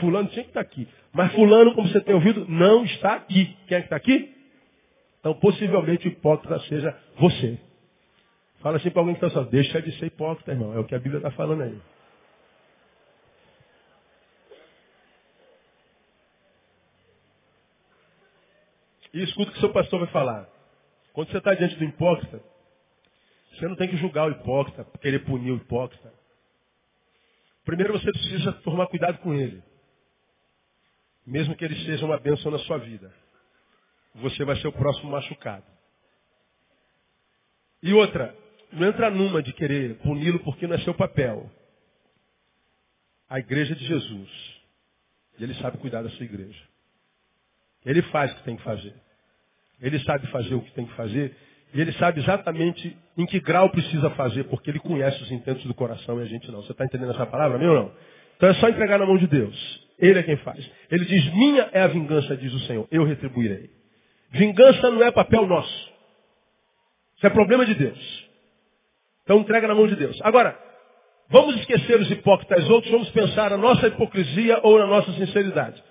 Fulano 0.00 0.28
tinha 0.28 0.42
que 0.42 0.50
estar 0.50 0.60
aqui. 0.60 0.88
Mas 1.12 1.32
fulano, 1.34 1.74
como 1.74 1.86
você 1.86 2.00
tem 2.00 2.14
ouvido, 2.14 2.46
não 2.48 2.82
está 2.84 3.14
aqui. 3.14 3.56
Quem 3.68 3.76
é 3.76 3.80
que 3.80 3.86
está 3.86 3.96
aqui? 3.96 4.34
Então, 5.22 5.34
possivelmente, 5.34 6.08
o 6.08 6.10
hipócrita 6.10 6.58
seja 6.66 7.00
você. 7.16 7.56
Fala 8.58 8.76
assim 8.76 8.90
para 8.90 9.02
alguém 9.02 9.14
que 9.14 9.24
está 9.24 9.30
só, 9.30 9.48
deixa 9.48 9.80
de 9.80 9.96
ser 9.96 10.06
hipócrita, 10.06 10.50
irmão. 10.50 10.74
É 10.74 10.80
o 10.80 10.84
que 10.84 10.96
a 10.96 10.98
Bíblia 10.98 11.18
está 11.18 11.30
falando 11.30 11.62
aí. 11.62 11.80
E 19.14 19.22
escuta 19.22 19.52
o 19.52 19.54
que 19.54 19.60
seu 19.60 19.72
pastor 19.72 20.00
vai 20.00 20.08
falar. 20.08 20.48
Quando 21.12 21.30
você 21.30 21.38
está 21.38 21.54
diante 21.54 21.76
do 21.76 21.84
hipócrita, 21.84 22.42
você 23.52 23.68
não 23.68 23.76
tem 23.76 23.88
que 23.88 23.98
julgar 23.98 24.26
o 24.26 24.32
hipócrita, 24.32 24.84
querer 24.98 25.20
punir 25.20 25.52
o 25.52 25.56
hipócrita. 25.56 26.12
Primeiro 27.64 27.92
você 27.92 28.10
precisa 28.10 28.52
tomar 28.64 28.88
cuidado 28.88 29.18
com 29.18 29.32
ele. 29.34 29.62
Mesmo 31.24 31.54
que 31.54 31.64
ele 31.64 31.76
seja 31.84 32.04
uma 32.04 32.18
bênção 32.18 32.50
na 32.50 32.58
sua 32.58 32.78
vida 32.78 33.21
você 34.14 34.44
vai 34.44 34.56
ser 34.56 34.68
o 34.68 34.72
próximo 34.72 35.10
machucado. 35.10 35.64
E 37.82 37.92
outra, 37.92 38.34
não 38.72 38.86
entra 38.88 39.10
numa 39.10 39.42
de 39.42 39.52
querer 39.52 39.96
puni-lo 39.96 40.38
porque 40.40 40.66
não 40.66 40.74
é 40.74 40.78
seu 40.78 40.94
papel. 40.94 41.50
A 43.28 43.38
igreja 43.38 43.74
de 43.74 43.84
Jesus. 43.84 44.30
Ele 45.38 45.54
sabe 45.54 45.78
cuidar 45.78 46.02
da 46.02 46.10
sua 46.10 46.24
igreja. 46.24 46.62
Ele 47.84 48.02
faz 48.02 48.32
o 48.32 48.36
que 48.36 48.44
tem 48.44 48.56
que 48.56 48.62
fazer. 48.62 48.94
Ele 49.80 49.98
sabe 50.00 50.26
fazer 50.28 50.54
o 50.54 50.60
que 50.60 50.70
tem 50.72 50.86
que 50.86 50.94
fazer. 50.94 51.36
E 51.74 51.80
ele 51.80 51.92
sabe 51.94 52.20
exatamente 52.20 52.96
em 53.16 53.26
que 53.26 53.40
grau 53.40 53.70
precisa 53.70 54.10
fazer, 54.10 54.44
porque 54.44 54.70
ele 54.70 54.78
conhece 54.78 55.20
os 55.22 55.30
intentos 55.32 55.64
do 55.64 55.74
coração 55.74 56.20
e 56.20 56.22
a 56.22 56.26
gente 56.26 56.50
não. 56.50 56.62
Você 56.62 56.72
está 56.72 56.84
entendendo 56.84 57.12
essa 57.12 57.26
palavra, 57.26 57.58
meu 57.58 57.70
ou 57.70 57.74
não? 57.74 57.94
Então 58.36 58.48
é 58.48 58.54
só 58.54 58.68
entregar 58.68 58.98
na 58.98 59.06
mão 59.06 59.16
de 59.16 59.26
Deus. 59.26 59.88
Ele 59.98 60.18
é 60.18 60.22
quem 60.22 60.36
faz. 60.38 60.70
Ele 60.90 61.04
diz, 61.04 61.32
minha 61.34 61.68
é 61.72 61.80
a 61.80 61.86
vingança, 61.86 62.36
diz 62.36 62.52
o 62.52 62.60
Senhor. 62.60 62.86
Eu 62.90 63.04
retribuirei. 63.04 63.70
Vingança 64.32 64.90
não 64.90 65.02
é 65.02 65.10
papel 65.10 65.46
nosso. 65.46 65.92
Isso 67.16 67.26
é 67.26 67.30
problema 67.30 67.66
de 67.66 67.74
Deus. 67.74 68.28
Então 69.22 69.38
entrega 69.38 69.68
na 69.68 69.74
mão 69.74 69.86
de 69.86 69.94
Deus. 69.94 70.18
Agora, 70.22 70.58
vamos 71.28 71.56
esquecer 71.56 72.00
os 72.00 72.10
hipócritas 72.10 72.68
outros, 72.68 72.90
vamos 72.90 73.10
pensar 73.10 73.50
na 73.50 73.58
nossa 73.58 73.86
hipocrisia 73.86 74.58
ou 74.62 74.78
na 74.78 74.86
nossa 74.86 75.12
sinceridade. 75.12 75.82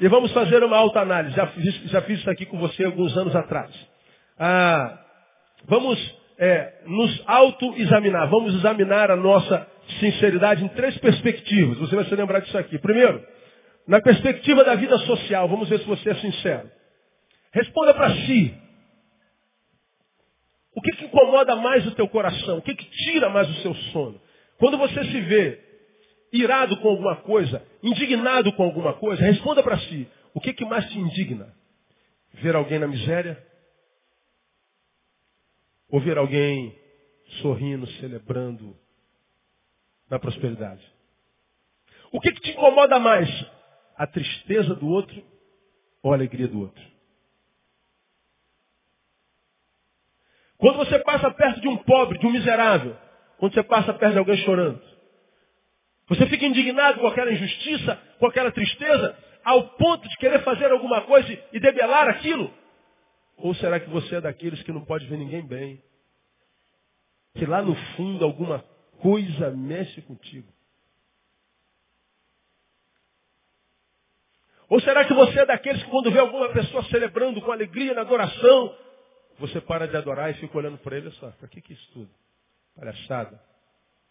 E 0.00 0.06
vamos 0.08 0.32
fazer 0.32 0.62
uma 0.62 0.76
autoanálise. 0.76 1.34
Já 1.34 1.48
fiz, 1.48 1.74
já 1.90 2.00
fiz 2.02 2.20
isso 2.20 2.30
aqui 2.30 2.46
com 2.46 2.58
você 2.58 2.84
alguns 2.84 3.16
anos 3.16 3.34
atrás. 3.34 3.70
Ah, 4.38 4.96
vamos 5.66 5.98
é, 6.38 6.74
nos 6.86 7.22
autoexaminar. 7.26 8.28
Vamos 8.28 8.54
examinar 8.54 9.10
a 9.10 9.16
nossa 9.16 9.66
sinceridade 9.98 10.64
em 10.64 10.68
três 10.68 10.96
perspectivas. 10.98 11.78
Você 11.78 11.96
vai 11.96 12.04
se 12.04 12.14
lembrar 12.14 12.38
disso 12.40 12.56
aqui. 12.56 12.78
Primeiro, 12.78 13.20
na 13.88 14.00
perspectiva 14.00 14.62
da 14.62 14.76
vida 14.76 14.96
social. 14.98 15.48
Vamos 15.48 15.68
ver 15.68 15.80
se 15.80 15.84
você 15.84 16.10
é 16.10 16.14
sincero. 16.14 16.77
Responda 17.52 17.94
para 17.94 18.14
si. 18.26 18.54
O 20.74 20.80
que, 20.80 20.92
que, 20.92 21.04
incomoda 21.06 21.56
mais 21.56 21.86
o 21.86 21.94
teu 21.94 22.08
coração? 22.08 22.58
O 22.58 22.62
que, 22.62 22.74
que 22.74 22.84
tira 22.84 23.28
mais 23.30 23.48
o 23.50 23.62
seu 23.62 23.74
sono? 23.92 24.20
Quando 24.58 24.78
você 24.78 25.04
se 25.04 25.20
vê 25.22 25.60
irado 26.32 26.76
com 26.80 26.88
alguma 26.88 27.16
coisa, 27.16 27.66
indignado 27.82 28.52
com 28.52 28.62
alguma 28.62 28.94
coisa, 28.94 29.22
responda 29.22 29.62
para 29.62 29.78
si. 29.78 30.06
O 30.34 30.40
que, 30.40 30.52
que 30.52 30.64
mais 30.64 30.88
te 30.90 30.98
indigna? 30.98 31.52
Ver 32.34 32.54
alguém 32.54 32.78
na 32.78 32.86
miséria? 32.86 33.44
Ou 35.90 36.00
ver 36.00 36.18
alguém 36.18 36.78
sorrindo, 37.40 37.86
celebrando 37.92 38.76
na 40.10 40.18
prosperidade? 40.18 40.84
O 42.12 42.20
que, 42.20 42.32
que 42.32 42.40
te 42.40 42.50
incomoda 42.50 42.98
mais? 42.98 43.28
A 43.96 44.06
tristeza 44.06 44.74
do 44.74 44.86
outro 44.86 45.22
ou 46.02 46.12
a 46.12 46.14
alegria 46.14 46.46
do 46.46 46.60
outro? 46.60 46.97
Quando 50.58 50.76
você 50.78 50.98
passa 51.00 51.30
perto 51.30 51.60
de 51.60 51.68
um 51.68 51.76
pobre, 51.76 52.18
de 52.18 52.26
um 52.26 52.32
miserável, 52.32 52.96
quando 53.38 53.54
você 53.54 53.62
passa 53.62 53.94
perto 53.94 54.12
de 54.12 54.18
alguém 54.18 54.36
chorando, 54.38 54.82
você 56.08 56.26
fica 56.26 56.44
indignado 56.44 57.00
com 57.00 57.06
aquela 57.06 57.30
injustiça, 57.30 57.96
com 58.18 58.26
aquela 58.26 58.50
tristeza, 58.50 59.16
ao 59.44 59.68
ponto 59.76 60.08
de 60.08 60.16
querer 60.16 60.42
fazer 60.42 60.70
alguma 60.72 61.02
coisa 61.02 61.32
e 61.52 61.60
debelar 61.60 62.08
aquilo? 62.08 62.52
Ou 63.36 63.54
será 63.54 63.78
que 63.78 63.88
você 63.88 64.16
é 64.16 64.20
daqueles 64.20 64.62
que 64.62 64.72
não 64.72 64.84
pode 64.84 65.06
ver 65.06 65.16
ninguém 65.16 65.46
bem? 65.46 65.80
Que 67.34 67.46
lá 67.46 67.62
no 67.62 67.74
fundo 67.96 68.24
alguma 68.24 68.64
coisa 69.00 69.50
mexe 69.50 70.02
contigo? 70.02 70.48
Ou 74.68 74.80
será 74.80 75.04
que 75.04 75.14
você 75.14 75.40
é 75.40 75.46
daqueles 75.46 75.82
que 75.82 75.90
quando 75.90 76.10
vê 76.10 76.18
alguma 76.18 76.48
pessoa 76.50 76.82
celebrando 76.84 77.40
com 77.40 77.52
alegria 77.52 77.94
na 77.94 78.00
adoração, 78.00 78.76
você 79.38 79.60
para 79.60 79.86
de 79.86 79.96
adorar 79.96 80.30
e 80.30 80.34
fica 80.34 80.58
olhando 80.58 80.78
para 80.78 80.96
ele 80.96 81.10
só. 81.12 81.30
Para 81.30 81.48
que, 81.48 81.60
que 81.60 81.72
isso 81.72 81.90
tudo? 81.92 82.10
Palhaçada. 82.76 83.40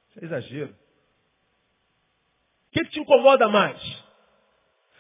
Isso 0.10 0.20
é 0.20 0.26
exagero. 0.26 0.72
O 2.68 2.72
que, 2.72 2.84
que 2.86 2.92
te 2.92 3.00
incomoda 3.00 3.48
mais? 3.48 3.82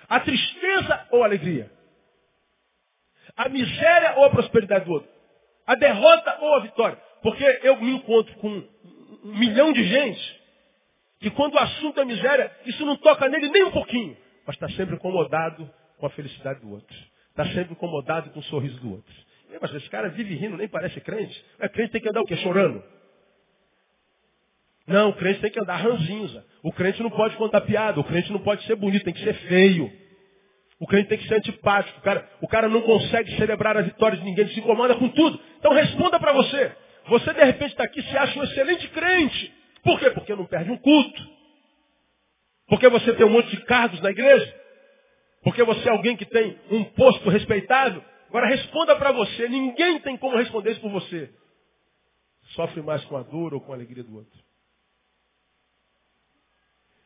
A 0.10 0.20
tristeza 0.20 1.08
ou 1.12 1.24
a 1.24 1.26
alegria? 1.26 1.72
A 3.36 3.50
miséria 3.50 4.16
ou 4.18 4.26
a 4.26 4.30
prosperidade 4.30 4.86
do 4.86 4.92
outro? 4.92 5.10
A 5.66 5.76
derrota 5.76 6.38
ou 6.42 6.56
a 6.56 6.60
vitória? 6.62 6.98
Porque 7.22 7.44
eu 7.64 7.78
me 7.78 7.92
encontro 7.92 8.34
com 8.38 8.48
um 8.48 9.38
milhão 9.38 9.74
de 9.74 9.84
gente 9.84 10.42
que 11.20 11.30
quando 11.32 11.56
o 11.56 11.60
assunto 11.60 12.00
é 12.00 12.06
miséria, 12.06 12.56
isso 12.66 12.86
não 12.86 12.96
toca 12.98 13.28
nele 13.28 13.50
nem 13.50 13.64
um 13.64 13.72
pouquinho. 13.72 14.16
Mas 14.46 14.56
está 14.56 14.70
sempre 14.70 14.96
incomodado 14.96 15.70
com 15.98 16.06
a 16.06 16.10
felicidade 16.12 16.62
do 16.62 16.72
outro. 16.72 16.96
Está 17.30 17.46
sempre 17.48 17.74
incomodado 17.74 18.30
com 18.30 18.40
o 18.40 18.44
sorriso 18.44 18.80
do 18.80 18.92
outro. 18.94 19.14
Mas 19.62 19.74
esse 19.74 19.90
cara 19.90 20.10
vive 20.10 20.36
rindo, 20.36 20.58
nem 20.58 20.68
parece 20.68 21.00
crente. 21.02 21.46
É 21.60 21.70
crente 21.70 21.92
tem 21.92 22.02
que 22.02 22.10
andar 22.10 22.22
o 22.22 22.26
quê? 22.26 22.36
Chorando. 22.38 22.84
Não, 24.86 25.10
o 25.10 25.14
crente 25.14 25.42
tem 25.42 25.52
que 25.52 25.60
andar 25.60 25.76
ranzinza. 25.78 26.46
O 26.64 26.72
crente 26.72 27.02
não 27.04 27.10
pode 27.10 27.36
contar 27.36 27.62
piada. 27.62 28.00
O 28.00 28.04
crente 28.04 28.32
não 28.32 28.40
pode 28.40 28.64
ser 28.66 28.76
bonito, 28.76 29.04
tem 29.04 29.14
que 29.14 29.24
ser 29.24 29.34
feio. 29.34 29.92
O 30.80 30.86
crente 30.86 31.10
tem 31.10 31.18
que 31.18 31.28
ser 31.28 31.36
antipático. 31.36 32.00
O 32.00 32.02
cara, 32.02 32.30
o 32.42 32.48
cara 32.48 32.70
não 32.70 32.82
consegue 32.82 33.36
celebrar 33.36 33.76
a 33.76 33.82
vitória 33.82 34.18
de 34.18 34.24
ninguém, 34.24 34.46
ele 34.46 34.54
se 34.54 34.60
incomoda 34.60 34.96
com 34.96 35.10
tudo. 35.10 35.40
Então 35.60 35.74
responda 35.74 36.20
para 36.20 36.34
você. 36.34 36.72
Você 37.08 37.34
de 37.34 37.44
repente 37.44 37.72
está 37.72 37.84
aqui, 37.84 38.02
se 38.02 38.18
acha 38.18 38.40
um 38.40 38.44
excelente 38.44 38.88
crente. 38.90 39.54
Por 39.84 40.00
quê? 40.00 40.10
Porque 40.12 40.36
não 40.36 40.46
perde 40.46 40.72
um 40.72 40.78
culto. 40.78 41.28
Porque 42.68 42.88
você 42.90 43.14
tem 43.14 43.26
um 43.26 43.30
monte 43.30 43.50
de 43.50 43.64
cargos 43.64 44.02
na 44.02 44.12
igreja. 44.12 44.56
Porque 45.44 45.64
você 45.64 45.88
é 45.88 45.92
alguém 45.92 46.16
que 46.16 46.26
tem 46.26 46.60
um 46.70 46.84
posto 46.84 47.30
respeitável. 47.30 48.04
Agora 48.38 48.56
responda 48.56 48.96
para 48.96 49.12
você. 49.12 49.50
Ninguém 49.50 50.00
tem 50.02 50.16
como 50.16 50.38
responder 50.38 50.72
isso 50.72 50.82
por 50.82 50.92
você. 50.92 51.28
Sofre 52.50 52.84
mais 52.84 53.04
com 53.06 53.18
a 53.18 53.24
dor 53.24 53.56
ou 53.56 53.60
com 53.60 53.72
a 53.72 53.76
alegria 53.76 54.04
do 54.04 54.16
outro. 54.16 54.40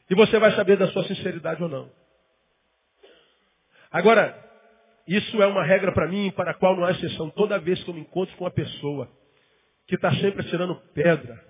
E 0.09 0.15
você 0.15 0.37
vai 0.39 0.53
saber 0.57 0.75
da 0.75 0.89
sua 0.89 1.05
sinceridade 1.05 1.63
ou 1.63 1.69
não. 1.69 1.89
Agora, 3.89 4.37
isso 5.07 5.41
é 5.41 5.47
uma 5.47 5.63
regra 5.63 5.93
para 5.93 6.09
mim, 6.09 6.31
para 6.31 6.51
a 6.51 6.53
qual 6.53 6.75
não 6.75 6.83
há 6.83 6.91
exceção. 6.91 7.29
Toda 7.29 7.57
vez 7.59 7.81
que 7.81 7.89
eu 7.89 7.93
me 7.93 8.01
encontro 8.01 8.35
com 8.35 8.43
uma 8.43 8.51
pessoa 8.51 9.09
que 9.87 9.95
está 9.95 10.13
sempre 10.15 10.41
atirando 10.41 10.75
pedra, 10.93 11.41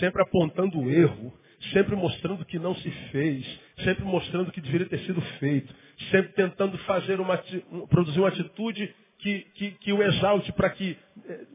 sempre 0.00 0.22
apontando 0.22 0.80
o 0.80 0.90
erro, 0.90 1.32
sempre 1.72 1.94
mostrando 1.94 2.44
que 2.44 2.58
não 2.58 2.74
se 2.74 2.90
fez, 3.12 3.60
sempre 3.84 4.02
mostrando 4.02 4.50
que 4.50 4.60
deveria 4.60 4.88
ter 4.88 4.98
sido 5.00 5.20
feito, 5.38 5.72
sempre 6.10 6.32
tentando 6.32 6.76
fazer 6.78 7.20
uma, 7.20 7.40
produzir 7.88 8.18
uma 8.18 8.28
atitude 8.28 8.92
que, 9.22 9.40
que, 9.54 9.70
que 9.72 9.92
o 9.92 10.02
exalte 10.02 10.52
para 10.52 10.70
que 10.70 10.96
eh, 11.28 11.46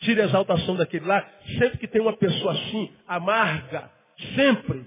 tire 0.00 0.20
a 0.22 0.24
exaltação 0.24 0.76
daquele 0.76 1.06
lá. 1.06 1.24
Sempre 1.58 1.78
que 1.78 1.88
tem 1.88 2.00
uma 2.00 2.16
pessoa 2.16 2.52
assim, 2.52 2.90
amarga, 3.06 3.90
sempre 4.34 4.84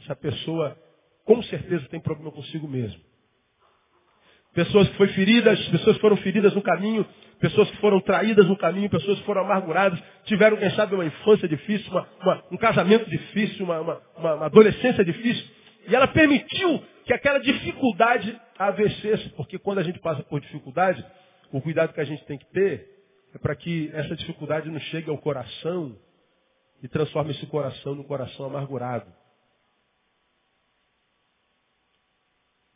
essa 0.00 0.16
pessoa 0.16 0.76
com 1.24 1.42
certeza 1.44 1.86
tem 1.88 2.00
problema 2.00 2.30
consigo 2.30 2.68
mesmo. 2.68 3.00
Pessoas 4.54 4.88
que 4.88 4.96
foram 4.96 5.12
feridas, 5.14 5.68
pessoas 5.68 5.96
foram 5.98 6.16
feridas 6.18 6.54
no 6.54 6.60
caminho, 6.60 7.06
pessoas 7.40 7.70
que 7.70 7.76
foram 7.78 8.00
traídas 8.00 8.46
no 8.46 8.56
caminho, 8.56 8.90
pessoas 8.90 9.18
que 9.18 9.24
foram 9.24 9.42
amarguradas, 9.42 9.98
tiveram, 10.24 10.58
quem 10.58 10.70
sabe, 10.72 10.94
uma 10.94 11.06
infância 11.06 11.48
difícil, 11.48 11.90
uma, 11.90 12.06
uma, 12.20 12.44
um 12.52 12.56
casamento 12.58 13.08
difícil, 13.08 13.64
uma, 13.64 13.80
uma, 14.16 14.44
adolescência 14.46 15.02
difícil. 15.04 15.44
E 15.88 15.94
ela 15.94 16.06
permitiu 16.06 16.82
que 17.06 17.14
aquela 17.14 17.38
dificuldade 17.38 18.38
a 18.58 18.70
vencesse, 18.70 19.30
porque 19.30 19.58
quando 19.58 19.78
a 19.78 19.82
gente 19.82 19.98
passa 20.00 20.22
por 20.24 20.40
dificuldade, 20.40 21.02
o 21.52 21.60
cuidado 21.60 21.92
que 21.92 22.00
a 22.00 22.04
gente 22.04 22.24
tem 22.24 22.38
que 22.38 22.46
ter 22.46 22.88
é 23.34 23.38
para 23.38 23.54
que 23.54 23.90
essa 23.94 24.16
dificuldade 24.16 24.70
não 24.70 24.80
chegue 24.80 25.10
ao 25.10 25.18
coração 25.18 25.98
e 26.82 26.88
transforme 26.88 27.32
esse 27.32 27.46
coração 27.46 27.94
num 27.94 28.02
coração 28.02 28.46
amargurado. 28.46 29.12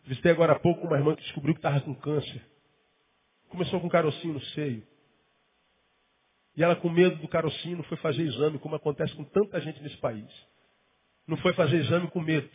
Visitei 0.05 0.31
agora 0.31 0.53
há 0.53 0.59
pouco 0.59 0.87
uma 0.87 0.97
irmã 0.97 1.17
que 1.17 1.23
descobriu 1.23 1.55
que 1.55 1.59
estava 1.59 1.81
com 1.81 1.95
câncer. 1.95 2.41
Começou 3.49 3.81
com 3.81 3.87
um 3.87 3.91
carocinho 3.91 4.35
no 4.35 4.41
seio. 4.41 4.87
E 6.57 6.63
ela, 6.63 6.77
com 6.77 6.89
medo 6.89 7.17
do 7.17 7.29
carocinho, 7.29 7.79
não 7.79 7.85
foi 7.85 7.97
fazer 7.99 8.23
exame, 8.23 8.59
como 8.59 8.77
acontece 8.77 9.15
com 9.15 9.25
tanta 9.25 9.61
gente 9.61 9.83
nesse 9.83 9.97
país. 9.99 10.31
Não 11.27 11.37
foi 11.39 11.53
fazer 11.55 11.77
exame 11.77 12.09
com 12.09 12.21
medo. 12.21 12.49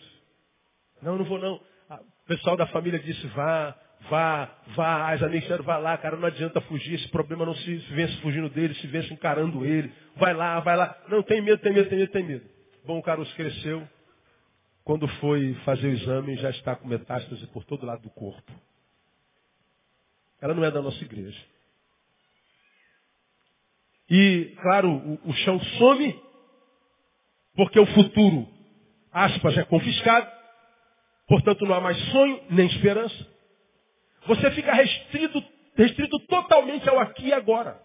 Não, 1.02 1.18
não 1.18 1.26
vou 1.26 1.38
não. 1.38 1.56
O 1.90 2.26
pessoal 2.26 2.56
da 2.56 2.68
família 2.68 3.00
disse, 3.00 3.28
vá, 3.28 3.78
vá, 4.10 4.50
vá. 4.76 5.12
As 5.12 5.32
disseram, 5.32 5.64
vá 5.64 5.78
lá, 5.78 5.98
cara, 5.98 6.18
não 6.18 6.28
adianta 6.28 6.62
fugir. 6.62 6.96
Esse 6.96 7.08
problema 7.10 7.46
não 7.46 7.56
se 7.56 7.76
vence 7.94 8.18
fugindo 8.22 8.50
dele, 8.50 8.74
se 8.76 8.88
vence 8.88 9.14
encarando 9.14 9.66
ele. 9.66 9.92
Vai 10.16 10.34
lá, 10.34 10.60
vai 10.60 10.76
lá. 10.76 10.98
Não, 11.08 11.22
tem 11.24 11.42
medo, 11.42 11.62
tem 11.62 11.74
medo, 11.74 11.90
tem 11.90 12.00
medo, 12.00 12.12
tem 12.12 12.24
medo. 12.24 12.46
Bom, 12.86 12.98
o 12.98 13.04
caroço 13.04 13.34
cresceu, 13.36 13.88
quando 14.84 15.08
foi 15.08 15.54
fazer 15.66 15.88
o 15.88 15.92
exame, 15.92 16.36
já 16.38 16.50
está 16.50 16.76
com 16.76 16.88
metástase 16.88 17.46
por 17.48 17.64
todo 17.64 17.86
lado 17.86 18.02
do 18.02 18.10
corpo. 18.10 18.52
Ela 20.42 20.54
não 20.54 20.64
é 20.64 20.72
da 20.72 20.82
nossa 20.82 21.04
igreja. 21.04 21.40
E, 24.10 24.56
claro, 24.62 24.90
o, 24.90 25.30
o 25.30 25.34
chão 25.34 25.60
some, 25.78 26.20
porque 27.56 27.80
o 27.80 27.86
futuro, 27.86 28.48
aspas, 29.12 29.58
é 29.58 29.64
confiscado. 29.64 30.30
Portanto, 31.28 31.66
não 31.66 31.76
há 31.76 31.80
mais 31.80 31.98
sonho 32.12 32.42
nem 32.50 32.66
esperança. 32.66 33.31
Você 34.28 34.52
fica 34.52 34.74
restrito, 34.74 35.44
restrito 35.76 36.20
totalmente 36.28 36.88
ao 36.88 37.00
aqui 37.00 37.28
e 37.28 37.34
agora. 37.34 37.82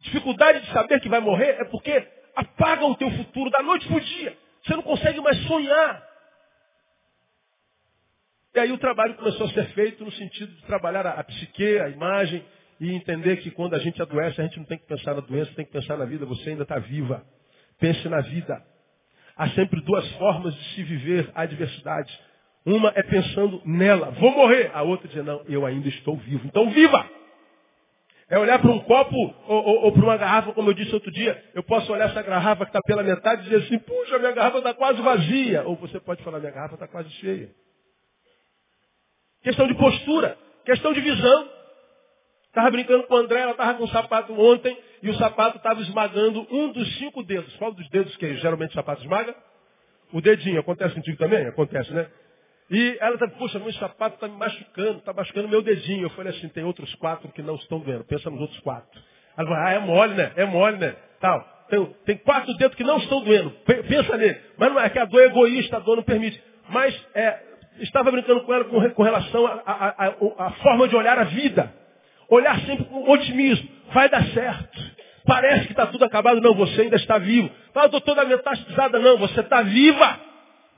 Dificuldade 0.00 0.60
de 0.60 0.72
saber 0.72 1.00
que 1.00 1.08
vai 1.08 1.20
morrer 1.20 1.60
é 1.60 1.64
porque 1.64 2.06
apaga 2.34 2.84
o 2.84 2.96
teu 2.96 3.10
futuro 3.10 3.50
da 3.50 3.62
noite 3.62 3.86
para 3.86 3.96
o 3.96 4.00
dia. 4.00 4.36
Você 4.62 4.74
não 4.74 4.82
consegue 4.82 5.20
mais 5.20 5.38
sonhar. 5.46 6.12
E 8.54 8.60
aí 8.60 8.70
o 8.70 8.78
trabalho 8.78 9.14
começou 9.14 9.46
a 9.46 9.50
ser 9.50 9.66
feito 9.72 10.04
no 10.04 10.12
sentido 10.12 10.52
de 10.54 10.62
trabalhar 10.66 11.06
a, 11.06 11.12
a 11.12 11.24
psique, 11.24 11.78
a 11.78 11.88
imagem, 11.88 12.44
e 12.78 12.92
entender 12.92 13.36
que 13.38 13.50
quando 13.50 13.74
a 13.74 13.78
gente 13.78 14.02
adoece, 14.02 14.40
a 14.40 14.44
gente 14.44 14.58
não 14.58 14.66
tem 14.66 14.76
que 14.76 14.86
pensar 14.86 15.14
na 15.14 15.20
doença, 15.20 15.54
tem 15.54 15.64
que 15.64 15.72
pensar 15.72 15.96
na 15.96 16.04
vida. 16.04 16.26
Você 16.26 16.50
ainda 16.50 16.64
está 16.64 16.78
viva. 16.78 17.24
Pense 17.78 18.06
na 18.08 18.20
vida. 18.20 18.62
Há 19.36 19.48
sempre 19.50 19.80
duas 19.82 20.08
formas 20.12 20.54
de 20.54 20.64
se 20.74 20.82
viver 20.82 21.30
a 21.34 21.42
adversidade. 21.42 22.12
Uma 22.64 22.92
é 22.94 23.02
pensando 23.02 23.60
nela, 23.64 24.10
vou 24.12 24.30
morrer. 24.30 24.70
A 24.72 24.82
outra 24.82 25.08
diz, 25.08 25.24
não, 25.24 25.42
eu 25.48 25.66
ainda 25.66 25.88
estou 25.88 26.16
vivo. 26.16 26.46
Então 26.46 26.70
viva! 26.70 27.08
É 28.28 28.38
olhar 28.38 28.58
para 28.58 28.70
um 28.70 28.78
copo 28.78 29.14
ou, 29.14 29.62
ou, 29.62 29.84
ou, 29.84 29.92
para 29.92 30.02
uma 30.02 30.16
garrafa, 30.16 30.52
como 30.52 30.70
eu 30.70 30.74
disse 30.74 30.94
outro 30.94 31.10
dia. 31.10 31.42
Eu 31.54 31.62
posso 31.62 31.92
olhar 31.92 32.08
essa 32.08 32.22
garrafa 32.22 32.64
que 32.64 32.70
está 32.70 32.80
pela 32.80 33.02
metade 33.02 33.42
e 33.42 33.44
dizer 33.44 33.66
assim, 33.66 33.78
puxa, 33.78 34.18
minha 34.18 34.32
garrafa 34.32 34.58
está 34.58 34.72
quase 34.72 35.02
vazia. 35.02 35.64
Ou 35.64 35.76
você 35.76 36.00
pode 36.00 36.22
falar, 36.22 36.38
minha 36.38 36.50
garrafa 36.50 36.74
está 36.74 36.88
quase 36.88 37.10
cheia. 37.10 37.50
Questão 39.42 39.66
de 39.66 39.74
postura, 39.74 40.38
questão 40.64 40.92
de 40.92 41.00
visão. 41.00 41.48
Estava 42.52 42.70
brincando 42.70 43.04
com 43.04 43.14
o 43.14 43.16
André, 43.16 43.40
ela 43.40 43.52
estava 43.52 43.74
com 43.78 43.84
um 43.84 43.88
sapato 43.88 44.38
ontem 44.38 44.76
e 45.02 45.08
o 45.08 45.14
sapato 45.14 45.56
estava 45.56 45.80
esmagando 45.80 46.46
um 46.50 46.70
dos 46.70 46.98
cinco 46.98 47.22
dedos. 47.22 47.56
Qual 47.56 47.72
dos 47.72 47.88
dedos 47.88 48.14
que 48.16 48.36
geralmente 48.36 48.72
o 48.72 48.74
sapato 48.74 49.00
esmaga? 49.00 49.34
O 50.12 50.20
dedinho. 50.20 50.60
Acontece 50.60 50.94
contigo 50.94 51.16
também? 51.16 51.46
Acontece, 51.46 51.90
né? 51.94 52.06
E 52.70 52.98
ela 53.00 53.14
está, 53.14 53.26
poxa, 53.26 53.58
meu 53.58 53.72
sapato 53.72 54.16
está 54.16 54.28
me 54.28 54.36
machucando, 54.36 54.98
está 54.98 55.14
machucando 55.14 55.48
meu 55.48 55.62
dedinho. 55.62 56.02
Eu 56.02 56.10
falei 56.10 56.30
assim, 56.36 56.46
tem 56.48 56.62
outros 56.62 56.94
quatro 56.96 57.26
que 57.32 57.40
não 57.40 57.54
estão 57.54 57.78
doendo. 57.78 58.04
Pensa 58.04 58.28
nos 58.28 58.42
outros 58.42 58.60
quatro. 58.60 59.00
Ela 59.34 59.48
falou, 59.48 59.64
ah, 59.64 59.72
é 59.72 59.78
mole, 59.78 60.12
né? 60.12 60.32
É 60.36 60.44
mole, 60.44 60.76
né? 60.76 60.94
Tal. 61.20 61.40
Tem, 61.70 61.86
tem 62.04 62.16
quatro 62.18 62.54
dedos 62.58 62.76
que 62.76 62.84
não 62.84 62.98
estão 62.98 63.24
doendo. 63.24 63.50
Pensa 63.64 64.14
nele. 64.18 64.38
Mas 64.58 64.70
não 64.70 64.78
é 64.78 64.90
que 64.90 64.98
a 64.98 65.06
dor 65.06 65.22
é 65.22 65.24
egoísta, 65.24 65.78
a 65.78 65.80
dor 65.80 65.96
não 65.96 66.02
permite. 66.02 66.38
Mas 66.68 66.94
é, 67.14 67.40
estava 67.80 68.10
brincando 68.10 68.42
com 68.42 68.52
ela 68.52 68.64
com, 68.66 68.90
com 68.90 69.02
relação 69.02 69.46
à 69.46 70.50
forma 70.62 70.86
de 70.86 70.94
olhar 70.94 71.18
a 71.18 71.24
vida. 71.24 71.80
Olhar 72.32 72.58
sempre 72.62 72.86
com 72.86 73.10
otimismo. 73.10 73.68
Vai 73.92 74.08
dar 74.08 74.24
certo. 74.28 74.80
Parece 75.26 75.66
que 75.66 75.72
está 75.72 75.86
tudo 75.86 76.02
acabado. 76.06 76.40
Não, 76.40 76.54
você 76.54 76.80
ainda 76.80 76.96
está 76.96 77.18
vivo. 77.18 77.50
Fala, 77.74 77.88
doutor, 77.88 78.14
da 78.14 78.24
metastasada. 78.24 78.98
Não, 78.98 79.18
você 79.18 79.40
está 79.40 79.60
viva. 79.60 80.18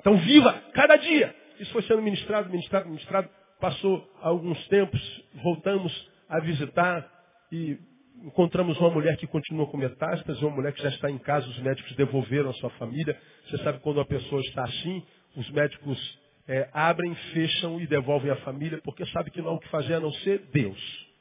Então 0.00 0.16
viva 0.16 0.52
cada 0.72 0.96
dia. 0.96 1.32
Isso 1.60 1.72
foi 1.72 1.82
sendo 1.82 2.02
ministrado, 2.02 2.50
ministrado, 2.50 2.86
ministrado. 2.88 3.28
Passou 3.60 4.04
alguns 4.20 4.66
tempos, 4.66 5.00
voltamos 5.44 5.92
a 6.28 6.40
visitar 6.40 7.08
e 7.52 7.78
encontramos 8.24 8.76
uma 8.80 8.90
mulher 8.90 9.16
que 9.16 9.26
continua 9.28 9.68
com 9.68 9.76
metástase, 9.76 10.44
uma 10.44 10.56
mulher 10.56 10.72
que 10.72 10.82
já 10.82 10.88
está 10.88 11.08
em 11.08 11.18
casa, 11.18 11.46
os 11.46 11.58
médicos 11.60 11.94
devolveram 11.94 12.50
a 12.50 12.54
sua 12.54 12.70
família. 12.70 13.16
Você 13.46 13.58
sabe 13.58 13.78
quando 13.78 13.98
uma 13.98 14.04
pessoa 14.04 14.40
está 14.40 14.64
assim, 14.64 15.04
os 15.36 15.48
médicos 15.50 16.18
é, 16.48 16.68
abrem, 16.72 17.14
fecham 17.32 17.80
e 17.80 17.86
devolvem 17.86 18.32
a 18.32 18.36
família, 18.36 18.80
porque 18.82 19.06
sabe 19.06 19.30
que 19.30 19.40
não 19.40 19.50
há 19.50 19.54
o 19.54 19.60
que 19.60 19.68
fazer 19.68 19.94
a 19.94 20.00
não 20.00 20.12
ser 20.12 20.40
Deus. 20.52 21.13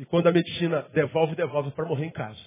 E 0.00 0.06
quando 0.06 0.28
a 0.28 0.32
medicina 0.32 0.86
devolve, 0.94 1.36
devolve 1.36 1.72
para 1.72 1.84
morrer 1.84 2.06
em 2.06 2.10
casa. 2.10 2.40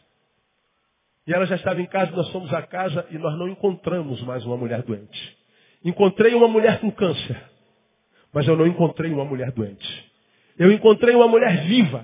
E 1.28 1.32
ela 1.32 1.46
já 1.46 1.54
estava 1.56 1.80
em 1.80 1.86
casa, 1.86 2.12
nós 2.12 2.28
fomos 2.32 2.52
à 2.52 2.64
casa 2.64 3.06
e 3.12 3.18
nós 3.20 3.38
não 3.38 3.48
encontramos 3.48 4.20
mais 4.24 4.44
uma 4.44 4.58
mulher 4.58 4.82
doente. 4.82 5.38
Encontrei 5.86 6.34
uma 6.34 6.48
mulher 6.48 6.80
com 6.80 6.90
câncer, 6.90 7.40
mas 8.34 8.48
eu 8.48 8.58
não 8.58 8.66
encontrei 8.66 9.12
uma 9.12 9.24
mulher 9.24 9.52
doente. 9.52 10.12
Eu 10.58 10.72
encontrei 10.72 11.14
uma 11.14 11.28
mulher 11.28 11.64
viva, 11.68 12.04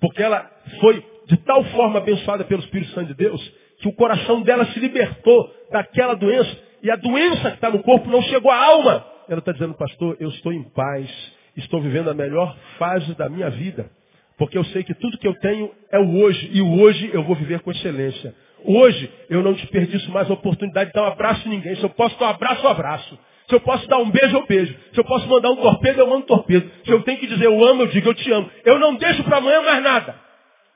porque 0.00 0.20
ela 0.20 0.50
foi 0.80 1.00
de 1.26 1.36
tal 1.44 1.62
forma 1.66 1.98
abençoada 1.98 2.44
pelo 2.44 2.60
Espírito 2.62 2.90
Santo 2.90 3.06
de 3.06 3.14
Deus, 3.14 3.40
que 3.78 3.86
o 3.86 3.92
coração 3.92 4.42
dela 4.42 4.66
se 4.66 4.80
libertou 4.80 5.48
daquela 5.70 6.14
doença, 6.14 6.58
e 6.82 6.90
a 6.90 6.96
doença 6.96 7.50
que 7.50 7.56
está 7.56 7.70
no 7.70 7.84
corpo 7.84 8.10
não 8.10 8.20
chegou 8.22 8.50
à 8.50 8.64
alma. 8.64 9.06
Ela 9.28 9.38
está 9.38 9.52
dizendo, 9.52 9.74
pastor, 9.74 10.16
eu 10.18 10.28
estou 10.30 10.52
em 10.52 10.64
paz, 10.70 11.08
estou 11.56 11.80
vivendo 11.80 12.10
a 12.10 12.14
melhor 12.14 12.56
fase 12.80 13.14
da 13.14 13.28
minha 13.28 13.48
vida. 13.48 13.96
Porque 14.38 14.56
eu 14.56 14.64
sei 14.66 14.84
que 14.84 14.94
tudo 14.94 15.18
que 15.18 15.26
eu 15.26 15.34
tenho 15.40 15.70
é 15.90 15.98
o 15.98 16.22
hoje, 16.22 16.48
e 16.52 16.62
o 16.62 16.80
hoje 16.80 17.10
eu 17.12 17.24
vou 17.24 17.34
viver 17.34 17.60
com 17.60 17.72
excelência. 17.72 18.34
Hoje 18.64 19.12
eu 19.28 19.42
não 19.42 19.52
desperdiço 19.52 20.10
mais 20.12 20.30
a 20.30 20.34
oportunidade 20.34 20.90
de 20.90 20.94
dar 20.94 21.02
um 21.02 21.12
abraço 21.12 21.46
em 21.46 21.50
ninguém. 21.50 21.74
Se 21.76 21.82
eu 21.82 21.90
posso 21.90 22.18
dar 22.18 22.26
um 22.26 22.30
abraço, 22.30 22.64
eu 22.64 22.70
abraço. 22.70 23.18
Se 23.48 23.54
eu 23.54 23.60
posso 23.60 23.88
dar 23.88 23.98
um 23.98 24.10
beijo, 24.10 24.36
eu 24.36 24.46
beijo. 24.46 24.78
Se 24.92 25.00
eu 25.00 25.04
posso 25.04 25.26
mandar 25.28 25.50
um 25.50 25.56
torpedo, 25.56 26.00
eu 26.00 26.06
mando 26.06 26.22
um 26.22 26.26
torpedo. 26.26 26.70
Se 26.84 26.90
eu 26.90 27.02
tenho 27.02 27.18
que 27.18 27.26
dizer 27.26 27.46
eu 27.46 27.64
amo, 27.64 27.82
eu 27.82 27.86
digo 27.88 28.08
eu 28.08 28.14
te 28.14 28.30
amo. 28.30 28.48
Eu 28.64 28.78
não 28.78 28.94
deixo 28.94 29.24
para 29.24 29.38
amanhã 29.38 29.60
mais 29.62 29.82
nada. 29.82 30.20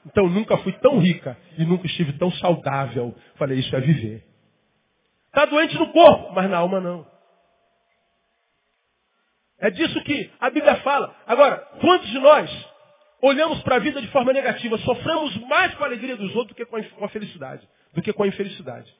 Então 0.07 0.29
nunca 0.29 0.57
fui 0.59 0.73
tão 0.73 0.99
rica 0.99 1.37
e 1.57 1.65
nunca 1.65 1.87
estive 1.87 2.15
tão 2.15 2.33
saudável. 2.33 3.15
Falei, 3.37 3.59
isso 3.61 3.75
é 3.77 3.81
viver. 3.81 4.25
Está 5.27 5.45
doente 5.45 5.79
no 5.79 5.93
corpo, 5.93 6.33
mas 6.35 6.51
na 6.51 6.59
alma 6.59 6.81
não. 6.81 7.07
É 9.61 9.71
disso 9.71 10.03
que 10.03 10.31
a 10.41 10.51
Bíblia 10.51 10.77
fala. 10.77 11.15
Agora, 11.27 11.59
quantos 11.81 12.11
de 12.11 12.19
nós 12.19 12.72
olhamos 13.23 13.63
para 13.63 13.77
a 13.77 13.79
vida 13.79 14.01
de 14.01 14.09
forma 14.09 14.33
negativa, 14.33 14.77
sofremos 14.79 15.37
mais 15.49 15.73
com 15.75 15.85
a 15.85 15.87
alegria 15.87 16.17
dos 16.17 16.35
outros 16.35 16.49
do 16.49 16.55
que 16.55 16.67
com 16.67 17.05
a 17.05 17.09
felicidade, 17.09 17.67
do 17.95 18.03
que 18.03 18.13
com 18.13 18.25
a 18.25 18.27
infelicidade. 18.27 18.93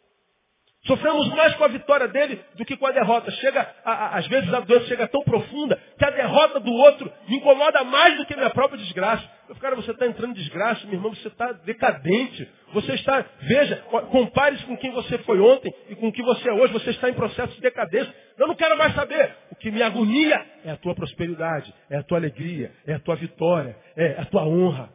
Sofremos 0.87 1.29
mais 1.29 1.55
com 1.55 1.65
a 1.65 1.69
vitória 1.69 2.09
dele 2.09 2.41
do 2.57 2.65
que 2.65 2.77
com 2.77 2.87
a 2.87 2.91
derrota. 2.91 3.31
Chega, 3.31 3.73
a, 3.85 3.93
a, 3.93 4.19
às 4.19 4.27
vezes 4.27 4.53
a 4.53 4.61
doença 4.61 4.87
chega 4.87 5.07
tão 5.07 5.23
profunda 5.23 5.81
que 5.97 6.05
a 6.05 6.11
derrota 6.11 6.59
do 6.59 6.73
outro 6.73 7.13
me 7.29 7.37
incomoda 7.37 7.85
mais 7.85 8.17
do 8.17 8.27
que 8.27 8.35
a 8.35 8.37
minha 8.37 8.51
própria 8.51 8.79
desgraça. 8.79 9.23
Cara, 9.61 9.77
você 9.77 9.91
está 9.91 10.07
entrando 10.07 10.31
em 10.31 10.35
desgraça, 10.35 10.85
meu 10.87 10.95
irmão, 10.95 11.15
você 11.15 11.29
está 11.29 11.53
decadente. 11.53 12.49
Você 12.73 12.95
está, 12.95 13.25
veja, 13.43 13.77
compare-se 14.11 14.65
com 14.65 14.77
quem 14.77 14.91
você 14.93 15.19
foi 15.19 15.39
ontem 15.41 15.73
e 15.89 15.97
com 15.97 16.11
quem 16.11 16.25
você 16.25 16.49
é 16.49 16.53
hoje. 16.53 16.73
Você 16.73 16.91
está 16.91 17.09
em 17.09 17.15
processo 17.15 17.55
de 17.55 17.61
decadência. 17.61 18.15
Eu 18.39 18.47
não 18.47 18.55
quero 18.55 18.77
mais 18.79 18.95
saber. 18.95 19.37
O 19.51 19.57
que 19.57 19.71
me 19.71 19.83
agonia 19.83 20.45
é 20.65 20.71
a 20.71 20.77
tua 20.77 20.95
prosperidade, 20.95 21.73
é 21.91 21.97
a 21.99 22.03
tua 22.03 22.19
alegria, 22.19 22.73
é 22.87 22.95
a 22.95 23.01
tua 23.01 23.17
vitória, 23.17 23.77
é 23.97 24.21
a 24.21 24.25
tua 24.25 24.45
honra. 24.47 24.93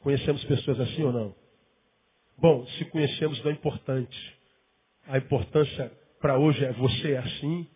Conhecemos 0.00 0.44
pessoas 0.44 0.80
assim 0.80 1.02
ou 1.02 1.12
não? 1.12 1.34
Bom, 2.38 2.66
se 2.66 2.84
conhecemos 2.86 3.42
não 3.42 3.50
é 3.50 3.54
importante. 3.54 4.38
A 5.08 5.18
importância 5.18 5.90
para 6.20 6.38
hoje 6.38 6.64
é 6.64 6.72
você 6.72 7.12
é 7.12 7.18
assim. 7.18 7.68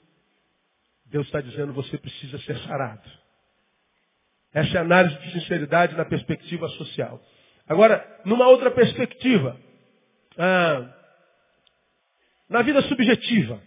Deus 1.07 1.27
está 1.27 1.41
dizendo 1.41 1.73
você 1.73 1.97
precisa 1.99 2.39
ser 2.41 2.57
sarado. 2.59 3.20
Essa 4.53 4.79
é 4.79 4.81
análise 4.81 5.17
de 5.21 5.33
sinceridade 5.33 5.97
na 5.97 6.05
perspectiva 6.05 6.69
social. 6.71 7.21
Agora, 7.69 8.05
numa 8.25 8.49
outra 8.49 8.71
perspectiva, 8.71 9.57
ah, 10.37 10.93
na 12.49 12.63
vida 12.63 12.83
subjetiva, 12.83 13.63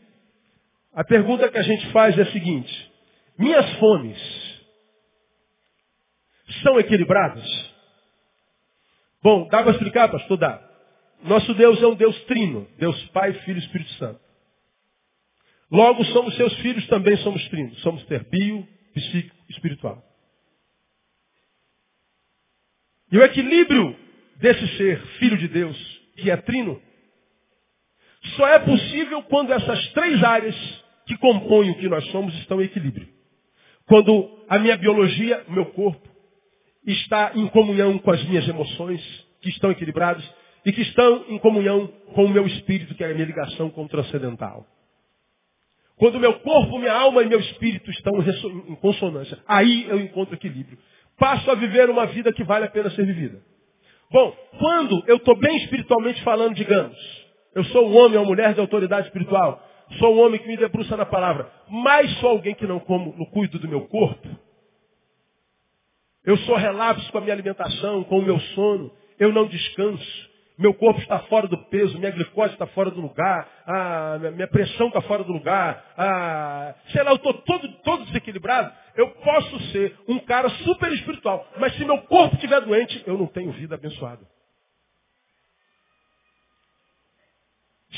a 0.93 1.03
pergunta 1.03 1.49
que 1.49 1.57
a 1.57 1.63
gente 1.63 1.89
faz 1.91 2.17
é 2.17 2.23
a 2.23 2.31
seguinte: 2.31 2.91
minhas 3.37 3.69
fomes 3.75 4.17
são 6.61 6.79
equilibradas? 6.79 7.73
Bom, 9.21 9.47
dá 9.47 9.63
para 9.63 9.71
explicar, 9.71 10.09
pastor? 10.09 10.37
Dá. 10.37 10.69
Nosso 11.23 11.53
Deus 11.53 11.81
é 11.81 11.87
um 11.87 11.95
Deus 11.95 12.21
trino, 12.25 12.67
Deus 12.77 13.01
Pai, 13.11 13.31
Filho 13.31 13.57
e 13.57 13.63
Espírito 13.63 13.91
Santo. 13.93 14.19
Logo 15.71 16.03
somos 16.05 16.35
seus 16.35 16.53
filhos, 16.59 16.85
também 16.87 17.15
somos 17.17 17.47
trinos. 17.47 17.81
Somos 17.81 18.03
ter 18.05 18.25
bio, 18.25 18.67
psíquico, 18.93 19.35
espiritual. 19.49 20.03
E 23.13 23.17
o 23.19 23.23
equilíbrio 23.23 23.95
desse 24.37 24.67
ser, 24.75 24.99
filho 25.19 25.37
de 25.37 25.47
Deus, 25.47 25.77
que 26.17 26.31
é 26.31 26.35
trino, 26.35 26.81
só 28.35 28.47
é 28.47 28.57
possível 28.57 29.21
quando 29.23 29.53
essas 29.53 29.87
três 29.89 30.23
áreas 30.23 30.55
que 31.05 31.15
compõem 31.17 31.69
o 31.69 31.77
que 31.77 31.87
nós 31.87 32.03
somos 32.07 32.33
estão 32.39 32.59
em 32.59 32.65
equilíbrio. 32.65 33.07
Quando 33.85 34.43
a 34.49 34.57
minha 34.57 34.75
biologia, 34.77 35.45
o 35.47 35.51
meu 35.51 35.67
corpo, 35.67 36.09
está 36.87 37.33
em 37.35 37.47
comunhão 37.49 37.99
com 37.99 38.09
as 38.09 38.23
minhas 38.23 38.47
emoções, 38.47 38.99
que 39.41 39.49
estão 39.49 39.69
equilibradas, 39.69 40.27
e 40.65 40.71
que 40.71 40.81
estão 40.81 41.25
em 41.29 41.37
comunhão 41.37 41.85
com 42.15 42.25
o 42.25 42.29
meu 42.29 42.47
espírito, 42.47 42.95
que 42.95 43.03
é 43.03 43.11
a 43.11 43.13
minha 43.13 43.27
ligação 43.27 43.69
com 43.69 43.83
o 43.83 43.89
transcendental. 43.89 44.65
Quando 45.97 46.19
meu 46.19 46.39
corpo, 46.39 46.79
minha 46.79 46.93
alma 46.93 47.21
e 47.21 47.27
meu 47.27 47.39
espírito 47.39 47.91
estão 47.91 48.13
em 48.67 48.75
consonância, 48.77 49.37
aí 49.47 49.85
eu 49.87 49.99
encontro 49.99 50.33
equilíbrio. 50.33 50.79
Passo 51.17 51.49
a 51.51 51.55
viver 51.55 51.89
uma 51.89 52.05
vida 52.07 52.33
que 52.33 52.43
vale 52.43 52.65
a 52.65 52.69
pena 52.69 52.89
ser 52.91 53.05
vivida. 53.05 53.41
Bom, 54.11 54.35
quando 54.59 55.03
eu 55.07 55.17
estou 55.17 55.35
bem 55.37 55.57
espiritualmente 55.57 56.21
falando, 56.23 56.55
digamos, 56.55 56.97
eu 57.55 57.63
sou 57.65 57.89
um 57.89 57.97
homem 57.97 58.17
ou 58.17 58.25
mulher 58.25 58.53
de 58.53 58.59
autoridade 58.59 59.07
espiritual, 59.07 59.61
sou 59.99 60.15
um 60.15 60.21
homem 60.21 60.39
que 60.39 60.47
me 60.47 60.57
debruça 60.57 60.95
na 60.97 61.05
palavra, 61.05 61.51
mas 61.69 62.11
sou 62.19 62.29
alguém 62.29 62.55
que 62.55 62.67
não 62.67 62.79
como, 62.79 63.15
não 63.17 63.25
cuido 63.25 63.59
do 63.59 63.67
meu 63.67 63.81
corpo, 63.87 64.27
eu 66.25 66.37
sou 66.37 66.55
relapso 66.55 67.11
com 67.11 67.17
a 67.17 67.21
minha 67.21 67.33
alimentação, 67.33 68.03
com 68.05 68.19
o 68.19 68.21
meu 68.21 68.39
sono, 68.39 68.91
eu 69.19 69.31
não 69.33 69.45
descanso, 69.45 70.29
meu 70.57 70.73
corpo 70.73 70.99
está 70.99 71.19
fora 71.19 71.47
do 71.47 71.57
peso, 71.65 71.97
minha 71.97 72.11
glicose 72.11 72.53
está 72.53 72.67
fora 72.67 72.91
do 72.91 73.01
lugar, 73.01 73.47
a 73.65 74.19
minha 74.31 74.47
pressão 74.47 74.87
está 74.87 75.01
fora 75.01 75.23
do 75.23 75.33
lugar, 75.33 75.83
a, 75.97 76.75
sei 76.91 77.03
lá, 77.03 77.11
eu 77.11 77.15
estou 77.15 77.33
todo, 77.33 77.67
todo 77.83 78.05
desequilibrado. 78.05 78.71
Eu 78.95 79.09
posso 79.09 79.59
ser 79.71 79.97
um 80.07 80.19
cara 80.19 80.49
super 80.49 80.91
espiritual, 80.93 81.47
mas 81.57 81.73
se 81.75 81.83
meu 81.83 81.97
corpo 82.03 82.35
estiver 82.35 82.61
doente, 82.61 83.03
eu 83.07 83.17
não 83.17 83.25
tenho 83.25 83.51
vida 83.51 83.75
abençoada. 83.75 84.21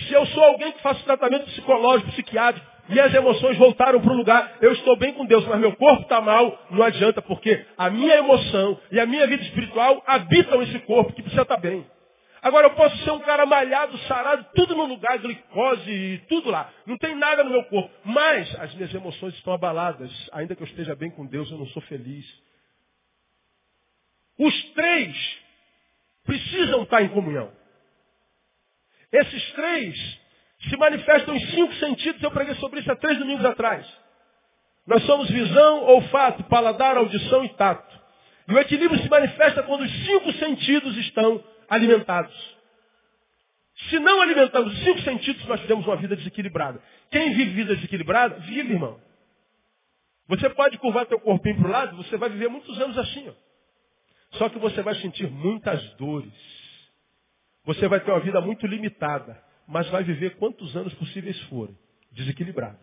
Se 0.07 0.13
eu 0.13 0.25
sou 0.27 0.43
alguém 0.43 0.71
que 0.73 0.81
faço 0.81 1.03
tratamento 1.03 1.45
psicológico, 1.45 2.11
psiquiátrico, 2.11 2.75
minhas 2.87 3.13
emoções 3.13 3.57
voltaram 3.57 3.99
para 3.99 4.11
o 4.11 4.15
lugar, 4.15 4.57
eu 4.61 4.71
estou 4.73 4.95
bem 4.97 5.13
com 5.13 5.25
Deus, 5.25 5.45
mas 5.47 5.59
meu 5.59 5.75
corpo 5.75 6.03
está 6.03 6.21
mal, 6.21 6.57
não 6.69 6.83
adianta, 6.83 7.21
porque 7.21 7.65
a 7.77 7.89
minha 7.89 8.15
emoção 8.17 8.79
e 8.91 8.99
a 8.99 9.05
minha 9.05 9.25
vida 9.25 9.43
espiritual 9.43 10.03
habitam 10.05 10.61
esse 10.61 10.79
corpo 10.79 11.13
que 11.13 11.21
precisa 11.21 11.41
estar 11.41 11.57
bem. 11.57 11.85
Agora 12.45 12.67
eu 12.67 12.75
posso 12.75 12.95
ser 12.97 13.09
um 13.09 13.21
cara 13.21 13.43
malhado, 13.43 13.97
sarado, 14.07 14.45
tudo 14.53 14.75
no 14.75 14.85
lugar, 14.85 15.17
glicose 15.17 15.89
e 15.89 16.19
tudo 16.29 16.51
lá. 16.51 16.71
Não 16.85 16.95
tem 16.95 17.15
nada 17.15 17.43
no 17.43 17.49
meu 17.49 17.63
corpo. 17.63 17.91
Mas 18.03 18.53
as 18.59 18.71
minhas 18.75 18.93
emoções 18.93 19.33
estão 19.33 19.51
abaladas. 19.51 20.11
Ainda 20.31 20.55
que 20.55 20.61
eu 20.61 20.67
esteja 20.67 20.95
bem 20.95 21.09
com 21.09 21.25
Deus, 21.25 21.49
eu 21.49 21.57
não 21.57 21.65
sou 21.69 21.81
feliz. 21.81 22.23
Os 24.37 24.63
três 24.73 25.39
precisam 26.23 26.83
estar 26.83 27.01
em 27.01 27.09
comunhão. 27.09 27.51
Esses 29.11 29.51
três 29.53 30.19
se 30.69 30.77
manifestam 30.77 31.35
em 31.35 31.43
cinco 31.47 31.73
sentidos. 31.77 32.21
Eu 32.21 32.29
preguei 32.29 32.53
sobre 32.57 32.79
isso 32.79 32.91
há 32.91 32.95
três 32.95 33.17
domingos 33.17 33.43
atrás. 33.43 33.87
Nós 34.85 35.03
somos 35.07 35.31
visão, 35.31 35.83
olfato, 35.85 36.43
paladar, 36.43 36.95
audição 36.95 37.43
e 37.43 37.49
tato. 37.55 37.99
E 38.47 38.53
o 38.53 38.59
equilíbrio 38.59 39.01
se 39.01 39.09
manifesta 39.09 39.63
quando 39.63 39.81
os 39.81 40.05
cinco 40.05 40.31
sentidos 40.33 40.95
estão 40.97 41.43
alimentados. 41.69 42.55
Se 43.89 43.99
não 43.99 44.21
alimentamos 44.21 44.73
os 44.73 44.83
cinco 44.83 45.01
sentidos, 45.01 45.45
nós 45.45 45.61
temos 45.65 45.85
uma 45.85 45.97
vida 45.97 46.15
desequilibrada. 46.15 46.81
Quem 47.11 47.33
vive 47.33 47.51
vida 47.51 47.75
desequilibrada, 47.75 48.35
vive, 48.39 48.73
irmão. 48.73 48.99
Você 50.27 50.49
pode 50.49 50.77
curvar 50.77 51.05
teu 51.05 51.19
corpinho 51.19 51.57
para 51.57 51.67
o 51.67 51.71
lado, 51.71 51.97
você 51.97 52.17
vai 52.17 52.29
viver 52.29 52.47
muitos 52.47 52.79
anos 52.81 52.97
assim. 52.97 53.29
Ó. 53.29 53.33
Só 54.37 54.49
que 54.49 54.57
você 54.57 54.81
vai 54.81 54.95
sentir 54.95 55.29
muitas 55.29 55.81
dores. 55.95 56.33
Você 57.65 57.87
vai 57.87 57.99
ter 57.99 58.11
uma 58.11 58.19
vida 58.19 58.39
muito 58.41 58.65
limitada, 58.65 59.41
mas 59.67 59.87
vai 59.89 60.03
viver 60.03 60.35
quantos 60.37 60.75
anos 60.75 60.93
possíveis 60.95 61.39
forem. 61.43 61.77
Desequilibrado. 62.11 62.77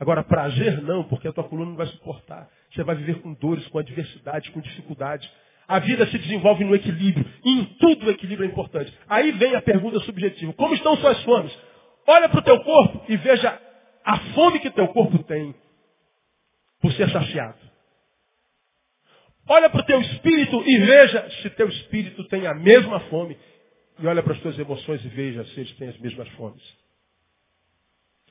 Agora, 0.00 0.22
prazer 0.22 0.80
não, 0.82 1.04
porque 1.04 1.28
a 1.28 1.32
tua 1.32 1.44
coluna 1.44 1.70
não 1.70 1.76
vai 1.76 1.86
suportar. 1.86 2.48
Você 2.72 2.84
vai 2.84 2.94
viver 2.94 3.20
com 3.20 3.34
dores, 3.34 3.66
com 3.68 3.78
adversidade, 3.78 4.50
com 4.52 4.60
dificuldade. 4.60 5.30
A 5.68 5.78
vida 5.80 6.06
se 6.06 6.16
desenvolve 6.16 6.64
no 6.64 6.74
equilíbrio. 6.74 7.30
Em 7.44 7.64
tudo 7.78 8.06
o 8.06 8.10
equilíbrio 8.10 8.48
é 8.48 8.50
importante. 8.50 8.90
Aí 9.06 9.32
vem 9.32 9.54
a 9.54 9.60
pergunta 9.60 10.00
subjetiva. 10.00 10.54
Como 10.54 10.74
estão 10.74 10.96
suas 10.96 11.22
fomes? 11.24 11.56
Olha 12.06 12.26
para 12.26 12.40
o 12.40 12.42
teu 12.42 12.58
corpo 12.64 13.04
e 13.06 13.16
veja 13.18 13.60
a 14.02 14.18
fome 14.32 14.60
que 14.60 14.70
teu 14.70 14.88
corpo 14.88 15.22
tem 15.24 15.54
por 16.80 16.90
ser 16.92 17.10
saciado. 17.10 17.58
Olha 19.46 19.68
para 19.68 19.80
o 19.80 19.84
teu 19.84 20.00
espírito 20.00 20.62
e 20.66 20.78
veja 20.78 21.30
se 21.42 21.50
teu 21.50 21.68
espírito 21.68 22.24
tem 22.28 22.46
a 22.46 22.54
mesma 22.54 23.00
fome. 23.00 23.36
E 23.98 24.06
olha 24.06 24.22
para 24.22 24.32
as 24.32 24.40
tuas 24.40 24.58
emoções 24.58 25.04
e 25.04 25.08
veja 25.08 25.44
se 25.44 25.60
eles 25.60 25.72
têm 25.76 25.88
as 25.88 25.98
mesmas 25.98 26.28
fomes. 26.30 26.62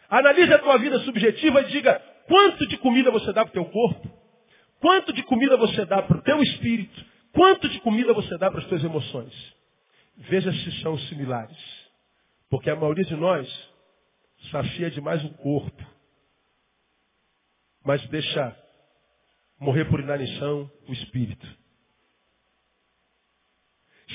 Analise 0.10 0.54
a 0.54 0.60
tua 0.60 0.78
vida 0.78 0.98
subjetiva 1.02 1.62
e 1.62 1.66
diga 1.66 2.02
quanto 2.28 2.66
de 2.68 2.78
comida 2.78 3.12
você 3.12 3.32
dá 3.32 3.46
para 3.46 3.52
o 3.52 3.54
teu 3.54 3.66
corpo, 3.66 4.10
quanto 4.80 5.14
de 5.14 5.22
comida 5.24 5.56
você 5.58 5.86
dá 5.86 6.02
para 6.02 6.18
o 6.18 6.22
teu 6.22 6.42
espírito, 6.42 7.06
Quanto 7.38 7.70
de 7.70 7.80
comida 7.82 8.14
você 8.14 8.36
dá 8.40 8.50
para 8.50 8.62
as 8.62 8.68
suas 8.68 8.84
emoções? 8.84 9.56
Veja 10.18 10.52
se 10.52 10.82
são 10.82 10.98
similares. 11.02 11.56
Porque 12.50 12.68
a 12.68 12.76
maioria 12.76 13.06
de 13.06 13.16
nós 13.16 13.48
sacia 14.50 14.90
demais 14.90 15.24
o 15.24 15.30
corpo, 15.36 15.86
mas 17.86 18.04
deixa 18.08 18.58
morrer 19.60 19.86
por 19.86 20.00
inanição 20.00 20.72
o 20.88 20.94
espírito. 20.94 21.48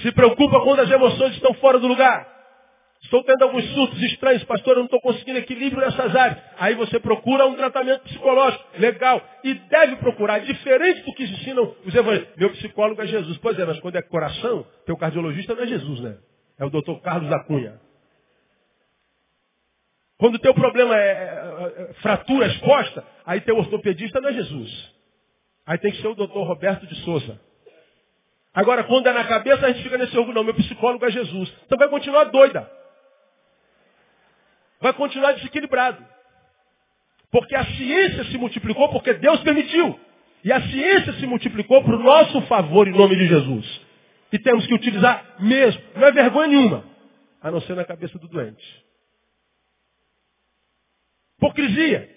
Se 0.03 0.11
preocupa 0.11 0.61
quando 0.65 0.81
as 0.81 0.91
emoções 0.91 1.35
estão 1.35 1.55
fora 1.55 1.79
do 1.79 1.87
lugar. 1.87 2.27
Estou 3.03 3.23
tendo 3.25 3.43
alguns 3.43 3.65
surtos 3.75 4.01
estranhos, 4.03 4.45
pastor, 4.45 4.75
eu 4.75 4.79
não 4.79 4.85
estou 4.85 5.01
conseguindo 5.01 5.39
equilíbrio 5.39 5.81
nessas 5.81 6.15
áreas. 6.15 6.39
Aí 6.57 6.75
você 6.75 7.01
procura 7.01 7.47
um 7.47 7.55
tratamento 7.55 8.03
psicológico, 8.05 8.65
legal. 8.79 9.21
E 9.43 9.55
deve 9.55 9.97
procurar, 9.97 10.39
diferente 10.39 11.03
do 11.03 11.13
que 11.13 11.25
ensinam 11.25 11.75
os 11.85 11.95
evangélicos. 11.95 12.37
Meu 12.37 12.51
psicólogo 12.51 13.03
é 13.03 13.07
Jesus. 13.07 13.37
Pois 13.39 13.59
é, 13.59 13.65
mas 13.65 13.81
quando 13.81 13.97
é 13.97 14.03
coração, 14.03 14.65
teu 14.87 14.97
cardiologista 14.97 15.55
não 15.55 15.65
é 15.65 15.67
Jesus, 15.67 16.01
né? 16.01 16.17
É 16.59 16.65
o 16.65 16.71
doutor 16.71 17.01
Carlos 17.01 17.29
da 17.29 17.41
Cunha. 17.41 17.81
Quando 20.17 20.39
teu 20.39 20.55
problema 20.55 20.97
é, 20.97 21.09
é, 21.09 21.83
é 21.83 21.95
fratura 21.95 22.47
exposta, 22.47 23.05
aí 23.27 23.41
teu 23.41 23.57
ortopedista 23.57 24.21
não 24.21 24.29
é 24.29 24.33
Jesus. 24.35 24.95
Aí 25.67 25.77
tem 25.79 25.91
que 25.91 26.01
ser 26.01 26.07
o 26.07 26.15
doutor 26.15 26.45
Roberto 26.45 26.87
de 26.87 26.95
Souza. 27.03 27.41
Agora, 28.55 28.85
quando 28.85 29.09
é 29.09 29.13
na 29.13 29.25
cabeça, 29.25 29.67
a 29.67 29.73
gente 29.73 29.83
fica 29.83 29.99
nesse 29.99 30.17
orgulho, 30.17 30.37
não, 30.37 30.45
meu 30.45 30.55
psicólogo 30.55 31.05
é 31.05 31.11
Jesus. 31.11 31.53
Então 31.67 31.77
vai 31.77 31.89
continuar 31.89 32.25
doida. 32.25 32.71
Vai 34.83 34.93
continuar 34.95 35.33
desequilibrado. 35.33 36.05
Porque 37.31 37.55
a 37.55 37.65
ciência 37.65 38.25
se 38.25 38.37
multiplicou 38.37 38.91
porque 38.91 39.15
Deus 39.15 39.41
permitiu. 39.41 39.99
E 40.45 40.53
a 40.53 40.61
ciência 40.61 41.13
se 41.15 41.27
multiplicou 41.27 41.85
para 41.85 41.95
o 41.95 42.03
nosso 42.03 42.43
favor 42.43 42.89
em 42.89 42.93
nome 42.93 43.15
de 43.15 43.29
Jesus. 43.29 43.81
E 44.33 44.39
temos 44.41 44.67
que 44.67 44.75
utilizar 44.75 45.37
mesmo. 45.39 45.81
Não 45.95 46.05
é 46.05 46.13
vergonha 46.13 46.49
nenhuma. 46.49 46.85
A 47.41 47.51
não 47.51 47.61
ser 47.61 47.77
na 47.77 47.85
cabeça 47.85 48.19
do 48.19 48.27
doente. 48.27 48.85
Hipocrisia. 51.39 52.11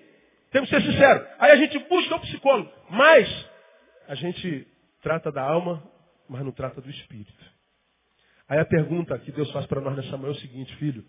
Temos 0.51 0.67
que 0.67 0.75
ser 0.75 0.91
sinceros. 0.91 1.27
Aí 1.37 1.51
a 1.51 1.55
gente 1.57 1.77
busca 1.87 2.15
o 2.15 2.19
psicólogo. 2.21 2.71
Mas 2.89 3.49
a 4.07 4.15
gente 4.15 4.67
trata 5.03 5.31
da 5.31 5.43
alma, 5.43 5.83
mas 6.27 6.43
não 6.43 6.51
trata 6.51 6.81
do 6.81 6.89
espírito. 6.89 7.45
Aí 8.49 8.59
a 8.59 8.65
pergunta 8.65 9.17
que 9.19 9.31
Deus 9.31 9.51
faz 9.51 9.67
para 9.67 9.81
nós 9.81 9.95
nessa 9.95 10.17
manhã 10.17 10.29
é 10.29 10.35
o 10.35 10.39
seguinte, 10.39 10.75
filho. 10.77 11.05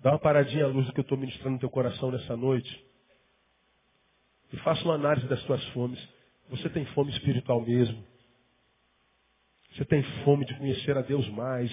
Dá 0.00 0.10
uma 0.10 0.18
paradinha 0.18 0.64
à 0.64 0.68
luz 0.68 0.86
do 0.86 0.92
que 0.92 1.00
eu 1.00 1.02
estou 1.02 1.18
ministrando 1.18 1.54
no 1.54 1.60
teu 1.60 1.70
coração 1.70 2.10
nessa 2.10 2.36
noite. 2.36 2.84
E 4.52 4.56
faça 4.58 4.82
uma 4.84 4.94
análise 4.94 5.26
das 5.26 5.42
tuas 5.44 5.64
fomes. 5.68 5.98
Você 6.50 6.68
tem 6.68 6.84
fome 6.86 7.10
espiritual 7.10 7.60
mesmo. 7.60 8.04
Você 9.74 9.84
tem 9.84 10.02
fome 10.24 10.44
de 10.44 10.54
conhecer 10.54 10.96
a 10.96 11.02
Deus 11.02 11.28
mais. 11.30 11.70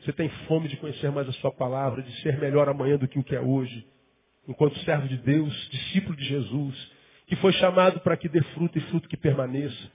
Você 0.00 0.12
tem 0.12 0.28
fome 0.46 0.68
de 0.68 0.76
conhecer 0.76 1.10
mais 1.10 1.28
a 1.28 1.32
sua 1.34 1.52
palavra, 1.52 2.02
de 2.02 2.12
ser 2.20 2.38
melhor 2.38 2.68
amanhã 2.68 2.98
do 2.98 3.08
que 3.08 3.18
o 3.18 3.24
que 3.24 3.34
é 3.34 3.40
hoje. 3.40 3.86
Enquanto 4.46 4.78
servo 4.80 5.08
de 5.08 5.16
Deus, 5.18 5.52
discípulo 5.70 6.16
de 6.16 6.24
Jesus, 6.24 6.92
que 7.26 7.36
foi 7.36 7.52
chamado 7.54 8.00
para 8.00 8.16
que 8.16 8.28
dê 8.28 8.42
fruto 8.54 8.76
e 8.76 8.80
fruto 8.82 9.08
que 9.08 9.16
permaneça. 9.16 9.90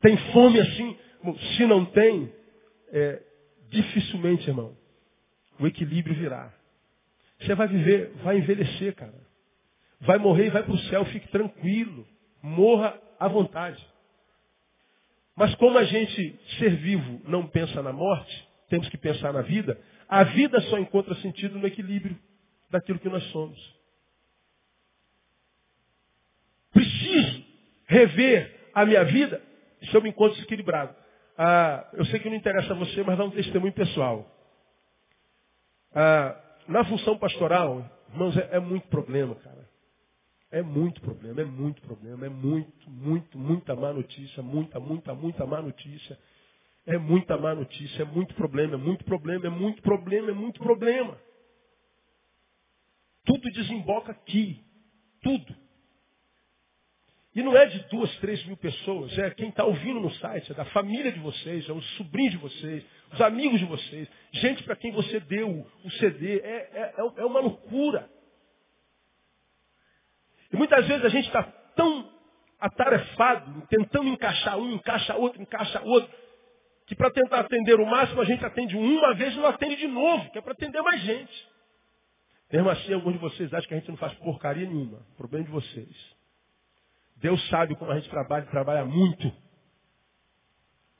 Tem 0.00 0.16
fome 0.32 0.60
assim? 0.60 0.96
Se 1.56 1.66
não 1.66 1.84
tem, 1.86 2.32
é, 2.92 3.22
dificilmente, 3.70 4.48
irmão, 4.48 4.76
o 5.58 5.66
equilíbrio 5.66 6.14
virá. 6.14 6.52
Você 7.40 7.54
vai 7.54 7.68
viver, 7.68 8.12
vai 8.22 8.38
envelhecer, 8.38 8.94
cara. 8.94 9.14
Vai 10.00 10.18
morrer 10.18 10.46
e 10.46 10.50
vai 10.50 10.62
para 10.62 10.74
o 10.74 10.78
céu, 10.78 11.04
fique 11.06 11.28
tranquilo. 11.28 12.06
Morra 12.42 12.98
à 13.18 13.28
vontade. 13.28 13.84
Mas 15.36 15.54
como 15.56 15.78
a 15.78 15.84
gente, 15.84 16.40
ser 16.58 16.76
vivo, 16.76 17.20
não 17.26 17.46
pensa 17.46 17.82
na 17.82 17.92
morte, 17.92 18.48
temos 18.68 18.88
que 18.88 18.96
pensar 18.96 19.32
na 19.32 19.42
vida, 19.42 19.80
a 20.08 20.22
vida 20.24 20.60
só 20.62 20.78
encontra 20.78 21.14
sentido 21.16 21.58
no 21.58 21.66
equilíbrio 21.66 22.16
daquilo 22.70 22.98
que 22.98 23.08
nós 23.08 23.22
somos. 23.30 23.74
Preciso 26.72 27.44
rever 27.86 28.70
a 28.74 28.84
minha 28.84 29.04
vida 29.04 29.42
se 29.82 29.94
eu 29.94 30.02
me 30.02 30.10
encontro 30.10 30.34
desequilibrado. 30.36 30.94
Ah, 31.36 31.88
eu 31.94 32.04
sei 32.06 32.20
que 32.20 32.28
não 32.28 32.36
interessa 32.36 32.72
a 32.72 32.76
você, 32.76 33.02
mas 33.02 33.18
dá 33.18 33.24
um 33.24 33.30
testemunho 33.30 33.72
pessoal. 33.72 34.30
Ah, 35.94 36.40
na 36.68 36.84
função 36.86 37.18
pastoral, 37.18 37.84
irmãos, 38.10 38.36
é, 38.36 38.56
é 38.56 38.60
muito 38.60 38.88
problema, 38.88 39.34
cara. 39.36 39.68
É 40.50 40.62
muito 40.62 41.00
problema, 41.00 41.40
é 41.40 41.44
muito 41.44 41.82
problema, 41.82 42.26
é 42.26 42.28
muito, 42.28 42.90
muito, 42.90 43.38
muita 43.38 43.74
má 43.74 43.92
notícia, 43.92 44.42
muita, 44.42 44.78
muita, 44.78 45.14
muita 45.14 45.46
má 45.46 45.60
notícia. 45.60 46.18
É 46.86 46.98
muita 46.98 47.36
má 47.38 47.54
notícia, 47.54 48.02
é 48.02 48.04
muito 48.04 48.34
problema, 48.34 48.74
é 48.74 48.76
muito 48.76 49.04
problema, 49.04 49.46
é 49.46 49.50
muito 49.50 49.82
problema, 49.82 50.30
é 50.30 50.34
muito 50.34 50.60
problema. 50.60 51.18
Tudo 53.24 53.50
desemboca 53.50 54.12
aqui. 54.12 54.62
Tudo. 55.22 55.56
E 57.34 57.42
não 57.42 57.56
é 57.56 57.66
de 57.66 57.80
duas, 57.88 58.14
três 58.18 58.44
mil 58.46 58.56
pessoas, 58.56 59.16
é 59.18 59.28
quem 59.30 59.48
está 59.48 59.64
ouvindo 59.64 59.98
no 59.98 60.10
site, 60.12 60.52
é 60.52 60.54
da 60.54 60.64
família 60.66 61.10
de 61.10 61.18
vocês, 61.18 61.68
é 61.68 61.72
os 61.72 61.84
sobrinhos 61.96 62.32
de 62.32 62.38
vocês, 62.38 62.84
os 63.12 63.20
amigos 63.20 63.58
de 63.58 63.66
vocês, 63.66 64.08
gente 64.32 64.62
para 64.62 64.76
quem 64.76 64.92
você 64.92 65.18
deu 65.20 65.66
o 65.84 65.90
CD. 65.92 66.38
É, 66.38 66.70
é, 66.72 66.94
é, 66.96 67.20
é 67.22 67.24
uma 67.24 67.40
loucura. 67.40 68.08
E 70.52 70.56
muitas 70.56 70.86
vezes 70.86 71.04
a 71.04 71.08
gente 71.08 71.26
está 71.26 71.42
tão 71.42 72.08
atarefado, 72.60 73.66
tentando 73.68 74.08
encaixar 74.08 74.56
um, 74.56 74.74
encaixa 74.74 75.16
outro, 75.16 75.42
encaixa 75.42 75.82
outro, 75.82 76.08
que 76.86 76.94
para 76.94 77.10
tentar 77.10 77.40
atender 77.40 77.80
o 77.80 77.86
máximo 77.86 78.20
a 78.20 78.24
gente 78.24 78.44
atende 78.44 78.76
uma 78.76 79.12
vez 79.14 79.34
e 79.34 79.36
não 79.36 79.46
atende 79.46 79.74
de 79.74 79.88
novo, 79.88 80.30
que 80.30 80.38
é 80.38 80.40
para 80.40 80.52
atender 80.52 80.80
mais 80.82 81.02
gente. 81.02 81.48
Mesmo 82.52 82.70
assim, 82.70 82.92
alguns 82.92 83.14
de 83.14 83.18
vocês 83.18 83.52
acham 83.52 83.66
que 83.66 83.74
a 83.74 83.78
gente 83.78 83.88
não 83.88 83.96
faz 83.96 84.14
porcaria 84.14 84.68
nenhuma. 84.68 84.98
O 85.14 85.16
problema 85.16 85.44
é 85.44 85.46
de 85.46 85.52
vocês. 85.52 86.13
Deus 87.24 87.42
sabe 87.48 87.74
como 87.76 87.90
a 87.90 87.94
gente 87.94 88.10
trabalha, 88.10 88.44
trabalha 88.44 88.84
muito. 88.84 89.32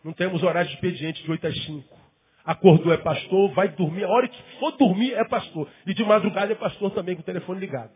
Não 0.02 0.14
temos 0.14 0.42
horário 0.42 0.70
de 0.70 0.74
expediente 0.74 1.22
de 1.22 1.30
8 1.30 1.46
às 1.48 1.64
5. 1.66 1.98
Acordou 2.46 2.94
é 2.94 2.96
pastor, 2.96 3.52
vai 3.52 3.68
dormir. 3.68 4.04
A 4.04 4.08
hora 4.08 4.26
que 4.26 4.42
for 4.58 4.70
dormir 4.78 5.12
é 5.12 5.28
pastor. 5.28 5.68
E 5.86 5.92
de 5.92 6.02
madrugada 6.02 6.50
é 6.50 6.54
pastor 6.54 6.92
também 6.92 7.14
com 7.14 7.20
o 7.20 7.24
telefone 7.24 7.60
ligado. 7.60 7.92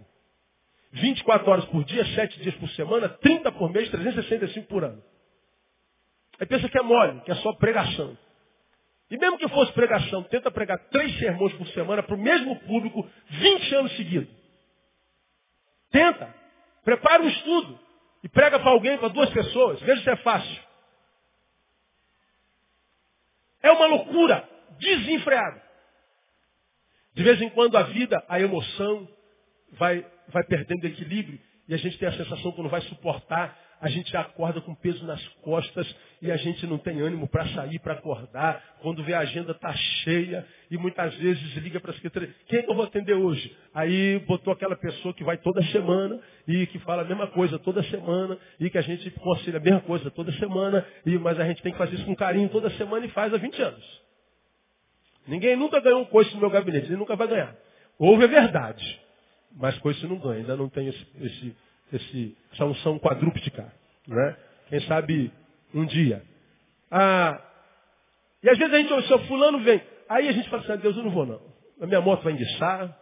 24 0.92 1.50
horas 1.50 1.64
por 1.66 1.82
dia, 1.84 2.04
7 2.04 2.42
dias 2.42 2.54
por 2.56 2.68
semana, 2.72 3.08
30 3.08 3.50
por 3.52 3.72
mês, 3.72 3.88
365 3.88 4.68
por 4.68 4.84
ano. 4.84 5.02
Aí 6.38 6.46
pensa 6.46 6.68
que 6.68 6.78
é 6.78 6.82
mole, 6.82 7.22
que 7.22 7.32
é 7.32 7.34
só 7.36 7.54
pregação. 7.54 8.14
E 9.10 9.16
mesmo 9.16 9.38
que 9.38 9.48
fosse 9.48 9.72
pregação, 9.72 10.22
tenta 10.24 10.50
pregar 10.50 10.78
três 10.90 11.18
sermões 11.18 11.54
por 11.54 11.66
semana 11.68 12.02
para 12.02 12.14
o 12.14 12.18
mesmo 12.18 12.60
público, 12.60 13.08
20 13.30 13.74
anos 13.74 13.96
seguidos. 13.96 14.28
Tenta. 15.90 16.34
Prepara 16.84 17.22
um 17.22 17.28
estudo. 17.28 17.87
E 18.22 18.28
prega 18.28 18.58
para 18.58 18.70
alguém, 18.70 18.98
para 18.98 19.08
duas 19.08 19.30
pessoas. 19.30 19.80
Veja 19.80 20.02
se 20.02 20.10
é 20.10 20.16
fácil. 20.16 20.62
É 23.62 23.70
uma 23.70 23.86
loucura 23.86 24.48
desenfreada. 24.78 25.62
De 27.14 27.22
vez 27.22 27.40
em 27.40 27.50
quando 27.50 27.76
a 27.76 27.82
vida, 27.84 28.24
a 28.28 28.40
emoção, 28.40 29.08
vai, 29.72 30.06
vai 30.28 30.44
perdendo 30.44 30.86
equilíbrio 30.86 31.40
e 31.66 31.74
a 31.74 31.76
gente 31.76 31.98
tem 31.98 32.08
a 32.08 32.16
sensação 32.16 32.52
que 32.52 32.62
não 32.62 32.70
vai 32.70 32.80
suportar 32.82 33.58
a 33.80 33.88
gente 33.88 34.16
acorda 34.16 34.60
com 34.60 34.74
peso 34.74 35.04
nas 35.06 35.22
costas 35.42 35.86
e 36.20 36.30
a 36.30 36.36
gente 36.36 36.66
não 36.66 36.78
tem 36.78 37.00
ânimo 37.00 37.28
para 37.28 37.46
sair, 37.48 37.78
para 37.78 37.94
acordar. 37.94 38.62
Quando 38.82 39.04
vê 39.04 39.14
a 39.14 39.20
agenda 39.20 39.52
está 39.52 39.72
cheia 39.72 40.44
e 40.70 40.76
muitas 40.76 41.14
vezes 41.14 41.54
liga 41.56 41.80
para 41.80 41.92
a 41.92 41.94
secretaria, 41.94 42.34
quem 42.46 42.58
é 42.58 42.62
que 42.62 42.70
eu 42.70 42.74
vou 42.74 42.84
atender 42.84 43.14
hoje? 43.14 43.56
Aí 43.72 44.18
botou 44.26 44.52
aquela 44.52 44.76
pessoa 44.76 45.14
que 45.14 45.22
vai 45.22 45.36
toda 45.38 45.62
semana 45.64 46.20
e 46.46 46.66
que 46.66 46.78
fala 46.80 47.02
a 47.02 47.04
mesma 47.04 47.28
coisa 47.28 47.58
toda 47.58 47.82
semana 47.84 48.36
e 48.58 48.68
que 48.68 48.78
a 48.78 48.82
gente 48.82 49.10
conselha 49.10 49.58
a 49.58 49.62
mesma 49.62 49.80
coisa 49.80 50.10
toda 50.10 50.32
semana, 50.32 50.84
e, 51.06 51.16
mas 51.18 51.38
a 51.38 51.44
gente 51.44 51.62
tem 51.62 51.72
que 51.72 51.78
fazer 51.78 51.94
isso 51.94 52.04
com 52.04 52.16
carinho 52.16 52.48
toda 52.48 52.70
semana 52.70 53.06
e 53.06 53.10
faz 53.10 53.32
há 53.32 53.36
20 53.36 53.62
anos. 53.62 54.02
Ninguém 55.26 55.56
nunca 55.56 55.80
ganhou 55.80 56.00
um 56.00 56.06
coice 56.06 56.32
no 56.34 56.40
meu 56.40 56.50
gabinete, 56.50 56.86
ele 56.86 56.96
nunca 56.96 57.14
vai 57.14 57.28
ganhar. 57.28 57.54
Houve 57.98 58.24
a 58.24 58.28
verdade, 58.28 59.00
mas 59.54 59.78
coice 59.78 60.04
não 60.06 60.18
ganha, 60.18 60.40
ainda 60.40 60.56
não 60.56 60.68
tem 60.68 60.88
esse, 60.88 61.06
esse 61.20 61.56
esse, 61.92 62.36
essa 62.52 62.64
unção 62.64 62.98
quadrúptica. 62.98 63.72
Né? 64.06 64.36
Quem 64.68 64.80
sabe 64.82 65.32
um 65.74 65.84
dia. 65.84 66.22
Ah, 66.90 67.42
e 68.42 68.48
às 68.48 68.58
vezes 68.58 68.72
a 68.72 68.78
gente 68.78 68.92
olha, 68.92 69.06
seu 69.06 69.18
fulano 69.26 69.60
vem. 69.60 69.82
Aí 70.08 70.28
a 70.28 70.32
gente 70.32 70.48
fala 70.48 70.62
assim, 70.62 70.72
ah, 70.72 70.76
Deus, 70.76 70.96
eu 70.96 71.02
não 71.02 71.10
vou 71.10 71.26
não. 71.26 71.40
A 71.80 71.86
minha 71.86 72.00
moto 72.00 72.22
vai 72.22 72.32
enguiçar, 72.32 72.96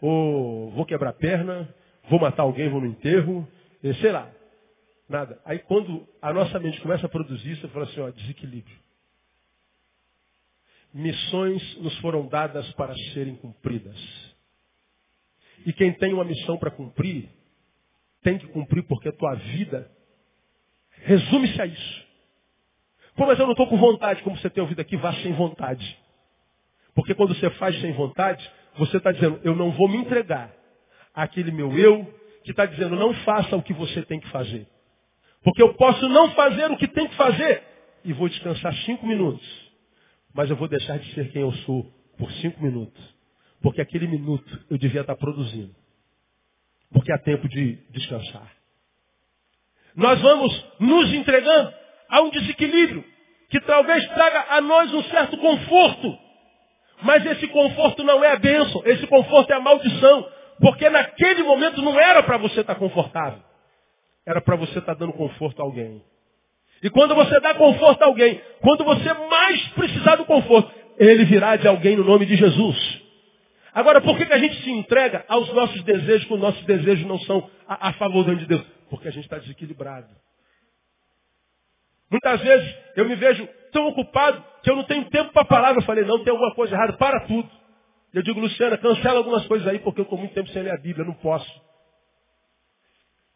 ou 0.00 0.70
vou 0.70 0.84
quebrar 0.84 1.10
a 1.10 1.14
perna, 1.14 1.72
vou 2.08 2.20
matar 2.20 2.42
alguém, 2.42 2.68
vou 2.68 2.80
no 2.80 2.86
enterro, 2.86 3.46
sei 4.00 4.12
lá. 4.12 4.30
Nada. 5.08 5.40
Aí 5.44 5.58
quando 5.60 6.06
a 6.20 6.32
nossa 6.32 6.58
mente 6.58 6.80
começa 6.80 7.06
a 7.06 7.08
produzir 7.08 7.52
isso, 7.52 7.64
eu 7.64 7.70
falo 7.70 7.84
assim, 7.84 8.00
ó, 8.00 8.10
desequilíbrio. 8.10 8.76
Missões 10.92 11.76
nos 11.78 11.96
foram 11.98 12.26
dadas 12.26 12.70
para 12.72 12.94
serem 13.12 13.36
cumpridas. 13.36 13.96
E 15.66 15.72
quem 15.72 15.92
tem 15.92 16.12
uma 16.12 16.24
missão 16.24 16.56
para 16.56 16.70
cumprir, 16.70 17.28
tem 18.28 18.36
que 18.36 18.46
cumprir 18.48 18.82
porque 18.82 19.08
a 19.08 19.12
tua 19.12 19.34
vida 19.36 19.90
resume-se 20.90 21.62
a 21.62 21.64
isso. 21.64 22.06
Pô, 23.16 23.24
mas 23.24 23.38
eu 23.38 23.46
não 23.46 23.52
estou 23.52 23.66
com 23.66 23.78
vontade, 23.78 24.22
como 24.22 24.36
você 24.36 24.50
tem 24.50 24.60
ouvido 24.60 24.80
aqui, 24.80 24.98
vá 24.98 25.14
sem 25.14 25.32
vontade. 25.32 25.98
Porque 26.94 27.14
quando 27.14 27.34
você 27.34 27.48
faz 27.52 27.80
sem 27.80 27.90
vontade, 27.92 28.46
você 28.76 28.98
está 28.98 29.12
dizendo, 29.12 29.40
eu 29.42 29.56
não 29.56 29.70
vou 29.70 29.88
me 29.88 29.96
entregar 29.96 30.54
àquele 31.14 31.50
meu 31.50 31.76
eu 31.78 32.04
que 32.44 32.50
está 32.50 32.66
dizendo, 32.66 32.96
não 32.96 33.14
faça 33.24 33.56
o 33.56 33.62
que 33.62 33.72
você 33.72 34.02
tem 34.02 34.20
que 34.20 34.28
fazer. 34.28 34.68
Porque 35.42 35.62
eu 35.62 35.72
posso 35.72 36.06
não 36.10 36.30
fazer 36.32 36.70
o 36.70 36.76
que 36.76 36.86
tem 36.86 37.08
que 37.08 37.14
fazer 37.14 37.62
e 38.04 38.12
vou 38.12 38.28
descansar 38.28 38.74
cinco 38.84 39.06
minutos. 39.06 39.46
mas 40.34 40.50
eu 40.50 40.56
vou 40.56 40.68
deixar 40.68 40.98
de 40.98 41.14
ser 41.14 41.32
quem 41.32 41.40
eu 41.40 41.52
sou 41.64 41.90
por 42.18 42.30
cinco 42.32 42.62
minutos. 42.62 43.02
Porque 43.62 43.80
aquele 43.80 44.06
minuto 44.06 44.66
eu 44.68 44.76
devia 44.76 45.00
estar 45.00 45.16
produzindo. 45.16 45.74
Porque 46.92 47.12
há 47.12 47.18
tempo 47.18 47.48
de 47.48 47.76
descansar. 47.90 48.50
Nós 49.94 50.20
vamos 50.20 50.64
nos 50.78 51.12
entregando 51.12 51.72
a 52.08 52.20
um 52.22 52.30
desequilíbrio 52.30 53.04
que 53.50 53.60
talvez 53.60 54.06
traga 54.08 54.46
a 54.50 54.60
nós 54.60 54.92
um 54.92 55.02
certo 55.04 55.36
conforto. 55.38 56.18
Mas 57.02 57.24
esse 57.26 57.46
conforto 57.48 58.02
não 58.02 58.22
é 58.22 58.32
a 58.32 58.38
bênção, 58.38 58.82
esse 58.84 59.06
conforto 59.06 59.52
é 59.52 59.56
a 59.56 59.60
maldição. 59.60 60.28
Porque 60.60 60.88
naquele 60.90 61.42
momento 61.42 61.80
não 61.82 61.98
era 61.98 62.22
para 62.22 62.36
você 62.36 62.60
estar 62.60 62.74
confortável. 62.74 63.40
Era 64.26 64.40
para 64.40 64.56
você 64.56 64.78
estar 64.78 64.94
dando 64.94 65.12
conforto 65.12 65.60
a 65.60 65.64
alguém. 65.64 66.02
E 66.82 66.90
quando 66.90 67.14
você 67.14 67.40
dá 67.40 67.54
conforto 67.54 68.02
a 68.02 68.06
alguém, 68.06 68.40
quando 68.60 68.84
você 68.84 69.12
mais 69.12 69.68
precisar 69.68 70.16
do 70.16 70.24
conforto, 70.24 70.70
ele 70.98 71.24
virá 71.24 71.56
de 71.56 71.66
alguém 71.66 71.96
no 71.96 72.04
nome 72.04 72.26
de 72.26 72.36
Jesus. 72.36 73.02
Agora, 73.74 74.00
por 74.00 74.16
que, 74.16 74.26
que 74.26 74.32
a 74.32 74.38
gente 74.38 74.62
se 74.62 74.70
entrega 74.70 75.24
aos 75.28 75.52
nossos 75.52 75.82
desejos 75.82 76.26
quando 76.26 76.42
nossos 76.42 76.64
desejos 76.64 77.06
não 77.06 77.18
são 77.20 77.50
a, 77.66 77.88
a 77.88 77.92
favor 77.94 78.24
do 78.24 78.36
de 78.36 78.46
Deus? 78.46 78.64
Porque 78.90 79.08
a 79.08 79.10
gente 79.10 79.24
está 79.24 79.38
desequilibrado. 79.38 80.08
Muitas 82.10 82.40
vezes 82.40 82.74
eu 82.96 83.04
me 83.04 83.14
vejo 83.14 83.46
tão 83.72 83.86
ocupado 83.88 84.42
que 84.62 84.70
eu 84.70 84.76
não 84.76 84.84
tenho 84.84 85.04
tempo 85.10 85.32
para 85.32 85.42
a 85.42 85.46
palavra. 85.46 85.80
Eu 85.80 85.86
falei, 85.86 86.04
não, 86.04 86.22
tem 86.24 86.30
alguma 86.30 86.54
coisa 86.54 86.74
errada, 86.74 86.94
para 86.94 87.20
tudo. 87.26 87.48
Eu 88.12 88.22
digo, 88.22 88.40
Luciana, 88.40 88.78
cancela 88.78 89.18
algumas 89.18 89.46
coisas 89.46 89.66
aí, 89.68 89.78
porque 89.78 90.00
eu 90.00 90.04
estou 90.04 90.18
muito 90.18 90.32
tempo 90.32 90.48
sem 90.48 90.62
ler 90.62 90.72
a 90.72 90.78
Bíblia, 90.78 91.04
não 91.04 91.14
posso. 91.14 91.68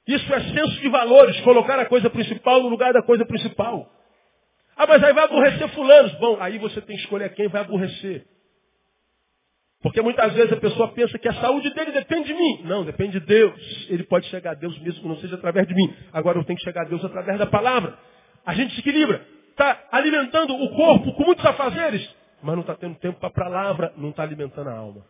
Isso 0.07 0.35
é 0.35 0.41
senso 0.41 0.81
de 0.81 0.89
valores, 0.89 1.39
colocar 1.43 1.79
a 1.79 1.87
coisa 1.87 2.11
principal 2.11 2.63
no 2.63 2.69
lugar 2.69 2.93
da 2.93 3.03
coisa 3.03 3.25
principal. 3.25 3.89
Ah, 4.77 4.87
mas 4.87 5.05
aí 5.05 5.13
vai 5.13 5.25
aborrecer 5.25 5.69
fulanos. 5.69 6.13
Bom, 6.15 6.39
aí 6.41 6.59
você 6.59 6.81
tem 6.81 6.97
que 6.97 7.03
escolher 7.03 7.33
quem 7.35 7.49
vai 7.49 7.61
aborrecer. 7.61 8.27
Porque 9.83 10.01
muitas 10.01 10.33
vezes 10.33 10.53
a 10.53 10.57
pessoa 10.57 10.93
pensa 10.93 11.19
que 11.19 11.29
a 11.29 11.35
saúde 11.35 11.75
dele 11.75 11.91
depende 11.91 12.29
de 12.29 12.35
mim. 12.35 12.63
Não, 12.65 12.85
depende 12.85 13.19
de 13.19 13.27
Deus. 13.27 13.87
Ele 13.91 14.05
pode 14.05 14.27
chegar 14.29 14.53
a 14.53 14.55
Deus 14.55 14.79
mesmo 14.79 15.03
que 15.03 15.09
não 15.09 15.17
seja 15.17 15.35
através 15.35 15.67
de 15.67 15.75
mim. 15.75 15.93
Agora 16.13 16.39
eu 16.39 16.45
tenho 16.45 16.57
que 16.57 16.65
chegar 16.65 16.83
a 16.83 16.89
Deus 16.89 17.05
através 17.05 17.37
da 17.37 17.47
palavra. 17.47 17.99
A 18.47 18.55
gente 18.55 18.75
se 18.75 18.81
equilibra. 18.81 19.27
Está 19.51 19.89
alimentando 19.91 20.55
o 20.55 20.71
corpo 20.75 21.13
com 21.15 21.25
muitos 21.25 21.45
afazeres, 21.45 22.09
mas 22.43 22.55
não 22.55 22.63
está 22.63 22.75
tendo 22.75 22.95
tempo 22.97 23.19
para 23.19 23.29
a 23.29 23.33
palavra, 23.33 23.93
não 23.97 24.11
está 24.11 24.23
alimentando 24.23 24.71
a 24.71 24.75
alma. 24.75 25.05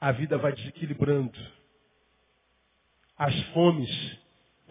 A 0.00 0.12
vida 0.12 0.36
vai 0.36 0.52
desequilibrando. 0.52 1.38
As 3.16 3.34
fomes 3.54 3.88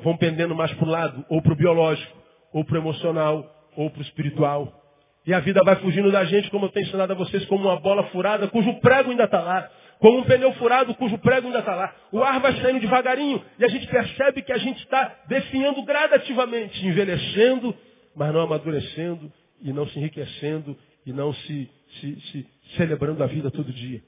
vão 0.04 0.18
pendendo 0.18 0.54
mais 0.54 0.72
para 0.74 0.86
o 0.86 0.91
lado, 0.91 1.26
ou 1.30 1.41
para 1.41 1.54
o 1.54 1.56
biológico, 1.56 2.18
ou 2.52 2.64
para 2.64 2.76
o 2.76 2.78
emocional, 2.78 3.70
ou 3.76 3.89
para 3.89 4.00
o 4.00 4.04
espiritual. 4.04 4.82
E 5.26 5.34
a 5.34 5.39
vida 5.39 5.61
vai 5.63 5.78
fugindo 5.78 6.11
da 6.11 6.26
gente, 6.26 6.49
como 6.49 6.65
eu 6.65 6.69
tenho 6.69 6.86
ensinado 6.86 7.13
a 7.13 7.15
vocês, 7.15 7.45
como 7.45 7.65
uma 7.69 7.80
bola 7.80 8.03
furada, 8.05 8.47
cujo 8.47 8.74
prego 8.82 9.11
ainda 9.11 9.24
está 9.24 9.41
lá. 9.41 9.69
Como 9.99 10.19
um 10.19 10.24
pneu 10.24 10.51
furado, 10.55 10.93
cujo 10.95 11.17
prego 11.19 11.47
ainda 11.47 11.59
está 11.59 11.76
lá. 11.76 11.95
O 12.11 12.21
ar 12.21 12.39
vai 12.41 12.53
saindo 12.61 12.82
devagarinho 12.82 13.41
e 13.57 13.63
a 13.63 13.69
gente 13.69 13.88
percebe 13.88 14.41
que 14.41 14.51
a 14.51 14.57
gente 14.57 14.80
está 14.80 15.15
definhando 15.28 15.82
gradativamente, 15.84 16.86
envelhecendo, 16.86 17.74
mas 18.13 18.34
não 18.34 18.41
amadurecendo, 18.41 19.32
e 19.61 19.71
não 19.71 19.88
se 19.88 19.97
enriquecendo, 19.97 20.78
e 21.05 21.13
não 21.13 21.34
se, 21.34 21.69
se, 21.99 22.21
se 22.32 22.47
celebrando 22.76 23.24
a 23.24 23.28
vida 23.28 23.49
todo 23.49 23.71
dia. 23.71 24.01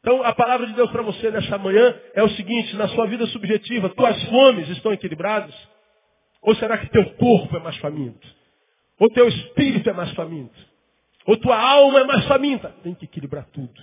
Então, 0.00 0.24
a 0.24 0.34
palavra 0.34 0.66
de 0.66 0.72
Deus 0.72 0.90
para 0.90 1.02
você 1.02 1.30
nessa 1.30 1.56
manhã 1.56 1.94
é 2.14 2.22
o 2.24 2.28
seguinte, 2.30 2.74
na 2.74 2.88
sua 2.88 3.06
vida 3.06 3.24
subjetiva, 3.28 3.90
tuas 3.90 4.20
fomes 4.24 4.68
estão 4.70 4.92
equilibradas? 4.92 5.54
Ou 6.42 6.56
será 6.56 6.76
que 6.78 6.90
teu 6.90 7.04
corpo 7.14 7.56
é 7.56 7.60
mais 7.60 7.76
faminto? 7.76 8.41
Ou 8.98 9.10
teu 9.10 9.28
espírito 9.28 9.88
é 9.90 9.92
mais 9.92 10.12
faminto? 10.12 10.54
Ou 11.26 11.36
tua 11.36 11.58
alma 11.58 12.00
é 12.00 12.04
mais 12.04 12.24
faminta? 12.26 12.68
Tem 12.82 12.94
que 12.94 13.04
equilibrar 13.04 13.46
tudo. 13.52 13.80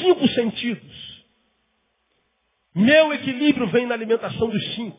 Cinco 0.00 0.26
sentidos. 0.28 1.24
Meu 2.74 3.12
equilíbrio 3.12 3.66
vem 3.68 3.86
na 3.86 3.94
alimentação 3.94 4.48
dos 4.48 4.74
cinco. 4.74 4.98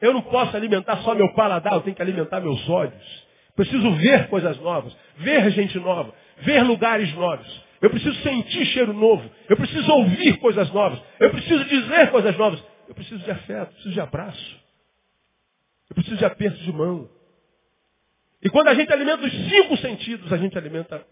Eu 0.00 0.12
não 0.12 0.22
posso 0.22 0.56
alimentar 0.56 0.98
só 0.98 1.14
meu 1.14 1.32
paladar, 1.34 1.74
eu 1.74 1.80
tenho 1.80 1.96
que 1.96 2.02
alimentar 2.02 2.40
meus 2.40 2.68
olhos. 2.68 3.24
Preciso 3.56 3.90
ver 3.92 4.28
coisas 4.28 4.58
novas, 4.60 4.94
ver 5.16 5.50
gente 5.52 5.78
nova, 5.78 6.12
ver 6.38 6.62
lugares 6.62 7.12
novos. 7.14 7.64
Eu 7.80 7.90
preciso 7.90 8.14
sentir 8.22 8.66
cheiro 8.66 8.92
novo. 8.92 9.30
Eu 9.48 9.56
preciso 9.56 9.92
ouvir 9.92 10.38
coisas 10.38 10.70
novas. 10.72 11.00
Eu 11.20 11.30
preciso 11.30 11.64
dizer 11.66 12.10
coisas 12.10 12.36
novas. 12.36 12.62
Eu 12.88 12.94
preciso 12.94 13.22
de 13.22 13.30
afeto, 13.30 13.72
preciso 13.72 13.94
de 13.94 14.00
abraço. 14.00 14.56
Eu 15.90 15.94
preciso 15.94 16.16
de 16.16 16.24
aperto 16.24 16.58
de 16.58 16.72
mão. 16.72 17.08
E 18.44 18.50
quando 18.50 18.68
a 18.68 18.74
gente 18.74 18.92
alimenta 18.92 19.24
os 19.24 19.32
cinco 19.48 19.76
sentidos, 19.78 20.30
a 20.30 20.36
gente 20.36 20.56
alimenta 20.58 21.04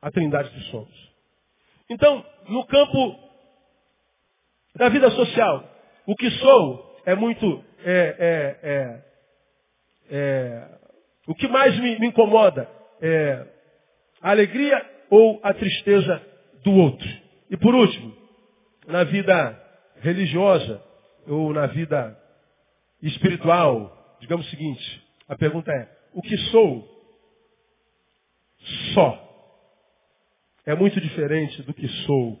a 0.00 0.10
trindade 0.10 0.48
dos 0.50 0.66
sons. 0.70 1.14
Então, 1.90 2.24
no 2.48 2.66
campo 2.66 3.18
da 4.74 4.88
vida 4.88 5.10
social, 5.10 5.70
o 6.06 6.16
que 6.16 6.30
sou 6.30 6.96
é 7.04 7.14
muito. 7.14 7.62
É, 7.84 8.16
é, 8.18 8.70
é, 8.70 9.02
é 10.10 10.68
o 11.26 11.34
que 11.34 11.46
mais 11.48 11.78
me, 11.78 11.98
me 11.98 12.06
incomoda 12.08 12.68
é 13.00 13.46
a 14.22 14.30
alegria 14.30 14.82
ou 15.10 15.40
a 15.42 15.52
tristeza 15.52 16.22
do 16.62 16.72
outro. 16.72 17.08
E 17.50 17.56
por 17.56 17.74
último, 17.74 18.16
na 18.86 19.04
vida 19.04 19.62
religiosa 20.00 20.82
ou 21.26 21.52
na 21.52 21.66
vida 21.66 22.18
espiritual, 23.02 24.16
digamos 24.20 24.46
o 24.46 24.50
seguinte, 24.50 25.04
a 25.28 25.36
pergunta 25.36 25.70
é, 25.70 25.88
o 26.14 26.22
que 26.22 26.36
sou 26.50 26.94
só 28.94 29.20
é 30.64 30.74
muito 30.74 31.00
diferente 31.00 31.62
do 31.62 31.74
que 31.74 31.86
sou 32.06 32.38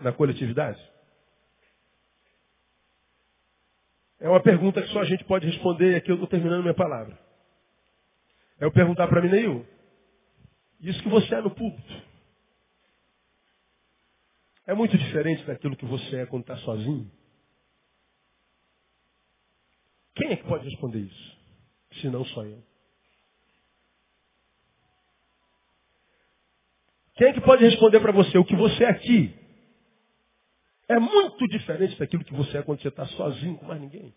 na 0.00 0.12
coletividade? 0.12 0.80
É 4.20 4.28
uma 4.28 4.42
pergunta 4.42 4.82
que 4.82 4.88
só 4.88 5.00
a 5.00 5.04
gente 5.04 5.24
pode 5.24 5.46
responder 5.46 5.92
e 5.92 5.96
aqui 5.96 6.10
eu 6.10 6.14
estou 6.14 6.28
terminando 6.28 6.62
minha 6.62 6.74
palavra. 6.74 7.18
É 8.60 8.64
eu 8.66 8.72
perguntar 8.72 9.08
para 9.08 9.22
mim, 9.22 9.30
Neil, 9.30 9.66
isso 10.80 11.02
que 11.02 11.08
você 11.08 11.34
é 11.34 11.40
no 11.40 11.50
púlpito 11.50 12.10
é 14.66 14.74
muito 14.74 14.96
diferente 14.96 15.44
daquilo 15.46 15.76
que 15.76 15.84
você 15.84 16.18
é 16.18 16.26
quando 16.26 16.42
está 16.42 16.56
sozinho? 16.58 17.10
Quem 20.14 20.30
é 20.30 20.36
que 20.36 20.44
pode 20.44 20.64
responder 20.64 21.00
isso? 21.00 21.38
Se 22.00 22.08
não 22.08 22.24
só 22.26 22.44
eu. 22.44 22.69
Quem 27.20 27.28
é 27.28 27.32
que 27.34 27.40
pode 27.42 27.62
responder 27.62 28.00
para 28.00 28.12
você? 28.12 28.38
O 28.38 28.44
que 28.46 28.56
você 28.56 28.82
é 28.82 28.88
aqui 28.88 29.30
é 30.88 30.98
muito 30.98 31.46
diferente 31.48 31.98
daquilo 31.98 32.24
que 32.24 32.32
você 32.32 32.56
é 32.56 32.62
quando 32.62 32.80
você 32.80 32.88
está 32.88 33.04
sozinho 33.08 33.58
com 33.58 33.66
mais 33.66 33.78
ninguém. 33.78 34.14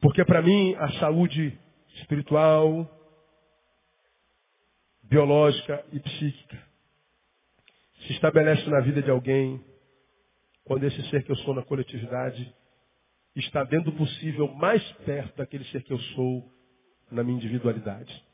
Porque 0.00 0.24
para 0.24 0.40
mim 0.40 0.74
a 0.76 0.90
saúde 1.00 1.60
espiritual, 1.96 2.90
biológica 5.02 5.84
e 5.92 6.00
psíquica 6.00 6.66
se 8.06 8.12
estabelece 8.14 8.70
na 8.70 8.80
vida 8.80 9.02
de 9.02 9.10
alguém 9.10 9.62
quando 10.64 10.84
esse 10.84 11.10
ser 11.10 11.22
que 11.24 11.30
eu 11.30 11.36
sou 11.36 11.52
na 11.52 11.62
coletividade 11.62 12.56
está 13.36 13.64
dentro 13.64 13.90
do 13.90 13.98
possível 13.98 14.48
mais 14.54 14.82
perto 15.04 15.36
daquele 15.36 15.66
ser 15.66 15.82
que 15.82 15.92
eu 15.92 15.98
sou 15.98 16.61
na 17.12 17.22
minha 17.22 17.36
individualidade. 17.36 18.24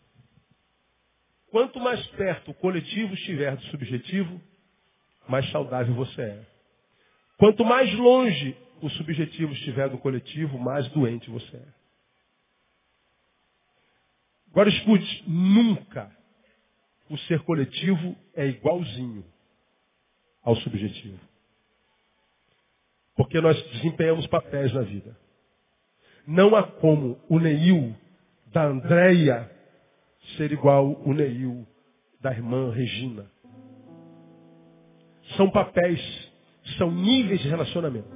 Quanto 1.50 1.80
mais 1.80 2.04
perto 2.08 2.50
o 2.50 2.54
coletivo 2.54 3.14
estiver 3.14 3.56
do 3.56 3.62
subjetivo, 3.64 4.40
mais 5.28 5.50
saudável 5.50 5.94
você 5.94 6.22
é. 6.22 6.46
Quanto 7.36 7.64
mais 7.64 7.92
longe 7.94 8.56
o 8.80 8.88
subjetivo 8.90 9.52
estiver 9.52 9.88
do 9.88 9.98
coletivo, 9.98 10.58
mais 10.58 10.88
doente 10.88 11.28
você 11.30 11.56
é. 11.56 11.78
Agora 14.50 14.68
escute, 14.68 15.24
nunca 15.26 16.10
o 17.08 17.16
ser 17.18 17.40
coletivo 17.42 18.16
é 18.34 18.46
igualzinho 18.46 19.24
ao 20.42 20.56
subjetivo. 20.56 21.18
Porque 23.16 23.40
nós 23.40 23.60
desempenhamos 23.70 24.26
papéis 24.26 24.72
na 24.72 24.82
vida. 24.82 25.16
Não 26.26 26.54
há 26.54 26.62
como 26.62 27.20
o 27.28 27.38
Neil 27.38 27.94
da 28.52 28.64
Andréia 28.64 29.50
ser 30.36 30.52
igual 30.52 31.00
o 31.04 31.12
Neil 31.12 31.66
da 32.20 32.32
irmã 32.32 32.70
Regina. 32.72 33.26
São 35.36 35.50
papéis, 35.50 36.00
são 36.76 36.90
níveis 36.90 37.40
de 37.40 37.48
relacionamento. 37.48 38.08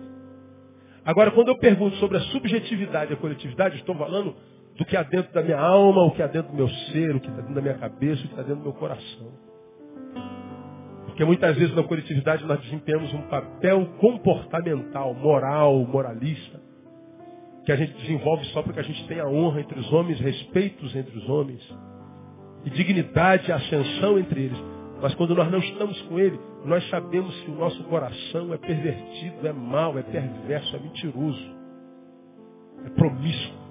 Agora, 1.04 1.30
quando 1.32 1.48
eu 1.48 1.58
pergunto 1.58 1.96
sobre 1.96 2.16
a 2.16 2.20
subjetividade 2.20 3.10
e 3.10 3.14
a 3.14 3.18
coletividade, 3.18 3.76
estou 3.76 3.94
falando 3.96 4.36
do 4.76 4.84
que 4.84 4.96
há 4.96 5.02
dentro 5.02 5.32
da 5.32 5.42
minha 5.42 5.58
alma, 5.58 6.04
o 6.04 6.12
que 6.12 6.22
há 6.22 6.26
dentro 6.26 6.52
do 6.52 6.56
meu 6.56 6.68
ser, 6.68 7.14
o 7.14 7.20
que 7.20 7.28
está 7.28 7.40
dentro 7.40 7.54
da 7.54 7.60
minha 7.60 7.74
cabeça, 7.74 8.20
o 8.20 8.24
que 8.24 8.30
está 8.30 8.42
dentro 8.42 8.56
do 8.56 8.62
meu 8.62 8.72
coração. 8.72 9.32
Porque 11.06 11.24
muitas 11.24 11.56
vezes 11.56 11.74
na 11.74 11.82
coletividade 11.82 12.44
nós 12.46 12.60
desempenhamos 12.60 13.12
um 13.12 13.22
papel 13.22 13.84
comportamental, 13.98 15.12
moral, 15.12 15.84
moralista. 15.84 16.61
Que 17.64 17.72
a 17.72 17.76
gente 17.76 17.92
desenvolve 17.94 18.44
só 18.46 18.62
porque 18.62 18.80
a 18.80 18.84
gente 18.84 19.06
tem 19.06 19.20
a 19.20 19.28
honra 19.28 19.60
entre 19.60 19.78
os 19.78 19.92
homens, 19.92 20.20
respeitos 20.20 20.94
entre 20.96 21.16
os 21.16 21.28
homens, 21.28 21.60
e 22.64 22.70
dignidade 22.70 23.48
e 23.48 23.52
ascensão 23.52 24.18
entre 24.18 24.42
eles. 24.42 24.58
Mas 25.00 25.14
quando 25.16 25.34
nós 25.34 25.50
não 25.50 25.58
estamos 25.58 26.00
com 26.02 26.18
Ele, 26.18 26.38
nós 26.64 26.88
sabemos 26.88 27.34
que 27.40 27.50
o 27.50 27.56
nosso 27.56 27.82
coração 27.84 28.54
é 28.54 28.56
pervertido, 28.56 29.46
é 29.46 29.52
mau, 29.52 29.98
é 29.98 30.02
perverso, 30.02 30.76
é 30.76 30.78
mentiroso, 30.78 31.56
é 32.86 32.90
promíscuo. 32.90 33.62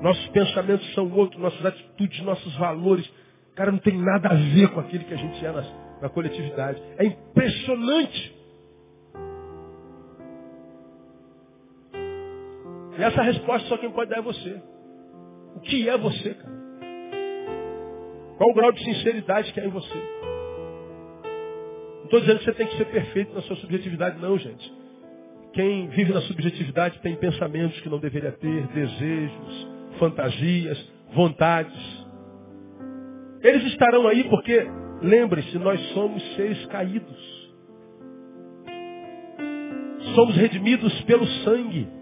Nossos 0.00 0.26
pensamentos 0.28 0.94
são 0.94 1.10
outros, 1.12 1.40
nossas 1.40 1.64
atitudes, 1.66 2.20
nossos 2.22 2.56
valores. 2.56 3.08
Cara, 3.56 3.72
não 3.72 3.78
tem 3.78 3.96
nada 3.96 4.28
a 4.30 4.34
ver 4.34 4.68
com 4.68 4.80
aquilo 4.80 5.04
que 5.04 5.14
a 5.14 5.16
gente 5.16 5.44
é 5.44 5.52
na, 5.52 5.64
na 6.02 6.08
coletividade. 6.08 6.80
É 6.98 7.04
impressionante. 7.04 8.41
E 12.98 13.02
essa 13.02 13.22
resposta 13.22 13.68
só 13.68 13.78
quem 13.78 13.90
pode 13.90 14.10
dar 14.10 14.18
é 14.18 14.22
você. 14.22 14.60
O 15.56 15.60
que 15.60 15.88
é 15.88 15.96
você, 15.96 16.34
cara? 16.34 16.62
Qual 18.36 18.50
o 18.50 18.54
grau 18.54 18.72
de 18.72 18.82
sinceridade 18.84 19.52
que 19.52 19.60
há 19.60 19.64
em 19.64 19.70
você? 19.70 19.94
Não 21.98 22.04
estou 22.04 22.20
dizendo 22.20 22.38
que 22.38 22.44
você 22.44 22.54
tem 22.54 22.66
que 22.66 22.76
ser 22.76 22.86
perfeito 22.86 23.34
na 23.34 23.42
sua 23.42 23.56
subjetividade, 23.56 24.20
não, 24.20 24.36
gente. 24.36 24.72
Quem 25.52 25.88
vive 25.88 26.12
na 26.12 26.20
subjetividade 26.22 26.98
tem 27.00 27.14
pensamentos 27.16 27.80
que 27.80 27.88
não 27.88 27.98
deveria 27.98 28.32
ter, 28.32 28.66
desejos, 28.68 29.68
fantasias, 29.98 30.92
vontades. 31.14 32.06
Eles 33.42 33.64
estarão 33.64 34.08
aí 34.08 34.24
porque, 34.24 34.66
lembre-se, 35.02 35.58
nós 35.58 35.80
somos 35.92 36.22
seres 36.36 36.64
caídos. 36.66 37.42
Somos 40.14 40.36
redimidos 40.36 41.00
pelo 41.02 41.26
sangue 41.44 42.01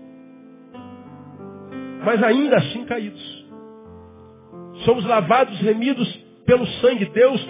mas 2.05 2.23
ainda 2.23 2.57
assim 2.57 2.85
caídos. 2.85 3.41
Somos 4.85 5.05
lavados, 5.05 5.59
remidos 5.61 6.09
pelo 6.47 6.67
sangue. 6.67 7.05
Deus 7.07 7.47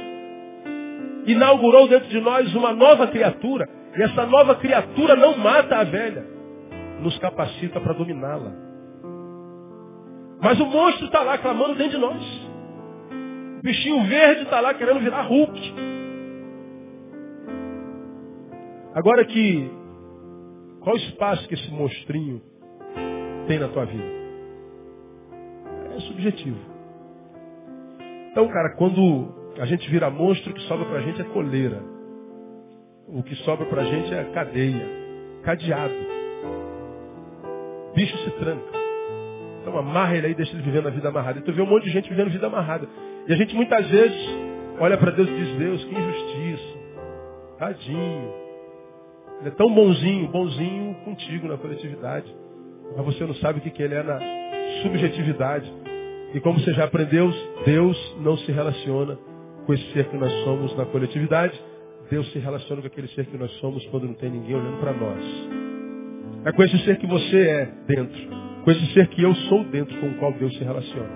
inaugurou 1.27 1.89
dentro 1.89 2.09
de 2.09 2.21
nós 2.21 2.55
uma 2.55 2.73
nova 2.73 3.07
criatura. 3.07 3.69
E 3.97 4.03
essa 4.03 4.27
nova 4.27 4.55
criatura 4.57 5.17
não 5.17 5.37
mata 5.37 5.77
a 5.77 5.85
velha, 5.85 6.25
nos 7.01 7.19
capacita 7.19 7.81
para 7.81 7.93
dominá-la. 7.93 8.53
Mas 10.41 10.59
o 10.59 10.67
monstro 10.67 11.07
está 11.07 11.23
lá 11.23 11.39
clamando 11.39 11.75
dentro 11.75 11.93
de 11.93 11.99
nós. 11.99 12.51
O 13.59 13.63
bichinho 13.63 14.05
verde 14.05 14.43
está 14.45 14.61
lá 14.61 14.73
querendo 14.75 15.01
virar 15.01 15.23
Hulk. 15.23 15.75
Agora 18.95 19.25
que, 19.25 19.71
qual 20.81 20.97
o 20.97 20.99
espaço 20.99 21.47
que 21.47 21.55
esse 21.55 21.71
monstrinho 21.71 22.43
tem 23.47 23.59
na 23.59 23.69
tua 23.69 23.85
vida? 23.85 24.20
É 26.01 26.09
subjetivo. 26.09 26.59
Então, 28.31 28.49
cara, 28.49 28.71
quando 28.77 29.35
a 29.59 29.67
gente 29.67 29.89
vira 29.91 30.11
monstro, 30.11 30.51
o 30.51 30.55
que 30.55 30.63
sobra 30.63 30.87
pra 30.87 31.01
gente 31.01 31.21
é 31.21 31.25
coleira. 31.25 31.83
O 33.09 33.23
que 33.23 33.35
sobra 33.37 33.67
pra 33.67 33.85
gente 33.85 34.15
é 34.15 34.25
cadeia, 34.33 34.87
cadeado. 35.43 35.95
Bicho 37.95 38.17
se 38.19 38.31
tranca. 38.33 38.81
Então 39.61 39.77
amarra 39.77 40.17
ele 40.17 40.29
aí, 40.29 40.35
deixa 40.35 40.53
ele 40.53 40.63
vivendo 40.63 40.87
a 40.87 40.91
vida 40.91 41.09
amarrada. 41.09 41.41
E 41.41 41.43
tu 41.43 41.53
vê 41.53 41.61
um 41.61 41.67
monte 41.67 41.85
de 41.85 41.91
gente 41.91 42.09
vivendo 42.09 42.31
vida 42.31 42.47
amarrada. 42.47 42.89
E 43.27 43.33
a 43.33 43.37
gente 43.37 43.55
muitas 43.55 43.87
vezes 43.89 44.29
olha 44.79 44.97
para 44.97 45.11
Deus 45.11 45.29
e 45.29 45.35
diz, 45.35 45.59
Deus, 45.59 45.85
que 45.85 45.95
injustiça. 45.95 46.79
Tadinho. 47.59 48.33
Ele 49.41 49.49
é 49.49 49.53
tão 49.53 49.73
bonzinho, 49.75 50.29
bonzinho 50.29 50.95
contigo 51.05 51.49
na 51.49 51.59
coletividade. 51.59 52.35
Mas 52.97 53.05
você 53.05 53.25
não 53.25 53.35
sabe 53.35 53.59
o 53.59 53.63
que, 53.63 53.71
que 53.71 53.83
ele 53.83 53.95
é 53.95 54.03
na 54.03 54.19
subjetividade. 54.83 55.71
E 56.33 56.41
como 56.41 56.61
você 56.61 56.73
já 56.75 56.85
aprendeu, 56.85 57.33
Deus 57.65 58.17
não 58.21 58.37
se 58.39 58.53
relaciona 58.53 59.19
com 59.67 59.75
esse 59.75 59.93
ser 59.93 60.05
que 60.09 60.17
nós 60.17 60.33
somos 60.45 60.77
na 60.77 60.87
coletividade. 60.87 61.61
Deus 62.11 62.31
se 62.33 62.39
relaciona 62.39 62.81
com 62.83 62.89
aquele 62.89 63.09
ser 63.09 63.27
que 63.27 63.37
nós 63.37 63.51
somos 63.59 63.85
quando 63.87 64.07
não 64.07 64.15
tem 64.15 64.31
ninguém 64.31 64.55
olhando 64.55 64.79
para 64.81 64.93
nós. 64.93 65.25
É 66.45 66.53
com 66.53 66.63
esse 66.63 66.79
ser 66.85 66.99
que 66.99 67.07
você 67.07 67.37
é 67.37 67.65
dentro. 67.87 68.21
Com 68.65 68.71
esse 68.71 68.87
ser 68.93 69.09
que 69.09 69.23
eu 69.23 69.35
sou 69.35 69.65
dentro, 69.65 69.99
com 70.01 70.09
o 70.09 70.15
qual 70.19 70.33
Deus 70.33 70.57
se 70.57 70.65
relaciona. 70.65 71.11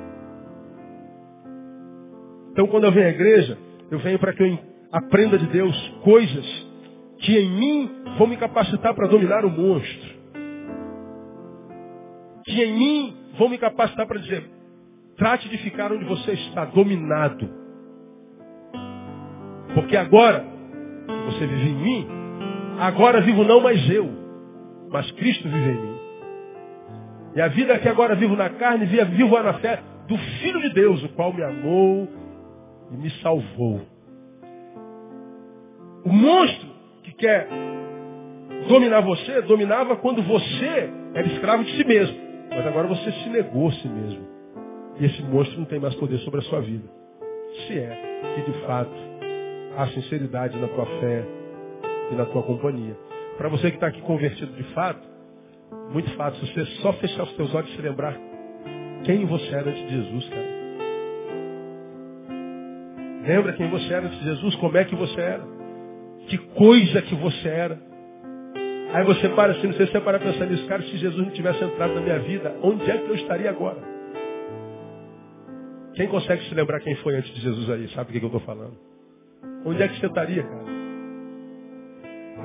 Então 2.53 2.67
quando 2.67 2.85
eu 2.85 2.93
venho 2.93 3.07
à 3.07 3.11
igreja, 3.11 3.59
eu 3.91 3.99
venho 3.99 4.19
para 4.19 4.33
que 4.33 4.43
eu 4.43 4.59
aprenda 4.93 5.39
de 5.39 5.47
Deus 5.47 5.77
coisas 6.03 6.47
que 7.19 7.39
em 7.39 7.51
mim 7.51 7.91
vão 8.19 8.27
me 8.27 8.37
capacitar 8.37 8.95
para 8.95 9.09
dominar 9.09 9.45
o 9.45 9.51
monstro. 9.51 10.15
Que 12.45 12.63
em 12.63 12.79
mim 12.79 13.17
vão 13.39 13.49
me 13.49 13.59
capacitar 13.59 14.07
para 14.07 14.21
dizer, 14.21 14.45
Trate 15.17 15.49
de 15.49 15.59
ficar 15.59 15.93
onde 15.93 16.05
você 16.05 16.33
está, 16.33 16.65
dominado. 16.65 17.49
Porque 19.75 19.97
agora, 19.97 20.45
você 21.27 21.47
vive 21.47 21.69
em 21.71 21.75
mim, 21.75 22.09
agora 22.79 23.21
vivo 23.21 23.45
não 23.45 23.61
mais 23.61 23.89
eu, 23.91 24.09
mas 24.91 25.11
Cristo 25.13 25.49
vive 25.49 25.71
em 25.71 25.81
mim. 25.81 25.99
E 27.37 27.41
a 27.41 27.49
vida 27.49 27.79
que 27.79 27.89
agora 27.89 28.15
vivo 28.15 28.37
na 28.37 28.49
carne, 28.51 28.87
vivo 28.87 29.43
na 29.43 29.55
fé 29.55 29.83
do 30.07 30.17
Filho 30.17 30.61
de 30.63 30.71
Deus, 30.71 31.03
o 31.03 31.09
qual 31.11 31.33
me 31.33 31.43
amou 31.43 32.09
e 32.93 32.97
me 32.97 33.11
salvou. 33.23 33.81
O 36.05 36.13
monstro 36.13 36.69
que 37.03 37.13
quer 37.13 37.49
dominar 38.69 39.01
você, 39.01 39.43
dominava 39.43 39.97
quando 39.97 40.23
você 40.23 40.91
era 41.15 41.27
escravo 41.27 41.65
de 41.65 41.77
si 41.77 41.85
mesmo. 41.85 42.17
Mas 42.51 42.67
agora 42.67 42.87
você 42.87 43.11
se 43.11 43.29
negou 43.31 43.69
a 43.69 43.73
si 43.73 43.89
mesmo. 43.89 44.34
E 44.99 45.05
esse 45.07 45.23
monstro 45.23 45.59
não 45.59 45.67
tem 45.67 45.81
mais 45.81 45.95
poder 45.97 46.19
sobre 46.19 46.41
a 46.41 46.43
sua 46.45 46.61
vida. 46.61 46.89
Se 47.67 47.79
é 47.79 48.35
que 48.35 48.51
de 48.51 48.59
fato 48.67 48.93
há 49.77 49.87
sinceridade 49.89 50.59
na 50.59 50.69
tua 50.69 50.87
fé 51.01 51.25
e 52.11 52.15
na 52.15 52.25
tua 52.27 52.43
companhia. 52.43 52.97
Para 53.37 53.49
você 53.49 53.71
que 53.71 53.77
está 53.77 53.89
aqui 53.89 54.01
convertido 54.03 54.53
de 54.53 54.63
fato, 54.75 55.03
muito 55.91 56.11
fácil. 56.17 56.47
Você 56.47 56.65
só 56.83 56.93
fechar 56.95 57.25
os 57.25 57.33
teus 57.33 57.55
olhos 57.55 57.71
e 57.71 57.77
se 57.77 57.83
lembrar 57.83 58.17
quem 59.05 59.27
você 59.27 59.49
era 59.49 59.71
antes 59.71 59.83
de 59.83 59.91
Jesus, 59.91 60.29
cara. 60.29 60.55
Lembra 63.27 63.53
quem 63.55 63.71
você 63.71 63.93
era 63.93 64.07
antes 64.07 64.19
de 64.19 64.25
Jesus? 64.25 64.55
Como 64.57 64.77
é 64.77 64.85
que 64.85 64.95
você 64.95 65.21
era? 65.21 65.43
Que 66.29 66.39
coisa 66.39 67.03
que 67.03 67.15
você 67.15 67.49
era? 67.49 67.79
Aí 68.93 69.05
você 69.05 69.29
para 69.31 69.53
assim, 69.53 69.67
não 69.67 69.75
sei 69.75 69.87
se 69.87 69.93
você 69.93 70.01
para 70.01 70.21
pensar 70.21 70.47
nisso, 70.47 70.67
cara, 70.69 70.83
se 70.83 70.97
Jesus 70.97 71.27
não 71.27 71.33
tivesse 71.33 71.65
entrado 71.65 71.95
na 71.95 72.01
minha 72.01 72.19
vida, 72.21 72.55
onde 72.63 72.89
é 72.89 72.97
que 72.97 73.09
eu 73.09 73.15
estaria 73.17 73.51
agora? 73.51 73.94
Quem 75.95 76.09
consegue 76.09 76.45
se 76.49 76.55
lembrar 76.55 76.81
quem 76.81 76.97
foi 76.97 77.15
antes 77.17 77.33
de 77.35 77.41
Jesus 77.41 77.71
aí? 77.71 77.89
Sabe 77.91 78.11
o 78.11 78.13
que, 78.13 78.25
eu 78.25 78.27
estou 78.27 78.41
falando? 78.41 78.77
Onde 79.65 79.83
é 79.83 79.89
que 79.89 80.01
você 80.01 80.07
estaria, 80.07 80.43
cara? 80.43 80.65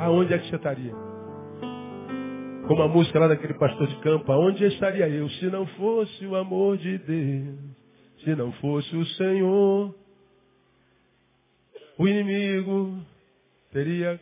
Aonde 0.03 0.33
é 0.33 0.37
que 0.37 0.49
você 0.49 0.55
estaria? 0.55 0.93
Como 2.67 2.83
a 2.83 2.87
música 2.87 3.19
lá 3.19 3.27
daquele 3.27 3.55
pastor 3.55 3.87
de 3.87 3.95
campo, 4.01 4.31
aonde 4.31 4.63
estaria 4.65 5.09
eu 5.09 5.27
se 5.29 5.45
não 5.47 5.65
fosse 5.65 6.25
o 6.27 6.35
amor 6.35 6.77
de 6.77 6.99
Deus? 6.99 7.57
Se 8.23 8.35
não 8.35 8.51
fosse 8.53 8.95
o 8.95 9.05
Senhor, 9.05 9.95
o 11.97 12.07
inimigo 12.07 12.99
teria 13.71 14.19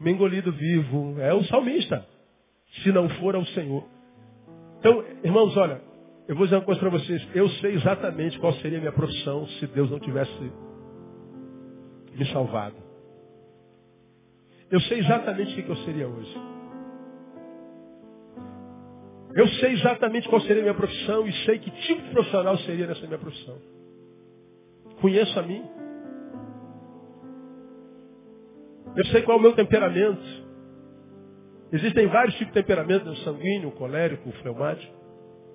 me 0.00 0.10
engolido 0.10 0.50
vivo. 0.52 1.20
É 1.20 1.32
o 1.32 1.44
salmista. 1.44 2.04
Se 2.82 2.90
não 2.90 3.08
for 3.10 3.36
ao 3.36 3.44
Senhor. 3.46 3.84
Então, 4.80 5.04
irmãos, 5.22 5.56
olha, 5.56 5.80
eu 6.30 6.36
vou 6.36 6.46
dizer 6.46 6.58
uma 6.58 6.64
coisa 6.64 6.78
para 6.78 6.90
vocês. 6.90 7.28
Eu 7.34 7.48
sei 7.48 7.74
exatamente 7.74 8.38
qual 8.38 8.52
seria 8.52 8.78
a 8.78 8.80
minha 8.80 8.92
profissão 8.92 9.48
se 9.48 9.66
Deus 9.66 9.90
não 9.90 9.98
tivesse 9.98 10.52
me 12.14 12.24
salvado. 12.26 12.76
Eu 14.70 14.80
sei 14.82 15.00
exatamente 15.00 15.58
o 15.60 15.64
que 15.64 15.68
eu 15.68 15.76
seria 15.78 16.06
hoje. 16.06 16.40
Eu 19.34 19.48
sei 19.48 19.72
exatamente 19.72 20.28
qual 20.28 20.40
seria 20.42 20.58
a 20.58 20.66
minha 20.66 20.74
profissão 20.74 21.26
e 21.26 21.32
sei 21.46 21.58
que 21.58 21.68
tipo 21.68 22.00
de 22.00 22.10
profissional 22.10 22.56
seria 22.58 22.86
nessa 22.86 23.04
minha 23.08 23.18
profissão. 23.18 23.58
Conheço 25.00 25.36
a 25.36 25.42
mim. 25.42 25.68
Eu 28.94 29.04
sei 29.06 29.22
qual 29.22 29.36
é 29.36 29.40
o 29.40 29.42
meu 29.42 29.52
temperamento. 29.56 30.22
Existem 31.72 32.06
vários 32.06 32.36
tipos 32.36 32.54
de 32.54 32.60
temperamento, 32.60 33.12
sanguíneo, 33.24 33.72
colérico, 33.72 34.30
fleumático. 34.42 34.99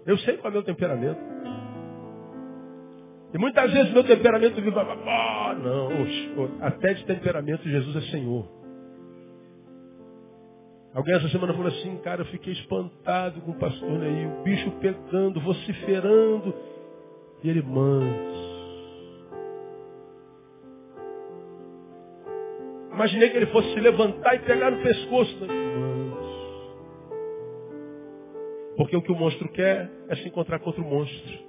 Eu 0.05 0.17
sei 0.19 0.37
qual 0.37 0.47
é 0.47 0.49
o 0.51 0.53
meu 0.53 0.63
temperamento. 0.63 1.19
E 3.33 3.37
muitas 3.37 3.71
vezes 3.71 3.91
meu 3.91 4.03
temperamento 4.03 4.61
vive, 4.61 4.79
ah, 4.79 5.57
não, 5.61 5.89
até 6.61 6.93
de 6.93 7.05
temperamento 7.05 7.67
Jesus 7.67 7.95
é 7.97 8.01
Senhor. 8.11 8.47
Alguém 10.93 11.15
essa 11.15 11.27
semana 11.27 11.53
falou 11.53 11.67
assim, 11.67 11.97
cara, 11.97 12.21
eu 12.21 12.25
fiquei 12.27 12.53
espantado 12.53 13.41
com 13.41 13.51
o 13.51 13.59
pastor 13.59 13.89
Neil, 13.89 14.29
o 14.39 14.43
bicho 14.43 14.71
pegando, 14.79 15.41
vociferando, 15.41 16.55
e 17.43 17.49
ele 17.49 17.61
manso. 17.61 18.55
Imaginei 22.93 23.29
que 23.29 23.35
ele 23.35 23.47
fosse 23.47 23.73
se 23.73 23.79
levantar 23.81 24.35
e 24.35 24.39
pegar 24.39 24.71
no 24.71 24.81
pescoço. 24.81 25.37
Manso. 25.41 25.94
Porque 28.77 28.95
o 28.95 29.01
que 29.01 29.11
o 29.11 29.15
monstro 29.15 29.47
quer 29.49 29.89
é 30.09 30.15
se 30.15 30.27
encontrar 30.27 30.59
contra 30.59 30.81
o 30.81 30.85
monstro. 30.85 31.39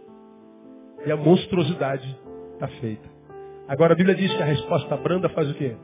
E 1.04 1.10
a 1.10 1.16
monstruosidade 1.16 2.18
está 2.54 2.68
feita. 2.80 3.08
Agora 3.68 3.94
a 3.94 3.96
Bíblia 3.96 4.14
diz 4.14 4.32
que 4.32 4.42
a 4.42 4.46
resposta 4.46 4.96
branda 4.96 5.28
faz 5.30 5.50
o 5.50 5.54
quê? 5.54 5.76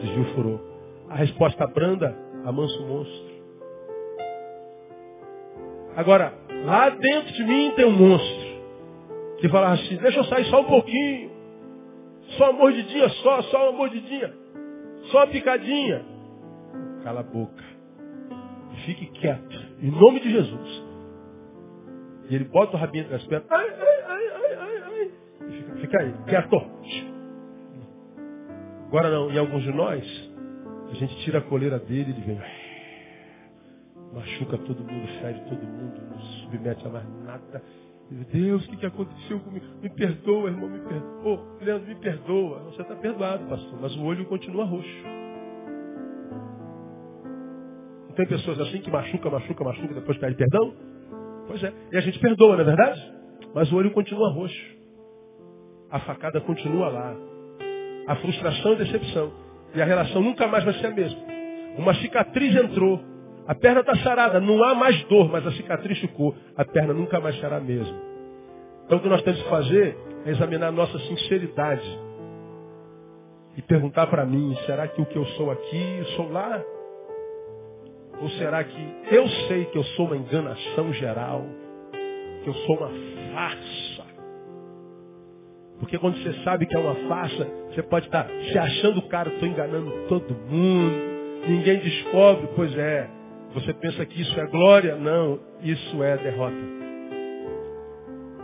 Desvia 0.00 0.22
o 0.22 0.34
furor. 0.34 0.60
A 1.08 1.14
resposta 1.16 1.66
branda 1.66 2.14
amansa 2.44 2.78
o 2.80 2.88
monstro. 2.88 3.32
Agora, 5.96 6.32
lá 6.64 6.90
dentro 6.90 7.32
de 7.34 7.44
mim 7.44 7.72
tem 7.76 7.84
um 7.84 7.92
monstro. 7.92 8.52
Que 9.38 9.48
fala 9.48 9.72
assim, 9.72 9.96
deixa 9.96 10.18
eu 10.18 10.24
sair 10.24 10.44
só 10.46 10.60
um 10.60 10.64
pouquinho. 10.64 11.30
Só 12.38 12.50
uma 12.50 12.60
mordidinha 12.60 13.08
só, 13.08 13.42
só 13.42 13.70
uma 13.70 13.78
mordidinha. 13.78 14.32
Só 15.10 15.18
uma 15.18 15.26
picadinha. 15.26 16.04
Cala 17.02 17.20
a 17.20 17.24
boca. 17.24 17.64
Fique 18.84 19.06
quieto. 19.06 19.61
Em 19.82 19.90
nome 19.90 20.20
de 20.20 20.30
Jesus. 20.30 20.84
E 22.30 22.34
ele 22.36 22.44
bota 22.44 22.76
o 22.76 22.80
rabinho 22.80 23.04
entre 23.04 23.16
as 23.16 23.24
pernas. 23.26 23.50
Ai, 23.50 23.68
ai, 23.68 24.02
ai, 24.06 24.54
ai, 24.56 24.82
ai. 24.84 25.10
E 25.48 25.52
fica, 25.52 25.76
fica 25.76 26.00
aí, 26.00 26.14
quieto. 26.28 26.56
Agora 28.86 29.10
não, 29.10 29.30
em 29.30 29.38
alguns 29.38 29.62
de 29.64 29.72
nós, 29.72 30.30
a 30.88 30.94
gente 30.94 31.16
tira 31.24 31.38
a 31.38 31.42
coleira 31.42 31.80
dele 31.80 32.10
e 32.10 32.12
ele 32.12 32.20
vem. 32.20 32.40
Machuca 34.12 34.58
todo 34.58 34.84
mundo, 34.84 35.08
fere 35.20 35.40
todo 35.48 35.62
mundo, 35.66 36.00
não 36.10 36.18
submete 36.20 36.86
a 36.86 36.90
mais 36.90 37.08
nada. 37.24 37.62
Deus, 38.30 38.64
o 38.64 38.68
que, 38.68 38.76
que 38.76 38.86
aconteceu 38.86 39.40
comigo? 39.40 39.64
Me 39.80 39.88
perdoa, 39.88 40.50
irmão, 40.50 40.68
me 40.68 40.78
perdoa. 40.80 41.22
Oh, 41.24 41.64
Leandro, 41.64 41.88
me 41.88 41.94
perdoa. 41.96 42.58
Você 42.64 42.82
está 42.82 42.94
perdoado, 42.94 43.46
pastor, 43.46 43.80
mas 43.80 43.96
o 43.96 44.04
olho 44.04 44.26
continua 44.26 44.64
roxo. 44.64 45.21
Não 48.12 48.16
tem 48.16 48.26
pessoas 48.26 48.60
assim 48.60 48.78
que 48.82 48.90
machuca, 48.90 49.30
machuca, 49.30 49.64
machuca, 49.64 49.94
depois 49.94 50.18
pede 50.18 50.34
perdão? 50.34 50.74
Pois 51.46 51.64
é. 51.64 51.72
E 51.92 51.96
a 51.96 52.00
gente 52.02 52.18
perdoa, 52.18 52.56
não 52.56 52.60
é 52.60 52.64
verdade? 52.64 53.00
Mas 53.54 53.72
o 53.72 53.76
olho 53.76 53.90
continua 53.90 54.30
roxo. 54.30 54.62
A 55.90 55.98
facada 56.00 56.38
continua 56.42 56.90
lá. 56.90 57.16
A 58.06 58.16
frustração 58.16 58.74
e 58.74 58.76
decepção. 58.76 59.32
E 59.74 59.80
a 59.80 59.86
relação 59.86 60.20
nunca 60.20 60.46
mais 60.46 60.62
vai 60.62 60.74
ser 60.74 60.88
a 60.88 60.90
mesma. 60.90 61.20
Uma 61.78 61.94
cicatriz 61.94 62.54
entrou. 62.54 63.00
A 63.46 63.54
perna 63.54 63.80
está 63.80 63.96
sarada, 63.96 64.38
não 64.40 64.62
há 64.62 64.74
mais 64.74 65.02
dor, 65.04 65.30
mas 65.30 65.46
a 65.46 65.52
cicatriz 65.52 65.98
ficou. 65.98 66.36
A 66.54 66.66
perna 66.66 66.92
nunca 66.92 67.18
mais 67.18 67.40
será 67.40 67.56
a 67.56 67.60
mesma. 67.60 67.98
Então 68.84 68.98
o 68.98 69.00
que 69.00 69.08
nós 69.08 69.22
temos 69.22 69.42
que 69.42 69.48
fazer 69.48 69.96
é 70.26 70.30
examinar 70.32 70.68
a 70.68 70.72
nossa 70.72 70.98
sinceridade. 70.98 71.98
E 73.56 73.62
perguntar 73.62 74.06
para 74.08 74.26
mim, 74.26 74.54
será 74.66 74.86
que 74.86 75.00
o 75.00 75.06
que 75.06 75.16
eu 75.16 75.24
sou 75.28 75.50
aqui, 75.50 75.96
eu 75.98 76.04
sou 76.08 76.30
lá? 76.30 76.62
Ou 78.22 78.30
será 78.30 78.62
que 78.62 78.94
eu 79.10 79.28
sei 79.48 79.64
que 79.64 79.76
eu 79.76 79.82
sou 79.82 80.06
uma 80.06 80.16
enganação 80.16 80.92
geral? 80.92 81.44
Que 82.44 82.48
eu 82.48 82.54
sou 82.54 82.76
uma 82.76 82.90
farsa? 83.34 84.04
Porque 85.80 85.98
quando 85.98 86.16
você 86.22 86.32
sabe 86.44 86.64
que 86.66 86.76
é 86.76 86.78
uma 86.78 86.94
farsa, 87.08 87.44
você 87.68 87.82
pode 87.82 88.06
estar 88.06 88.28
se 88.28 88.56
achando 88.56 89.02
cara, 89.08 89.28
estou 89.28 89.48
enganando 89.48 89.90
todo 90.08 90.36
mundo. 90.48 90.94
Ninguém 91.48 91.80
descobre, 91.80 92.48
pois 92.54 92.72
é. 92.78 93.10
Você 93.54 93.74
pensa 93.74 94.06
que 94.06 94.22
isso 94.22 94.38
é 94.38 94.46
glória? 94.46 94.94
Não, 94.94 95.40
isso 95.60 96.02
é 96.04 96.16
derrota. 96.18 96.56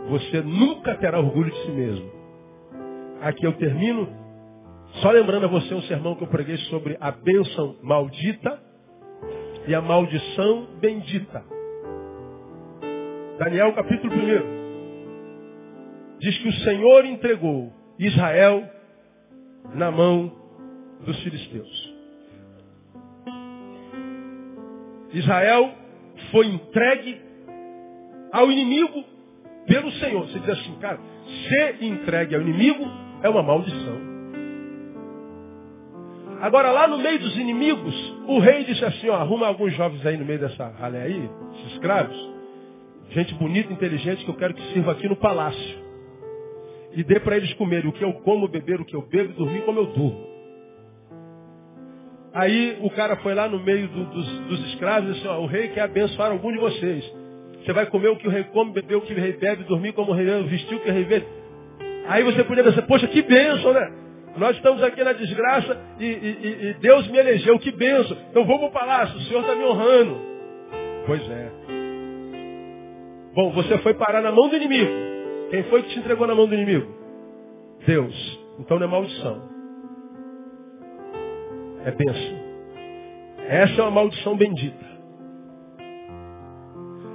Você 0.09 0.41
nunca 0.41 0.95
terá 0.95 1.19
orgulho 1.19 1.51
de 1.51 1.61
si 1.61 1.71
mesmo. 1.71 2.11
Aqui 3.21 3.45
eu 3.45 3.53
termino 3.53 4.09
só 5.01 5.11
lembrando 5.11 5.45
a 5.45 5.49
você 5.49 5.73
um 5.73 5.81
sermão 5.83 6.15
que 6.15 6.23
eu 6.23 6.27
preguei 6.27 6.57
sobre 6.69 6.97
a 6.99 7.11
bênção 7.11 7.77
maldita 7.81 8.68
e 9.69 9.75
a 9.75 9.81
maldição 9.81 10.67
bendita. 10.81 11.45
Daniel 13.37 13.71
capítulo 13.73 14.15
1. 14.15 14.17
Diz 16.17 16.39
que 16.39 16.47
o 16.47 16.53
Senhor 16.63 17.05
entregou 17.05 17.71
Israel 17.99 18.67
na 19.75 19.91
mão 19.91 20.35
dos 21.05 21.21
filisteus. 21.21 21.93
Israel 25.13 25.71
foi 26.31 26.47
entregue 26.47 27.21
ao 28.31 28.51
inimigo 28.51 29.03
pelo 29.67 29.91
Senhor. 29.91 30.27
Você 30.29 30.39
diz 30.39 30.49
assim, 30.49 30.79
cara, 30.79 30.99
ser 31.47 31.83
entregue 31.83 32.33
ao 32.33 32.41
inimigo 32.41 32.83
é 33.21 33.29
uma 33.29 33.43
maldição. 33.43 33.99
Agora, 36.41 36.71
lá 36.71 36.87
no 36.87 36.97
meio 36.97 37.19
dos 37.19 37.37
inimigos, 37.37 38.18
o 38.29 38.39
rei 38.39 38.63
disse 38.63 38.85
assim, 38.85 39.09
ó, 39.09 39.15
arruma 39.15 39.47
alguns 39.47 39.73
jovens 39.73 40.05
aí 40.05 40.15
no 40.15 40.23
meio 40.23 40.39
dessa 40.39 40.67
ralé 40.67 41.01
aí, 41.01 41.29
esses 41.55 41.73
escravos, 41.73 42.15
gente 43.09 43.33
bonita, 43.33 43.73
inteligente, 43.73 44.23
que 44.23 44.29
eu 44.29 44.35
quero 44.35 44.53
que 44.53 44.61
sirva 44.73 44.91
aqui 44.91 45.09
no 45.09 45.15
palácio. 45.15 45.79
E 46.93 47.03
dê 47.03 47.19
para 47.19 47.37
eles 47.37 47.51
comerem 47.53 47.89
o 47.89 47.93
que 47.93 48.03
eu 48.03 48.13
como, 48.21 48.47
beber 48.47 48.79
o 48.79 48.85
que 48.85 48.95
eu 48.95 49.01
bebo, 49.01 49.33
dormir 49.33 49.61
como 49.61 49.79
eu 49.79 49.85
durmo. 49.87 50.27
Aí 52.31 52.77
o 52.81 52.89
cara 52.91 53.15
foi 53.17 53.33
lá 53.33 53.47
no 53.47 53.59
meio 53.63 53.87
do, 53.87 54.05
dos, 54.05 54.39
dos, 54.41 54.65
escravos 54.67 55.09
e 55.09 55.13
disse, 55.13 55.27
ó, 55.27 55.39
o 55.39 55.47
rei 55.47 55.69
quer 55.69 55.81
abençoar 55.81 56.31
algum 56.31 56.51
de 56.51 56.59
vocês. 56.59 57.03
Você 57.63 57.73
vai 57.73 57.87
comer 57.87 58.09
o 58.09 58.15
que 58.15 58.27
o 58.27 58.31
rei 58.31 58.43
come, 58.45 58.71
beber 58.71 58.95
o 58.95 59.01
que 59.01 59.13
o 59.13 59.17
rei 59.17 59.33
bebe, 59.33 59.63
dormir 59.63 59.93
como 59.93 60.11
o 60.11 60.15
rei 60.15 60.25
bebe, 60.25 60.49
vestir 60.49 60.77
o 60.77 60.79
que 60.79 60.89
o 60.89 60.93
rei 60.93 61.03
vê. 61.03 61.23
Aí 62.07 62.23
você 62.23 62.43
podia 62.43 62.63
dizer, 62.63 62.83
poxa, 62.83 63.07
que 63.07 63.23
bênção, 63.23 63.73
né? 63.73 63.91
Nós 64.37 64.55
estamos 64.55 64.81
aqui 64.83 65.03
na 65.03 65.13
desgraça 65.13 65.77
e, 65.99 66.05
e, 66.05 66.69
e 66.69 66.73
Deus 66.75 67.07
me 67.07 67.17
elegeu, 67.17 67.57
que 67.59 67.71
benção. 67.71 68.17
Então 68.29 68.45
vou 68.45 68.59
para 68.59 68.67
o 68.67 68.71
palácio, 68.71 69.17
o 69.17 69.21
Senhor 69.21 69.41
está 69.41 69.55
me 69.55 69.63
honrando. 69.65 70.21
Pois 71.05 71.21
é. 71.29 71.51
Bom, 73.33 73.51
você 73.51 73.77
foi 73.79 73.93
parar 73.93 74.21
na 74.21 74.31
mão 74.31 74.47
do 74.47 74.55
inimigo. 74.55 74.91
Quem 75.49 75.63
foi 75.63 75.83
que 75.83 75.89
te 75.89 75.99
entregou 75.99 76.27
na 76.27 76.35
mão 76.35 76.47
do 76.47 76.53
inimigo? 76.53 76.93
Deus. 77.85 78.39
Então 78.59 78.77
não 78.77 78.87
é 78.87 78.89
maldição. 78.89 79.49
É 81.85 81.91
bênção. 81.91 82.39
Essa 83.47 83.81
é 83.81 83.83
uma 83.83 83.91
maldição 83.91 84.35
bendita. 84.35 84.85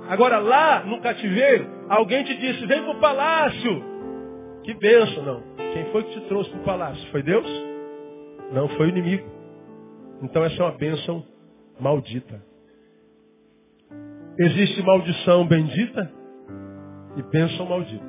Agora 0.09 0.39
lá 0.39 0.85
no 0.85 1.01
cativeiro, 1.01 1.67
alguém 1.89 2.25
te 2.25 2.35
disse, 2.37 2.67
vem 2.67 2.83
para 2.83 2.93
o 2.93 3.01
palácio. 3.01 3.85
Que 4.63 4.75
benção, 4.75 5.23
não. 5.23 5.54
Quem 5.75 5.85
foi 5.87 6.05
que 6.05 6.21
te 6.21 6.29
trouxe 6.29 6.51
para 6.51 6.61
o 6.61 6.65
palácio? 6.65 7.11
Foi 7.11 7.21
Deus? 7.21 7.47
Não, 8.53 8.69
foi 8.69 8.87
o 8.87 8.89
inimigo. 8.91 9.29
Então 10.23 10.45
essa 10.45 10.55
é 10.55 10.65
uma 10.65 10.79
bênção 10.79 11.27
maldita. 11.81 12.41
Existe 14.39 14.81
maldição 14.83 15.45
bendita 15.49 16.13
e 17.17 17.23
bênção 17.25 17.67
maldita. 17.67 18.05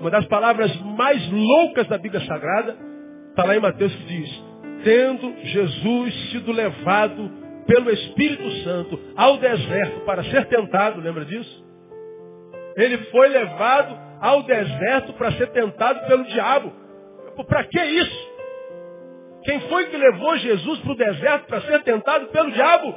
Uma 0.00 0.10
das 0.10 0.26
palavras 0.26 0.74
mais 0.82 1.30
loucas 1.30 1.86
da 1.86 1.96
Bíblia 1.96 2.26
Sagrada 2.26 2.76
está 3.30 3.44
lá 3.44 3.56
em 3.56 3.60
Mateus 3.60 3.94
que 3.94 4.04
diz, 4.04 4.44
tendo 4.82 5.32
Jesus 5.44 6.30
sido 6.32 6.50
levado 6.50 7.30
pelo 7.68 7.88
Espírito 7.90 8.50
Santo 8.64 8.98
ao 9.16 9.38
deserto 9.38 10.00
para 10.00 10.24
ser 10.24 10.46
tentado, 10.46 11.00
lembra 11.00 11.24
disso? 11.24 11.64
Ele 12.76 12.98
foi 13.12 13.28
levado 13.28 14.05
ao 14.20 14.42
deserto 14.42 15.12
para 15.14 15.32
ser 15.32 15.48
tentado 15.48 16.06
pelo 16.06 16.24
diabo. 16.24 16.72
Para 17.48 17.64
que 17.64 17.80
isso? 17.80 18.36
Quem 19.44 19.60
foi 19.68 19.86
que 19.86 19.96
levou 19.96 20.36
Jesus 20.38 20.80
para 20.80 20.92
o 20.92 20.96
deserto 20.96 21.46
para 21.46 21.60
ser 21.62 21.82
tentado 21.82 22.26
pelo 22.28 22.50
diabo? 22.50 22.94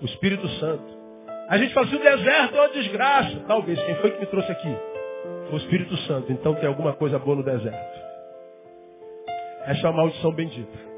O 0.00 0.04
Espírito 0.04 0.48
Santo. 0.48 1.02
A 1.48 1.58
gente 1.58 1.74
fala 1.74 1.86
assim, 1.86 1.96
o 1.96 2.02
deserto 2.02 2.56
é 2.56 2.60
uma 2.60 2.68
desgraça. 2.70 3.40
Talvez, 3.46 3.80
quem 3.82 3.94
foi 3.96 4.10
que 4.10 4.20
me 4.20 4.26
trouxe 4.26 4.50
aqui? 4.50 4.76
Foi 5.48 5.54
o 5.54 5.56
Espírito 5.58 5.96
Santo. 5.98 6.32
Então 6.32 6.54
tem 6.54 6.66
alguma 6.66 6.94
coisa 6.94 7.18
boa 7.18 7.36
no 7.36 7.44
deserto. 7.44 8.00
Essa 9.66 9.86
é 9.86 9.90
uma 9.90 9.98
maldição 9.98 10.32
bendita. 10.32 10.92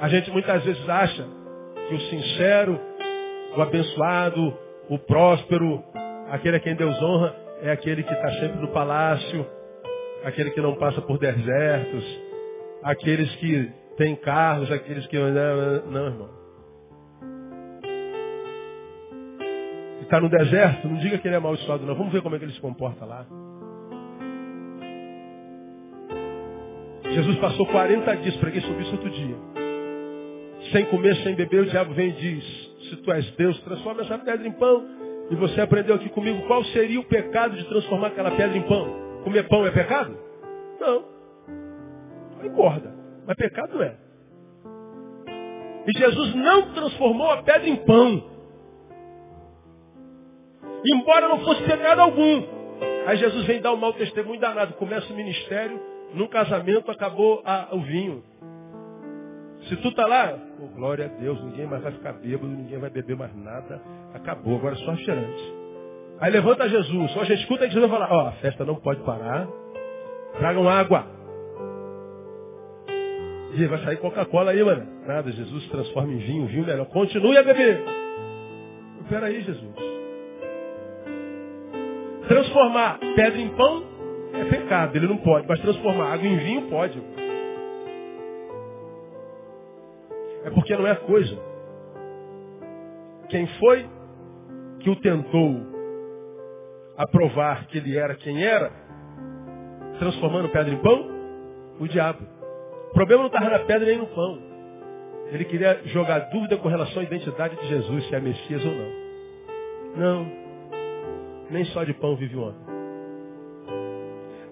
A 0.00 0.08
gente 0.08 0.30
muitas 0.30 0.62
vezes 0.64 0.88
acha 0.88 1.26
que 1.88 1.94
o 1.94 2.00
sincero, 2.00 2.80
o 3.56 3.62
abençoado, 3.62 4.56
o 4.88 4.98
próspero, 4.98 5.82
Aquele 6.30 6.56
a 6.56 6.60
quem 6.60 6.74
Deus 6.74 7.00
honra 7.02 7.34
é 7.62 7.70
aquele 7.70 8.02
que 8.02 8.12
está 8.12 8.30
sempre 8.32 8.60
no 8.60 8.68
palácio, 8.68 9.46
aquele 10.24 10.50
que 10.50 10.60
não 10.60 10.74
passa 10.74 11.00
por 11.00 11.18
desertos, 11.18 12.04
aqueles 12.82 13.34
que 13.36 13.70
têm 13.96 14.16
carros, 14.16 14.70
aqueles 14.70 15.06
que. 15.06 15.16
Não, 15.16 16.06
irmão. 16.06 16.36
Está 20.02 20.20
no 20.20 20.28
deserto, 20.28 20.86
não 20.86 20.98
diga 20.98 21.18
que 21.18 21.26
ele 21.26 21.34
é 21.34 21.38
amaldiçoado, 21.38 21.84
não. 21.84 21.94
Vamos 21.94 22.12
ver 22.12 22.22
como 22.22 22.36
é 22.36 22.38
que 22.38 22.44
ele 22.44 22.52
se 22.52 22.60
comporta 22.60 23.04
lá. 23.04 23.26
Jesus 27.02 27.36
passou 27.38 27.66
40 27.66 28.16
dias, 28.16 28.36
preguei 28.36 28.60
sobre 28.60 28.82
isso 28.82 28.92
outro 28.92 29.10
dia. 29.10 29.36
Sem 30.70 30.84
comer, 30.86 31.16
sem 31.22 31.34
beber, 31.34 31.62
o 31.62 31.66
diabo 31.66 31.94
vem 31.94 32.10
e 32.10 32.12
diz, 32.12 32.44
se 32.88 32.96
tu 32.96 33.12
és 33.12 33.30
Deus, 33.32 33.58
transforma 33.62 34.02
essa 34.02 34.18
pedra 34.18 34.46
em 34.46 34.52
pão. 34.52 35.05
E 35.30 35.34
você 35.34 35.60
aprendeu 35.60 35.96
aqui 35.96 36.08
comigo 36.10 36.46
qual 36.46 36.62
seria 36.66 37.00
o 37.00 37.04
pecado 37.04 37.56
de 37.56 37.64
transformar 37.68 38.08
aquela 38.08 38.30
pedra 38.30 38.56
em 38.56 38.62
pão. 38.62 39.22
Comer 39.24 39.48
pão 39.48 39.66
é 39.66 39.70
pecado? 39.70 40.16
Não. 40.80 41.04
Não 42.38 42.46
engorda. 42.46 42.94
Mas 43.26 43.36
pecado 43.36 43.82
é. 43.82 43.96
E 45.86 45.98
Jesus 45.98 46.34
não 46.34 46.72
transformou 46.74 47.30
a 47.30 47.42
pedra 47.42 47.68
em 47.68 47.76
pão. 47.76 48.36
Embora 50.84 51.28
não 51.28 51.40
fosse 51.40 51.62
pecado 51.64 52.00
algum. 52.00 52.42
Aí 53.06 53.16
Jesus 53.16 53.46
vem 53.46 53.60
dar 53.60 53.72
um 53.72 53.76
mau 53.76 53.92
testemunho 53.94 54.38
danado. 54.38 54.74
Começa 54.74 55.12
o 55.12 55.16
ministério, 55.16 55.80
num 56.14 56.28
casamento 56.28 56.90
acabou 56.90 57.42
a, 57.44 57.68
o 57.72 57.80
vinho. 57.80 58.22
Se 59.68 59.76
tu 59.76 59.90
tá 59.92 60.06
lá, 60.06 60.38
oh, 60.60 60.68
glória 60.76 61.06
a 61.06 61.20
Deus, 61.20 61.42
ninguém 61.42 61.66
mais 61.66 61.82
vai 61.82 61.92
ficar 61.92 62.12
bêbado, 62.12 62.46
ninguém 62.46 62.78
vai 62.78 62.90
beber 62.90 63.16
mais 63.16 63.34
nada. 63.36 63.80
Acabou, 64.14 64.56
agora 64.58 64.74
é 64.74 64.78
só 64.78 64.92
refrigerante. 64.92 65.54
Aí 66.20 66.30
levanta 66.30 66.68
Jesus, 66.68 67.10
só 67.10 67.20
a 67.20 67.24
gente 67.24 67.40
escuta 67.40 67.66
e 67.66 67.70
Jesus 67.70 67.90
vai 67.90 67.98
falar, 67.98 68.12
ó, 68.12 68.24
oh, 68.24 68.28
a 68.28 68.32
festa 68.32 68.64
não 68.64 68.76
pode 68.76 69.00
parar. 69.02 69.48
Tragam 70.38 70.68
água. 70.68 71.06
E 73.54 73.66
vai 73.66 73.78
sair 73.84 73.96
Coca-Cola 73.96 74.52
aí, 74.52 74.62
mano. 74.62 74.86
Nada, 75.06 75.32
Jesus 75.32 75.66
transforma 75.68 76.12
em 76.12 76.18
vinho, 76.18 76.46
vinho 76.46 76.66
melhor. 76.66 76.86
Continue 76.86 77.36
a 77.38 77.42
beber. 77.42 77.82
Peraí, 79.08 79.42
Jesus. 79.42 79.74
Transformar 82.28 82.98
pedra 83.14 83.40
em 83.40 83.48
pão 83.50 83.82
é 84.34 84.44
pecado, 84.44 84.96
ele 84.96 85.06
não 85.06 85.16
pode. 85.18 85.46
Mas 85.48 85.60
transformar 85.60 86.12
água 86.12 86.26
em 86.26 86.36
vinho 86.36 86.62
pode. 86.68 87.00
É 90.46 90.50
porque 90.50 90.76
não 90.76 90.86
é 90.86 90.94
coisa. 90.94 91.36
Quem 93.28 93.48
foi 93.58 93.84
que 94.78 94.88
o 94.88 94.94
tentou 95.00 95.56
a 96.96 97.04
provar 97.08 97.66
que 97.66 97.78
ele 97.78 97.98
era 97.98 98.14
quem 98.14 98.44
era, 98.44 98.70
transformando 99.98 100.48
pedra 100.50 100.72
em 100.72 100.78
pão? 100.78 101.10
O 101.80 101.88
diabo. 101.88 102.24
O 102.90 102.94
problema 102.94 103.24
não 103.24 103.26
estava 103.26 103.50
na 103.50 103.58
pedra 103.58 103.86
nem 103.86 103.98
no 103.98 104.06
pão. 104.06 104.38
Ele 105.32 105.44
queria 105.46 105.80
jogar 105.86 106.20
dúvida 106.30 106.56
com 106.58 106.68
relação 106.68 107.02
à 107.02 107.04
identidade 107.04 107.56
de 107.56 107.66
Jesus, 107.66 108.06
se 108.06 108.14
é 108.14 108.20
Messias 108.20 108.64
ou 108.64 108.72
não. 108.72 108.92
Não. 109.96 110.32
Nem 111.50 111.64
só 111.66 111.82
de 111.82 111.92
pão 111.94 112.14
vive 112.14 112.36
o 112.36 112.42
homem. 112.42 112.60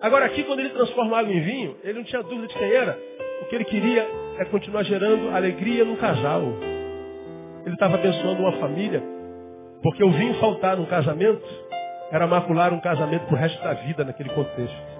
Agora 0.00 0.26
aqui, 0.26 0.42
quando 0.42 0.58
ele 0.58 0.70
transforma 0.70 1.20
água 1.20 1.32
em 1.32 1.40
vinho, 1.40 1.76
ele 1.84 1.98
não 1.98 2.04
tinha 2.04 2.22
dúvida 2.22 2.48
de 2.48 2.54
quem 2.54 2.72
era. 2.72 2.98
O 3.42 3.46
que 3.46 3.54
ele 3.54 3.64
queria 3.64 4.08
é 4.38 4.44
continuar 4.46 4.82
gerando 4.84 5.34
alegria 5.34 5.84
no 5.84 5.96
casal. 5.96 6.42
Ele 7.64 7.74
estava 7.74 7.94
abençoando 7.94 8.42
uma 8.42 8.52
família, 8.58 9.02
porque 9.82 10.02
o 10.02 10.10
vinho 10.10 10.34
faltar 10.34 10.76
num 10.76 10.86
casamento 10.86 11.44
era 12.10 12.26
macular 12.26 12.72
um 12.72 12.80
casamento 12.80 13.26
para 13.26 13.34
o 13.34 13.38
resto 13.38 13.62
da 13.62 13.74
vida 13.74 14.04
naquele 14.04 14.30
contexto. 14.30 14.94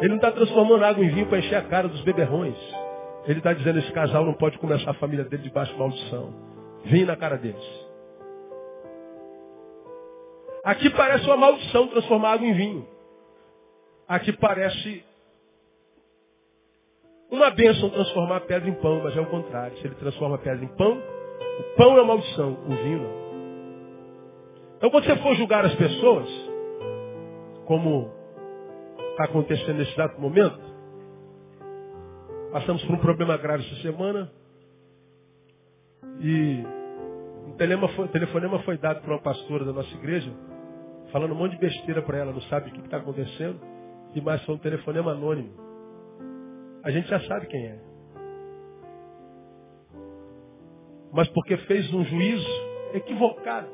Ele 0.00 0.08
não 0.08 0.16
está 0.16 0.32
transformando 0.32 0.84
água 0.84 1.04
em 1.04 1.08
vinho 1.10 1.26
para 1.26 1.38
encher 1.38 1.56
a 1.56 1.62
cara 1.62 1.86
dos 1.86 2.00
beberrões. 2.02 2.56
Ele 3.26 3.38
está 3.38 3.52
dizendo 3.52 3.78
esse 3.78 3.92
casal 3.92 4.24
não 4.24 4.34
pode 4.34 4.58
começar 4.58 4.90
a 4.90 4.94
família 4.94 5.24
dele 5.24 5.44
debaixo 5.44 5.72
de 5.72 5.78
maldição. 5.78 6.34
Vinho 6.84 7.06
na 7.06 7.16
cara 7.16 7.36
deles. 7.36 7.62
Aqui 10.64 10.90
parece 10.90 11.24
uma 11.26 11.36
maldição 11.36 11.86
transformar 11.88 12.32
água 12.32 12.46
em 12.46 12.54
vinho. 12.54 12.88
Aqui 14.08 14.32
parece 14.32 15.04
uma 17.32 17.50
bênção 17.50 17.88
transformar 17.88 18.36
a 18.36 18.40
pedra 18.40 18.68
em 18.68 18.74
pão, 18.74 19.00
mas 19.02 19.16
é 19.16 19.20
o 19.20 19.26
contrário. 19.26 19.76
Se 19.78 19.86
ele 19.86 19.94
transforma 19.94 20.36
a 20.36 20.38
pedra 20.38 20.62
em 20.62 20.68
pão, 20.76 20.98
o 20.98 21.76
pão 21.76 21.98
é 21.98 22.04
maldição, 22.04 22.52
o 22.52 22.68
vinho 22.68 23.02
não. 23.02 23.22
Então 24.76 24.90
quando 24.90 25.04
você 25.04 25.16
for 25.16 25.34
julgar 25.36 25.64
as 25.64 25.74
pessoas, 25.74 26.28
como 27.64 28.10
está 29.12 29.24
acontecendo 29.24 29.78
nesse 29.78 29.92
exato 29.92 30.20
momento, 30.20 30.60
passamos 32.52 32.84
por 32.84 32.96
um 32.96 32.98
problema 32.98 33.36
grave 33.38 33.64
essa 33.64 33.80
semana 33.80 34.30
e 36.20 36.62
um 37.46 38.08
telefonema 38.08 38.58
foi 38.60 38.76
dado 38.76 39.00
para 39.00 39.14
uma 39.14 39.22
pastora 39.22 39.64
da 39.64 39.72
nossa 39.72 39.94
igreja, 39.94 40.30
falando 41.10 41.32
um 41.32 41.36
monte 41.36 41.52
de 41.52 41.58
besteira 41.58 42.02
para 42.02 42.18
ela, 42.18 42.32
não 42.32 42.42
sabe 42.42 42.68
o 42.68 42.72
que 42.72 42.80
está 42.80 42.98
acontecendo, 42.98 43.58
e 44.14 44.20
mais 44.20 44.42
foi 44.44 44.54
um 44.54 44.58
telefonema 44.58 45.12
anônimo 45.12 45.71
a 46.82 46.90
gente 46.90 47.08
já 47.08 47.20
sabe 47.20 47.46
quem 47.46 47.66
é. 47.66 47.78
Mas 51.12 51.28
porque 51.28 51.56
fez 51.58 51.92
um 51.92 52.04
juízo 52.04 52.48
equivocado. 52.94 53.68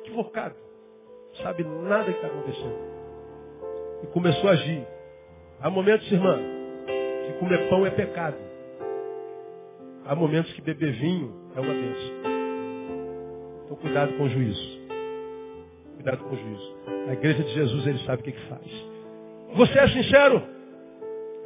Equivocado. 0.00 0.56
Sabe 1.42 1.62
nada 1.64 2.04
que 2.04 2.18
está 2.18 2.26
acontecendo. 2.26 2.76
E 4.02 4.06
começou 4.08 4.48
a 4.48 4.52
agir. 4.52 4.86
Há 5.60 5.70
momentos, 5.70 6.10
irmã, 6.10 6.38
que 7.26 7.32
comer 7.38 7.68
pão 7.68 7.86
é 7.86 7.90
pecado. 7.90 8.36
Há 10.04 10.14
momentos 10.14 10.52
que 10.54 10.62
beber 10.62 10.92
vinho 10.92 11.34
é 11.54 11.60
uma 11.60 11.72
bênção. 11.72 12.36
Então 13.64 13.76
cuidado 13.76 14.16
com 14.16 14.24
o 14.24 14.28
juízo. 14.28 14.80
Cuidado 15.96 16.24
com 16.24 16.34
o 16.34 16.36
juízo. 16.36 16.76
A 17.08 17.12
igreja 17.12 17.42
de 17.42 17.54
Jesus, 17.54 17.86
ele 17.86 17.98
sabe 18.00 18.22
o 18.22 18.24
que, 18.24 18.32
que 18.32 18.48
faz. 18.48 18.86
Você 19.54 19.78
é 19.78 19.88
sincero? 19.88 20.55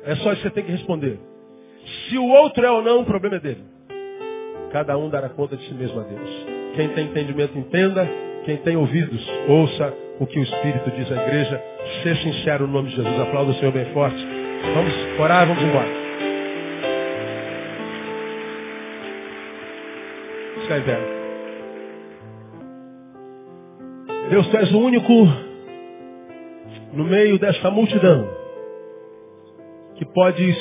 É 0.04 0.16
só 0.16 0.32
isso 0.32 0.42
que 0.42 0.48
você 0.48 0.54
tem 0.54 0.64
que 0.64 0.72
responder. 0.72 1.18
Se 2.08 2.18
o 2.18 2.28
outro 2.28 2.64
é 2.64 2.70
ou 2.70 2.82
não, 2.82 3.00
o 3.00 3.04
problema 3.04 3.36
é 3.36 3.40
dele. 3.40 3.64
Cada 4.72 4.96
um 4.96 5.08
dará 5.10 5.28
conta 5.28 5.56
de 5.56 5.66
si 5.66 5.74
mesmo 5.74 6.00
a 6.00 6.04
Deus. 6.04 6.46
Quem 6.74 6.88
tem 6.90 7.06
entendimento, 7.06 7.58
entenda. 7.58 8.08
Quem 8.44 8.56
tem 8.58 8.76
ouvidos, 8.76 9.28
ouça 9.48 9.92
o 10.18 10.26
que 10.26 10.38
o 10.38 10.42
Espírito 10.42 10.90
diz 10.92 11.12
à 11.12 11.22
igreja. 11.22 11.62
Ser 12.02 12.16
sincero 12.16 12.66
no 12.66 12.72
nome 12.72 12.88
de 12.88 12.96
Jesus. 12.96 13.20
Aplauda 13.20 13.50
o 13.50 13.54
Senhor 13.54 13.72
bem 13.72 13.84
forte. 13.92 14.16
Vamos 14.74 15.20
orar, 15.20 15.46
vamos 15.46 15.62
embora. 15.62 15.88
Fica 20.62 20.74
Deus, 24.30 24.46
tu 24.46 24.56
és 24.56 24.72
o 24.72 24.78
único 24.78 25.12
no 26.92 27.04
meio 27.04 27.36
desta 27.38 27.68
multidão 27.68 28.39
podes 30.14 30.56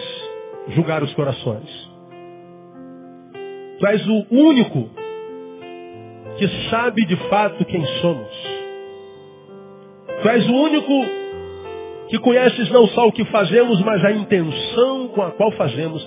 julgar 0.69 1.03
os 1.03 1.13
corações. 1.13 1.89
Tu 3.79 3.87
és 3.87 4.07
o 4.07 4.25
único 4.29 4.89
que 6.37 6.47
sabe 6.69 7.05
de 7.05 7.15
fato 7.29 7.63
quem 7.65 7.85
somos. 8.01 8.29
Tu 10.21 10.29
és 10.29 10.47
o 10.47 10.53
único 10.53 10.93
que 12.09 12.19
conheces 12.19 12.69
não 12.71 12.87
só 12.87 13.07
o 13.07 13.11
que 13.11 13.23
fazemos, 13.25 13.81
mas 13.81 14.03
a 14.03 14.11
intenção 14.11 15.07
com 15.09 15.21
a 15.21 15.31
qual 15.31 15.51
fazemos. 15.51 16.05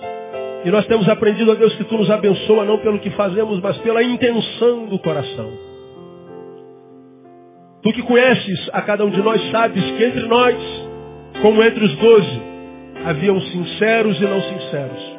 E 0.64 0.70
nós 0.70 0.86
temos 0.86 1.08
aprendido, 1.08 1.50
a 1.50 1.54
Deus, 1.54 1.74
que 1.74 1.84
Tu 1.84 1.96
nos 1.96 2.10
abençoa 2.10 2.64
não 2.64 2.78
pelo 2.78 2.98
que 2.98 3.10
fazemos, 3.10 3.60
mas 3.60 3.76
pela 3.78 4.02
intenção 4.02 4.86
do 4.86 4.98
coração. 4.98 5.50
Tu 7.82 7.92
que 7.92 8.02
conheces 8.02 8.70
a 8.72 8.82
cada 8.82 9.04
um 9.04 9.10
de 9.10 9.20
nós, 9.22 9.40
sabes 9.50 9.82
que 9.82 10.04
entre 10.04 10.26
nós, 10.28 10.56
como 11.40 11.62
entre 11.62 11.84
os 11.84 11.96
doze, 11.96 12.51
haviam 13.04 13.40
sinceros 13.40 14.20
e 14.20 14.24
não 14.24 14.40
sinceros. 14.40 15.16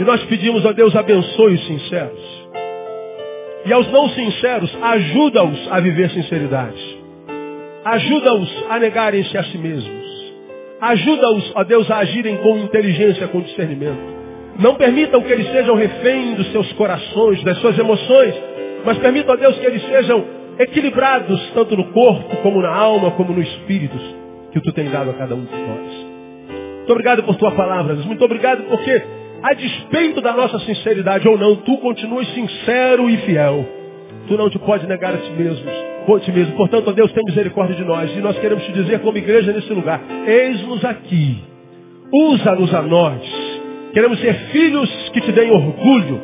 E 0.00 0.04
nós 0.04 0.22
pedimos 0.24 0.64
a 0.64 0.72
Deus 0.72 0.94
abençoe 0.94 1.54
os 1.54 1.66
sinceros. 1.66 2.48
E 3.66 3.72
aos 3.72 3.90
não 3.90 4.08
sinceros, 4.10 4.76
ajuda-os 4.80 5.72
a 5.72 5.80
viver 5.80 6.10
sinceridade. 6.10 6.98
Ajuda-os 7.84 8.64
a 8.70 8.78
negarem-se 8.78 9.36
a 9.36 9.44
si 9.44 9.58
mesmos. 9.58 10.08
Ajuda-os, 10.80 11.52
ó 11.56 11.64
Deus, 11.64 11.90
a 11.90 11.98
agirem 11.98 12.36
com 12.36 12.56
inteligência, 12.58 13.26
com 13.28 13.40
discernimento. 13.40 13.98
Não 14.58 14.74
permitam 14.74 15.20
que 15.22 15.32
eles 15.32 15.50
sejam 15.50 15.74
refém 15.74 16.34
dos 16.34 16.50
seus 16.52 16.72
corações, 16.72 17.42
das 17.42 17.58
suas 17.58 17.78
emoções, 17.78 18.34
mas 18.84 18.98
permitam, 18.98 19.34
ó 19.34 19.36
Deus, 19.36 19.58
que 19.58 19.66
eles 19.66 19.82
sejam 19.82 20.24
equilibrados, 20.58 21.50
tanto 21.54 21.76
no 21.76 21.92
corpo, 21.92 22.36
como 22.42 22.60
na 22.60 22.74
alma, 22.74 23.10
como 23.12 23.32
no 23.32 23.42
espírito, 23.42 23.96
que 24.52 24.60
tu 24.60 24.72
tem 24.72 24.88
dado 24.88 25.10
a 25.10 25.14
cada 25.14 25.34
um 25.34 25.44
de 25.44 25.52
nós. 25.52 25.97
Muito 26.88 27.00
obrigado 27.00 27.22
por 27.22 27.36
tua 27.36 27.52
palavra, 27.52 27.92
Deus. 27.92 28.06
Muito 28.06 28.24
obrigado 28.24 28.62
porque, 28.62 29.02
a 29.42 29.52
despeito 29.52 30.22
da 30.22 30.32
nossa 30.32 30.58
sinceridade 30.60 31.28
ou 31.28 31.36
não, 31.36 31.56
tu 31.56 31.76
continuas 31.76 32.26
sincero 32.28 33.10
e 33.10 33.16
fiel. 33.18 33.68
Tu 34.26 34.34
não 34.38 34.48
te 34.48 34.58
pode 34.58 34.86
negar 34.86 35.12
a 35.12 35.18
ti 35.18 35.30
mesmo. 35.32 35.70
Por 36.06 36.18
ti 36.20 36.32
mesmo. 36.32 36.56
Portanto, 36.56 36.90
Deus, 36.94 37.12
tem 37.12 37.22
misericórdia 37.26 37.76
de 37.76 37.84
nós. 37.84 38.10
E 38.16 38.20
nós 38.20 38.38
queremos 38.38 38.64
te 38.64 38.72
dizer 38.72 39.00
como 39.00 39.18
igreja 39.18 39.52
nesse 39.52 39.70
lugar. 39.70 40.00
Eis-nos 40.26 40.82
aqui. 40.82 41.42
Usa-nos 42.10 42.72
a 42.72 42.80
nós. 42.80 43.20
Queremos 43.92 44.18
ser 44.20 44.32
filhos 44.50 45.10
que 45.12 45.20
te 45.20 45.30
deem 45.32 45.50
orgulho. 45.50 46.22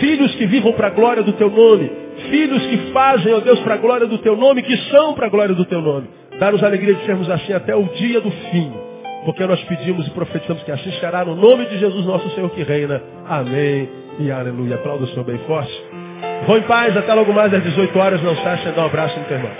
Filhos 0.00 0.34
que 0.34 0.46
vivam 0.46 0.72
para 0.72 0.88
a 0.88 0.90
glória 0.90 1.22
do 1.22 1.34
teu 1.34 1.50
nome. 1.50 1.88
Filhos 2.30 2.66
que 2.66 2.78
fazem, 2.92 3.32
ó 3.32 3.38
Deus, 3.38 3.60
para 3.60 3.74
a 3.74 3.78
glória 3.78 4.08
do 4.08 4.18
teu 4.18 4.34
nome, 4.34 4.64
que 4.64 4.76
são 4.90 5.14
para 5.14 5.28
a 5.28 5.30
glória 5.30 5.54
do 5.54 5.64
teu 5.66 5.80
nome. 5.80 6.08
Dá-nos 6.40 6.64
alegria 6.64 6.94
de 6.94 7.04
sermos 7.04 7.30
assim 7.30 7.52
até 7.52 7.76
o 7.76 7.84
dia 7.84 8.20
do 8.20 8.30
fim. 8.50 8.89
Porque 9.24 9.46
nós 9.46 9.62
pedimos 9.64 10.06
e 10.06 10.10
profetizamos 10.10 10.62
que 10.62 10.72
assim 10.72 10.92
será 10.92 11.24
no 11.24 11.34
nome 11.34 11.66
de 11.66 11.78
Jesus 11.78 12.04
nosso 12.06 12.28
Senhor 12.30 12.50
que 12.50 12.62
reina. 12.62 13.02
Amém 13.26 13.88
e 14.18 14.30
aleluia. 14.30 14.76
Aplauda 14.76 15.04
o 15.04 15.08
Senhor 15.08 15.24
bem 15.24 15.38
forte. 15.46 15.72
Vão 16.46 16.56
em 16.56 16.62
paz, 16.62 16.96
até 16.96 17.12
logo 17.12 17.32
mais 17.32 17.52
às 17.52 17.62
18 17.62 17.98
horas. 17.98 18.22
Não 18.22 18.34
saia, 18.36 18.72
dá 18.72 18.82
um 18.82 18.86
abraço 18.86 19.18
no 19.18 19.26
teu 19.26 19.36
irmão. 19.36 19.52